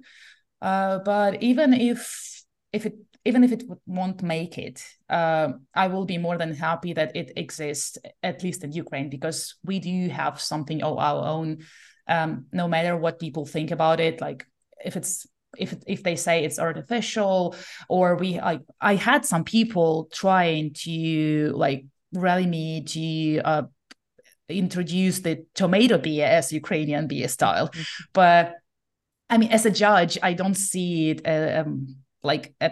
Uh, 0.61 0.97
but 0.99 1.43
even 1.43 1.75
if 1.75 2.43
if 2.73 2.87
it 2.87 2.95
even 3.23 3.43
if 3.43 3.51
it 3.51 3.63
won't 3.85 4.23
make 4.23 4.57
it, 4.57 4.83
uh, 5.09 5.49
I 5.73 5.87
will 5.87 6.05
be 6.05 6.17
more 6.17 6.37
than 6.37 6.53
happy 6.53 6.93
that 6.93 7.15
it 7.15 7.33
exists 7.37 7.97
at 8.23 8.43
least 8.43 8.63
in 8.63 8.71
Ukraine 8.71 9.09
because 9.09 9.55
we 9.63 9.79
do 9.79 10.09
have 10.09 10.41
something 10.41 10.81
of 10.81 10.97
our 10.97 11.27
own. 11.27 11.59
Um, 12.07 12.47
no 12.51 12.67
matter 12.67 12.97
what 12.97 13.19
people 13.19 13.45
think 13.45 13.71
about 13.71 13.99
it, 13.99 14.21
like 14.21 14.45
if 14.83 14.95
it's 14.95 15.27
if 15.57 15.75
if 15.85 16.01
they 16.01 16.15
say 16.15 16.43
it's 16.43 16.59
artificial 16.59 17.55
or 17.89 18.15
we 18.15 18.39
like 18.39 18.61
I 18.79 18.95
had 18.95 19.25
some 19.25 19.43
people 19.43 20.09
trying 20.11 20.73
to 20.85 21.53
like 21.55 21.85
rally 22.13 22.47
me 22.47 22.83
to 22.83 23.39
uh, 23.41 23.63
introduce 24.49 25.19
the 25.19 25.45
tomato 25.53 25.97
beer 25.97 26.25
as 26.25 26.51
Ukrainian 26.51 27.07
beer 27.07 27.27
style, 27.27 27.69
mm-hmm. 27.69 28.03
but 28.13 28.55
I 29.29 29.37
mean 29.37 29.51
as 29.51 29.65
a 29.65 29.71
judge 29.71 30.17
I 30.23 30.33
don't 30.33 30.55
see 30.55 31.11
it 31.11 31.27
uh, 31.27 31.61
um, 31.61 31.97
like 32.23 32.55
a 32.59 32.71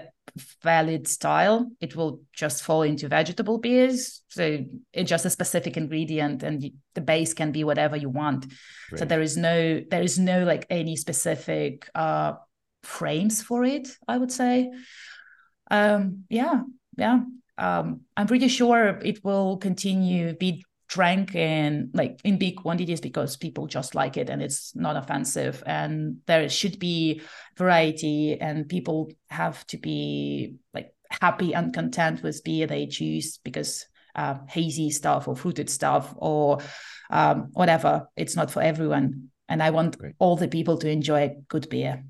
valid 0.61 1.07
style. 1.07 1.69
It 1.81 1.95
will 1.95 2.21
just 2.33 2.63
fall 2.63 2.83
into 2.83 3.07
vegetable 3.07 3.57
beers. 3.57 4.21
So 4.29 4.65
it's 4.93 5.09
just 5.09 5.25
a 5.25 5.29
specific 5.29 5.77
ingredient 5.77 6.43
and 6.43 6.71
the 6.95 7.01
base 7.01 7.33
can 7.33 7.51
be 7.51 7.63
whatever 7.63 7.95
you 7.95 8.09
want. 8.09 8.45
Right. 8.91 8.99
so 8.99 9.05
there 9.05 9.21
is 9.21 9.37
no 9.37 9.81
there 9.89 10.01
is 10.01 10.17
no 10.17 10.43
like 10.43 10.65
any 10.69 10.95
specific 10.95 11.89
uh 11.95 12.33
frames 12.83 13.41
for 13.41 13.65
it 13.65 13.89
i 14.07 14.17
would 14.17 14.31
say. 14.31 14.71
Um 15.71 16.23
yeah 16.29 16.61
yeah. 16.97 17.19
Um 17.57 18.01
i'm 18.15 18.27
pretty 18.27 18.47
sure 18.47 18.99
it 19.03 19.23
will 19.23 19.57
continue 19.57 20.35
be 20.35 20.63
drank 20.89 21.35
in 21.35 21.91
like 21.93 22.19
in 22.23 22.37
big 22.37 22.57
quantities 22.57 22.99
because 22.99 23.37
people 23.37 23.67
just 23.67 23.93
like 23.93 24.17
it 24.17 24.29
and 24.29 24.41
it's 24.41 24.75
not 24.75 24.97
offensive. 24.97 25.63
And 25.65 26.17
there 26.25 26.49
should 26.49 26.79
be 26.79 27.21
variety 27.55 28.39
and 28.41 28.67
people 28.67 29.11
have 29.29 29.65
to 29.67 29.77
be 29.77 30.55
like 30.73 30.91
happy 31.21 31.53
and 31.53 31.73
content 31.73 32.23
with 32.23 32.43
beer 32.43 32.67
they 32.67 32.87
choose 32.87 33.37
because 33.37 33.85
uh, 34.15 34.39
hazy 34.49 34.89
stuff 34.89 35.27
or 35.27 35.35
fruited 35.35 35.69
stuff 35.69 36.13
or 36.17 36.59
um, 37.11 37.49
whatever. 37.53 38.09
It's 38.17 38.35
not 38.35 38.51
for 38.51 38.61
everyone. 38.61 39.29
And 39.47 39.63
i 39.63 39.71
want 39.71 39.97
Great. 39.97 40.13
all 40.19 40.35
the 40.35 40.47
people 40.47 40.77
to 40.77 40.89
enjoy 40.89 41.35
good 41.47 41.69
beer. 41.69 42.03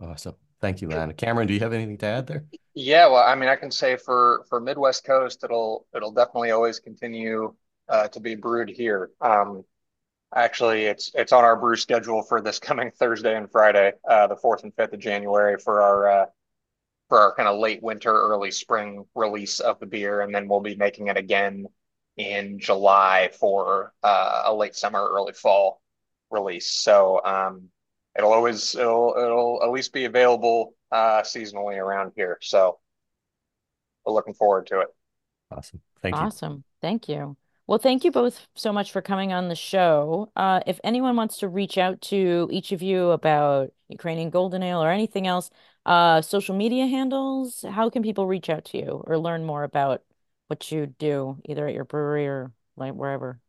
Awesome. 0.00 0.34
Thank 0.60 0.80
you 0.80 0.88
man 0.88 1.12
cameron 1.12 1.46
do 1.46 1.54
you 1.54 1.60
have 1.60 1.72
anything 1.72 1.98
to 1.98 2.06
add 2.06 2.26
there? 2.26 2.44
Yeah 2.74 3.08
well 3.08 3.22
i 3.22 3.34
mean 3.34 3.48
i 3.48 3.56
can 3.56 3.70
say 3.70 3.96
for 3.96 4.44
for 4.48 4.58
midwest 4.58 5.04
coast 5.04 5.44
it'll 5.44 5.86
it'll 5.94 6.12
definitely 6.12 6.50
always 6.50 6.80
continue 6.80 7.54
uh, 7.88 8.08
to 8.08 8.20
be 8.20 8.34
brewed 8.34 8.68
here. 8.68 9.10
Um, 9.20 9.64
actually, 10.34 10.84
it's 10.84 11.10
it's 11.14 11.32
on 11.32 11.44
our 11.44 11.56
brew 11.56 11.76
schedule 11.76 12.22
for 12.22 12.40
this 12.40 12.58
coming 12.68 12.90
Thursday 12.90 13.36
and 13.36 13.50
Friday, 13.50 13.92
uh, 14.08 14.26
the 14.26 14.36
fourth 14.36 14.62
and 14.64 14.74
fifth 14.74 14.92
of 14.92 15.00
January, 15.00 15.56
for 15.58 15.82
our 15.82 16.08
uh, 16.08 16.26
for 17.08 17.18
our 17.18 17.34
kind 17.34 17.48
of 17.48 17.58
late 17.58 17.82
winter, 17.82 18.12
early 18.12 18.50
spring 18.50 19.04
release 19.14 19.60
of 19.60 19.78
the 19.80 19.86
beer, 19.86 20.22
and 20.22 20.34
then 20.34 20.48
we'll 20.48 20.60
be 20.60 20.76
making 20.76 21.08
it 21.08 21.16
again 21.16 21.66
in 22.16 22.58
July 22.58 23.30
for 23.38 23.92
uh, 24.02 24.44
a 24.46 24.54
late 24.54 24.74
summer, 24.74 25.06
early 25.12 25.32
fall 25.32 25.80
release. 26.30 26.70
So 26.70 27.20
um, 27.24 27.68
it'll 28.16 28.32
always 28.32 28.74
it'll 28.74 29.14
it'll 29.16 29.60
at 29.62 29.70
least 29.70 29.92
be 29.92 30.04
available 30.04 30.74
uh, 30.90 31.22
seasonally 31.22 31.76
around 31.76 32.12
here. 32.16 32.38
So 32.40 32.78
we're 34.04 34.14
looking 34.14 34.34
forward 34.34 34.66
to 34.68 34.80
it. 34.80 34.88
Awesome. 35.50 35.80
Thank 36.00 36.16
you. 36.16 36.22
Awesome. 36.22 36.64
Thank 36.80 37.08
you. 37.08 37.36
Well, 37.66 37.78
thank 37.78 38.04
you 38.04 38.12
both 38.12 38.46
so 38.54 38.72
much 38.72 38.92
for 38.92 39.02
coming 39.02 39.32
on 39.32 39.48
the 39.48 39.56
show. 39.56 40.30
Uh, 40.36 40.60
if 40.66 40.78
anyone 40.84 41.16
wants 41.16 41.38
to 41.38 41.48
reach 41.48 41.78
out 41.78 42.00
to 42.02 42.48
each 42.52 42.70
of 42.70 42.80
you 42.80 43.10
about 43.10 43.72
Ukrainian 43.88 44.30
Golden 44.30 44.62
Ale 44.62 44.82
or 44.82 44.90
anything 44.90 45.26
else, 45.26 45.50
uh, 45.84 46.22
social 46.22 46.54
media 46.56 46.86
handles, 46.86 47.64
how 47.68 47.90
can 47.90 48.02
people 48.04 48.26
reach 48.28 48.48
out 48.48 48.64
to 48.66 48.78
you 48.78 49.02
or 49.06 49.18
learn 49.18 49.44
more 49.44 49.64
about 49.64 50.02
what 50.46 50.70
you 50.70 50.86
do, 50.86 51.38
either 51.44 51.66
at 51.66 51.74
your 51.74 51.84
brewery 51.84 52.28
or 52.28 52.52
like 52.76 52.92
wherever? 52.94 53.40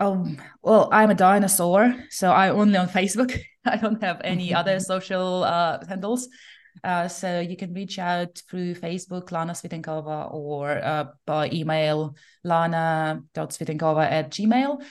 Um, 0.00 0.40
well, 0.62 0.88
I'm 0.92 1.10
a 1.10 1.14
dinosaur, 1.14 1.94
so 2.10 2.30
I 2.30 2.50
only 2.50 2.76
on 2.76 2.88
Facebook. 2.88 3.36
I 3.64 3.76
don't 3.76 4.02
have 4.02 4.20
any 4.24 4.52
other 4.54 4.78
social 4.92 5.42
uh, 5.44 5.84
handles. 5.86 6.28
Uh, 6.82 7.08
so 7.08 7.40
you 7.40 7.56
can 7.56 7.72
reach 7.72 7.98
out 7.98 8.40
through 8.48 8.74
Facebook, 8.74 9.30
Lana 9.30 9.52
Svitankova, 9.52 10.32
or 10.32 10.70
uh, 10.70 11.06
by 11.26 11.50
email, 11.50 12.14
lana.svitankova 12.44 14.04
at 14.10 14.30
gmail. 14.30 14.82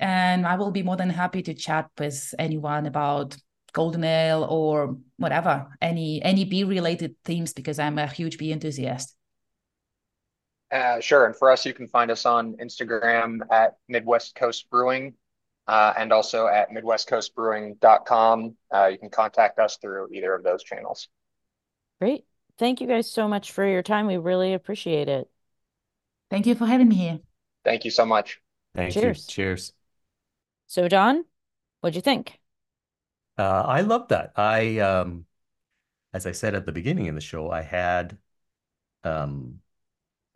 And 0.00 0.46
I 0.46 0.56
will 0.56 0.70
be 0.70 0.82
more 0.82 0.96
than 0.96 1.10
happy 1.10 1.42
to 1.42 1.54
chat 1.54 1.90
with 1.98 2.34
anyone 2.38 2.86
about 2.86 3.36
golden 3.72 4.04
ale 4.04 4.44
or 4.44 4.96
whatever, 5.16 5.68
any 5.80 6.22
any 6.22 6.44
beer 6.44 6.66
related 6.66 7.16
themes, 7.24 7.52
because 7.52 7.78
I'm 7.78 7.98
a 7.98 8.06
huge 8.06 8.38
beer 8.38 8.52
enthusiast. 8.52 9.16
Uh, 10.70 11.00
sure. 11.00 11.26
And 11.26 11.36
for 11.36 11.50
us, 11.50 11.64
you 11.64 11.72
can 11.72 11.86
find 11.86 12.10
us 12.10 12.26
on 12.26 12.54
Instagram 12.54 13.40
at 13.50 13.76
Midwest 13.88 14.34
Coast 14.34 14.68
Brewing 14.70 15.14
uh, 15.66 15.92
and 15.96 16.12
also 16.12 16.46
at 16.46 16.70
MidwestCoastBrewing.com. 16.70 18.56
Uh, 18.72 18.86
you 18.86 18.98
can 18.98 19.10
contact 19.10 19.58
us 19.58 19.76
through 19.76 20.08
either 20.12 20.34
of 20.34 20.42
those 20.42 20.62
channels. 20.62 21.08
Great. 22.00 22.24
Thank 22.58 22.80
you 22.80 22.86
guys 22.86 23.10
so 23.10 23.28
much 23.28 23.52
for 23.52 23.66
your 23.66 23.82
time. 23.82 24.06
We 24.06 24.16
really 24.16 24.54
appreciate 24.54 25.08
it. 25.08 25.28
Thank 26.30 26.46
you 26.46 26.54
for 26.54 26.66
having 26.66 26.88
me 26.88 26.96
here. 26.96 27.20
Thank 27.64 27.84
you 27.84 27.90
so 27.90 28.04
much. 28.06 28.40
Thank 28.74 28.94
Cheers. 28.94 29.26
you. 29.28 29.32
Cheers. 29.32 29.72
So, 30.66 30.88
Don, 30.88 31.24
what'd 31.80 31.94
you 31.96 32.02
think? 32.02 32.40
Uh, 33.36 33.64
I 33.66 33.80
love 33.80 34.08
that. 34.08 34.32
I, 34.36 34.78
um, 34.78 35.26
as 36.12 36.26
I 36.26 36.32
said 36.32 36.54
at 36.54 36.66
the 36.66 36.72
beginning 36.72 37.08
of 37.08 37.14
the 37.14 37.20
show, 37.20 37.50
I 37.50 37.62
had, 37.62 38.18
um, 39.02 39.60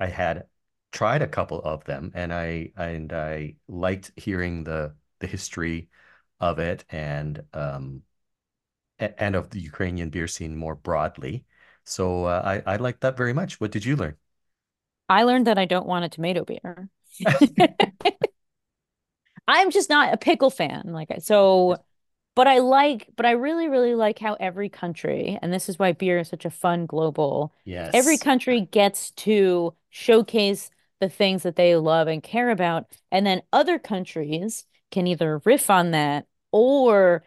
I 0.00 0.06
had 0.06 0.46
tried 0.92 1.22
a 1.22 1.28
couple 1.28 1.61
of 1.62 1.84
them, 1.84 2.12
and 2.14 2.32
I 2.32 2.72
and 2.76 3.12
I 3.12 3.56
liked 3.68 4.12
hearing 4.16 4.64
the 4.64 4.94
the 5.20 5.26
history 5.26 5.88
of 6.40 6.59
it, 6.59 6.84
and 6.90 7.42
um, 7.52 8.02
and 8.98 9.36
of 9.36 9.50
the 9.50 9.61
Ukrainian 9.61 10.11
beer 10.11 10.26
scene 10.28 10.56
more 10.56 10.74
broadly. 10.74 11.44
So 11.89 12.24
uh, 12.26 12.62
I 12.66 12.74
I 12.74 12.76
like 12.76 13.01
that 13.01 13.16
very 13.16 13.32
much. 13.32 13.61
What 13.61 13.70
did 13.72 13.84
you 13.84 13.97
learn? 13.97 14.16
I 15.09 15.22
learned 15.24 15.47
that 15.47 15.59
I 15.59 15.64
don't 15.64 15.86
want 15.86 16.05
a 16.05 16.09
tomato 16.09 16.45
beer. 16.45 16.89
I'm 19.47 19.70
just 19.70 19.89
not 19.89 20.12
a 20.12 20.16
pickle 20.16 20.51
fan. 20.51 20.84
Like 20.86 21.11
so, 21.20 21.82
but 22.34 22.47
I 22.47 22.59
like, 22.59 23.09
but 23.16 23.26
I 23.26 23.32
really, 23.32 23.68
really 23.68 23.95
like 23.95 24.18
how 24.18 24.34
every 24.34 24.68
country, 24.68 25.39
and 25.41 25.53
this 25.53 25.68
is 25.68 25.78
why 25.78 25.93
beer 25.93 26.18
is 26.18 26.28
such 26.28 26.45
a 26.45 26.51
fun 26.51 26.86
global. 26.86 27.53
Yes. 27.64 27.95
Every 27.95 28.18
country 28.18 28.62
gets 28.62 29.11
to 29.12 29.74
showcase 29.91 30.70
the 31.01 31.09
things 31.09 31.43
that 31.45 31.57
they 31.57 31.76
love 31.76 32.09
and 32.09 32.22
care 32.22 32.51
about, 32.51 32.86
and 33.11 33.26
then 33.26 33.43
other 33.53 33.78
countries 33.78 34.64
can 34.91 35.07
either 35.07 35.41
riff 35.45 35.70
on 35.70 35.93
that 35.93 36.26
or 36.53 37.24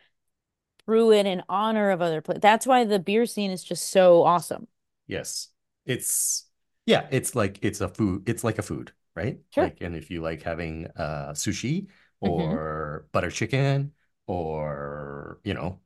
brew 0.85 1.11
it 1.11 1.25
in 1.25 1.43
honor 1.49 1.91
of 1.91 2.01
other 2.01 2.21
places. 2.21 2.41
That's 2.41 2.65
why 2.65 2.83
the 2.83 2.99
beer 2.99 3.25
scene 3.25 3.51
is 3.51 3.63
just 3.63 3.89
so 3.89 4.23
awesome. 4.23 4.67
Yes. 5.07 5.49
It's 5.85 6.45
yeah, 6.85 7.07
it's 7.11 7.35
like 7.35 7.59
it's 7.61 7.81
a 7.81 7.87
food, 7.87 8.27
it's 8.27 8.43
like 8.43 8.57
a 8.57 8.63
food, 8.63 8.91
right? 9.15 9.39
Sure. 9.51 9.65
Like 9.65 9.79
and 9.81 9.95
if 9.95 10.09
you 10.09 10.21
like 10.21 10.43
having 10.43 10.87
uh 10.95 11.31
sushi 11.33 11.87
mm-hmm. 12.23 12.29
or 12.29 12.99
mm-hmm. 12.99 13.07
butter 13.11 13.31
chicken 13.31 13.91
or 14.27 15.39
you 15.43 15.53
know 15.53 15.79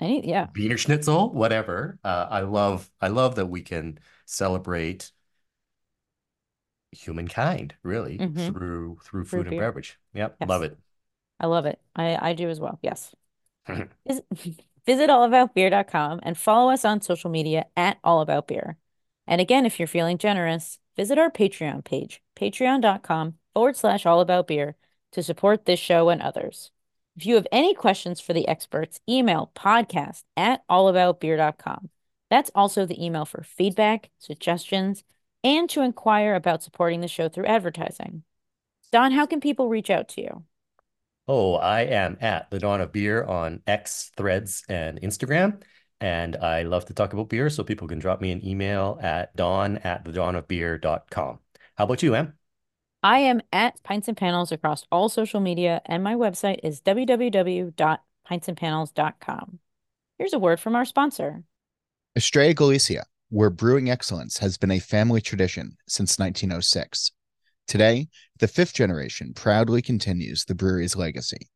any 0.00 0.26
yeah 0.26 0.46
Wiener 0.54 0.78
Schnitzel, 0.78 1.32
whatever. 1.32 1.98
Uh, 2.02 2.26
I 2.30 2.40
love 2.40 2.90
I 3.00 3.08
love 3.08 3.34
that 3.36 3.46
we 3.46 3.60
can 3.62 3.98
celebrate 4.26 5.12
humankind 6.92 7.74
really 7.82 8.18
mm-hmm. 8.18 8.48
through 8.48 8.98
through 9.04 9.24
food 9.24 9.46
and 9.46 9.58
beverage. 9.58 9.98
Yep, 10.14 10.36
yes. 10.40 10.48
love 10.48 10.62
it. 10.62 10.78
I 11.38 11.46
love 11.46 11.66
it. 11.66 11.78
I 11.94 12.30
I 12.30 12.32
do 12.32 12.48
as 12.48 12.60
well. 12.60 12.78
Yes. 12.82 13.14
Visit 14.86 15.10
allaboutbeer.com 15.10 16.20
and 16.22 16.36
follow 16.36 16.72
us 16.72 16.84
on 16.84 17.00
social 17.00 17.30
media 17.30 17.66
at 17.76 18.00
allaboutbeer. 18.02 18.76
And 19.26 19.40
again, 19.40 19.66
if 19.66 19.78
you're 19.78 19.86
feeling 19.86 20.18
generous, 20.18 20.78
visit 20.96 21.18
our 21.18 21.30
Patreon 21.30 21.84
page, 21.84 22.22
patreon.com 22.36 23.34
forward 23.54 23.76
slash 23.76 24.04
allaboutbeer 24.04 24.74
to 25.12 25.22
support 25.22 25.64
this 25.66 25.78
show 25.78 26.08
and 26.08 26.22
others. 26.22 26.70
If 27.16 27.26
you 27.26 27.34
have 27.34 27.46
any 27.52 27.74
questions 27.74 28.20
for 28.20 28.32
the 28.32 28.48
experts, 28.48 29.00
email 29.08 29.50
podcast 29.54 30.22
at 30.36 30.66
allaboutbeer.com. 30.68 31.90
That's 32.30 32.50
also 32.54 32.86
the 32.86 33.04
email 33.04 33.24
for 33.24 33.42
feedback, 33.42 34.10
suggestions, 34.18 35.04
and 35.42 35.68
to 35.70 35.82
inquire 35.82 36.34
about 36.34 36.62
supporting 36.62 37.00
the 37.00 37.08
show 37.08 37.28
through 37.28 37.46
advertising. 37.46 38.22
Don, 38.92 39.12
how 39.12 39.26
can 39.26 39.40
people 39.40 39.68
reach 39.68 39.90
out 39.90 40.08
to 40.10 40.22
you? 40.22 40.44
Oh, 41.32 41.54
I 41.54 41.82
am 41.82 42.18
at 42.20 42.50
the 42.50 42.58
Don 42.58 42.80
of 42.80 42.90
Beer 42.90 43.22
on 43.22 43.62
X, 43.64 44.10
Threads, 44.16 44.64
and 44.68 45.00
Instagram. 45.00 45.62
And 46.00 46.34
I 46.34 46.62
love 46.62 46.86
to 46.86 46.92
talk 46.92 47.12
about 47.12 47.28
beer, 47.28 47.48
so 47.50 47.62
people 47.62 47.86
can 47.86 48.00
drop 48.00 48.20
me 48.20 48.32
an 48.32 48.44
email 48.44 48.98
at 49.00 49.36
don 49.36 49.78
at 49.78 50.04
the 50.04 50.10
don 50.10 50.34
of 50.34 50.48
beer.com. 50.48 51.38
How 51.76 51.84
about 51.84 52.02
you, 52.02 52.16
Em? 52.16 52.32
I 53.04 53.20
am 53.20 53.42
at 53.52 53.80
Pints 53.84 54.08
and 54.08 54.16
Panels 54.16 54.50
across 54.50 54.84
all 54.90 55.08
social 55.08 55.38
media, 55.38 55.80
and 55.86 56.02
my 56.02 56.16
website 56.16 56.58
is 56.64 56.80
www.pintsandpanels.com. 56.80 59.58
Here's 60.18 60.32
a 60.32 60.38
word 60.40 60.58
from 60.58 60.74
our 60.74 60.84
sponsor 60.84 61.44
Estrella 62.16 62.54
Galicia, 62.54 63.04
where 63.28 63.50
brewing 63.50 63.88
excellence 63.88 64.38
has 64.38 64.58
been 64.58 64.72
a 64.72 64.80
family 64.80 65.20
tradition 65.20 65.76
since 65.86 66.18
1906. 66.18 67.12
Today, 67.70 68.08
the 68.40 68.48
fifth 68.48 68.74
generation 68.74 69.32
proudly 69.32 69.80
continues 69.80 70.44
the 70.44 70.56
brewery's 70.56 70.96
legacy. 70.96 71.48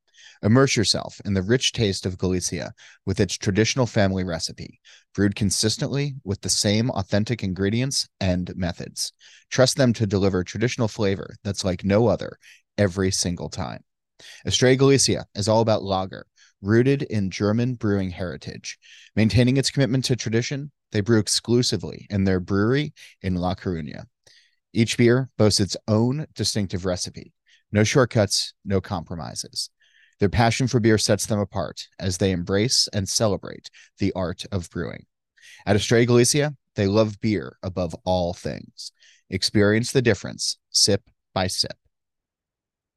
Immerse 0.45 0.77
yourself 0.77 1.21
in 1.25 1.35
the 1.35 1.43
rich 1.43 1.73
taste 1.73 2.07
of 2.07 2.19
Galicia 2.19 2.73
with 3.05 3.19
its 3.19 3.37
traditional 3.37 3.85
family 3.85 4.23
recipe, 4.23 4.79
brewed 5.13 5.35
consistently 5.35 6.15
with 6.23 6.41
the 6.41 6.49
same 6.49 6.89
authentic 6.91 7.43
ingredients 7.43 8.09
and 8.21 8.55
methods. 8.55 9.13
Trust 9.51 9.77
them 9.77 9.93
to 9.95 10.07
deliver 10.07 10.45
traditional 10.45 10.87
flavor 10.87 11.35
that's 11.43 11.65
like 11.65 11.83
no 11.83 12.07
other 12.07 12.39
every 12.79 13.11
single 13.11 13.49
time. 13.49 13.83
Estrella 14.47 14.77
Galicia 14.77 15.27
is 15.35 15.49
all 15.49 15.63
about 15.63 15.83
lager, 15.83 16.29
rooted 16.63 17.03
in 17.03 17.29
German 17.29 17.75
brewing 17.75 18.11
heritage. 18.11 18.79
Maintaining 19.17 19.57
its 19.57 19.73
commitment 19.73 20.05
to 20.05 20.15
tradition, 20.15 20.71
they 20.93 21.01
brew 21.01 21.19
exclusively 21.19 22.07
in 22.09 22.23
their 22.23 22.39
brewery 22.39 22.95
in 23.21 23.35
La 23.35 23.57
Coruña. 23.57 24.05
Each 24.77 24.99
beer 24.99 25.31
boasts 25.39 25.61
its 25.61 25.77
own 25.87 26.27
distinctive 26.35 26.85
recipe. 26.85 27.33
No 27.71 27.85
shortcuts, 27.85 28.55
no 28.65 28.81
compromises. 28.81 29.71
Their 30.19 30.29
passion 30.29 30.67
for 30.67 30.81
beer 30.81 30.99
sets 30.99 31.27
them 31.27 31.39
apart 31.39 31.87
as 32.01 32.19
they 32.19 32.33
embrace 32.33 32.89
and 32.93 33.09
celebrate 33.09 33.71
the 33.99 34.13
art 34.15 34.45
of 34.51 34.69
brewing. 34.71 35.07
At 35.65 35.77
Estrella 35.77 36.07
Galicia, 36.07 36.57
they 36.75 36.89
love 36.89 37.21
beer 37.21 37.57
above 37.63 37.95
all 38.05 38.35
things. 38.35 38.91
Experience 39.31 39.93
the 39.93 40.03
difference 40.03 40.59
sip 40.71 41.03
by 41.33 41.47
sip. 41.47 41.77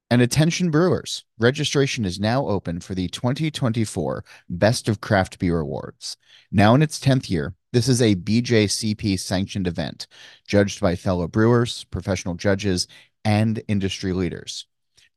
And 0.10 0.22
attention 0.22 0.72
brewers, 0.72 1.26
registration 1.38 2.06
is 2.06 2.18
now 2.18 2.48
open 2.48 2.80
for 2.80 2.96
the 2.96 3.10
2024 3.10 4.24
Best 4.50 4.88
of 4.88 5.02
Craft 5.02 5.38
Beer 5.38 5.60
Awards. 5.60 6.16
Now 6.50 6.74
in 6.76 6.82
its 6.82 6.98
10th 6.98 7.30
year, 7.30 7.56
this 7.74 7.90
is 7.90 8.02
a 8.02 8.16
BJCP 8.16 9.20
sanctioned 9.20 9.68
event, 9.68 10.08
judged 10.48 10.80
by 10.80 10.96
fellow 10.96 11.28
brewers, 11.28 11.84
professional 11.86 12.36
judges, 12.36 12.88
and 13.26 13.62
industry 13.68 14.14
leaders. 14.14 14.66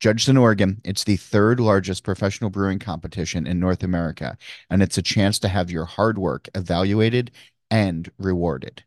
Judged 0.01 0.27
in 0.27 0.35
Oregon, 0.35 0.81
it's 0.83 1.05
the 1.05 1.15
third 1.15 1.61
largest 1.61 2.03
professional 2.03 2.49
brewing 2.49 2.79
competition 2.79 3.47
in 3.47 3.61
North 3.61 3.83
America, 3.83 4.37
and 4.69 4.83
it's 4.83 4.97
a 4.97 5.01
chance 5.01 5.39
to 5.39 5.47
have 5.47 5.71
your 5.71 5.85
hard 5.85 6.17
work 6.17 6.49
evaluated 6.53 7.31
and 7.69 8.11
rewarded. 8.17 8.83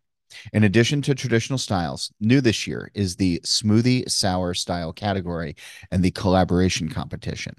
In 0.53 0.65
addition 0.65 1.01
to 1.03 1.15
traditional 1.15 1.59
styles, 1.59 2.13
new 2.21 2.41
this 2.41 2.67
year 2.67 2.91
is 2.95 3.17
the 3.17 3.41
smoothie 3.45 4.11
sour 4.11 4.55
style 4.55 4.93
category 4.93 5.55
and 5.91 6.03
the 6.03 6.11
collaboration 6.11 6.89
competition. 6.89 7.55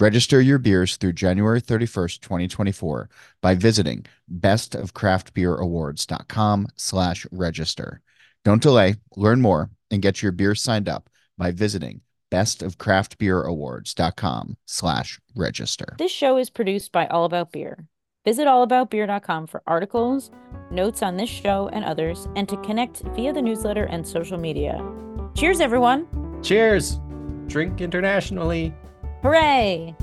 Register 0.00 0.40
your 0.40 0.58
beers 0.58 0.96
through 0.96 1.12
January 1.12 1.60
31st, 1.60 2.20
2024 2.20 3.08
by 3.40 3.54
visiting 3.54 4.04
bestofcraftbeerawards.com 4.40 6.66
slash 6.76 7.26
register. 7.30 8.00
Don't 8.44 8.62
delay, 8.62 8.96
learn 9.16 9.40
more, 9.40 9.70
and 9.90 10.02
get 10.02 10.20
your 10.20 10.32
beers 10.32 10.60
signed 10.60 10.88
up 10.88 11.08
by 11.38 11.52
visiting 11.52 12.00
bestofcraftbeerawards.com 12.32 14.56
slash 14.66 15.20
register. 15.36 15.94
This 15.98 16.10
show 16.10 16.38
is 16.38 16.50
produced 16.50 16.90
by 16.90 17.06
All 17.06 17.24
About 17.24 17.52
Beer. 17.52 17.86
Visit 18.24 18.46
allaboutbeer.com 18.46 19.46
for 19.46 19.62
articles, 19.66 20.30
notes 20.70 21.02
on 21.02 21.16
this 21.18 21.28
show 21.28 21.68
and 21.74 21.84
others, 21.84 22.26
and 22.36 22.48
to 22.48 22.56
connect 22.58 23.02
via 23.14 23.34
the 23.34 23.42
newsletter 23.42 23.84
and 23.84 24.06
social 24.06 24.38
media. 24.38 24.82
Cheers, 25.34 25.60
everyone! 25.60 26.06
Cheers! 26.42 27.00
Drink 27.48 27.82
internationally. 27.82 28.72
Hooray! 29.22 29.94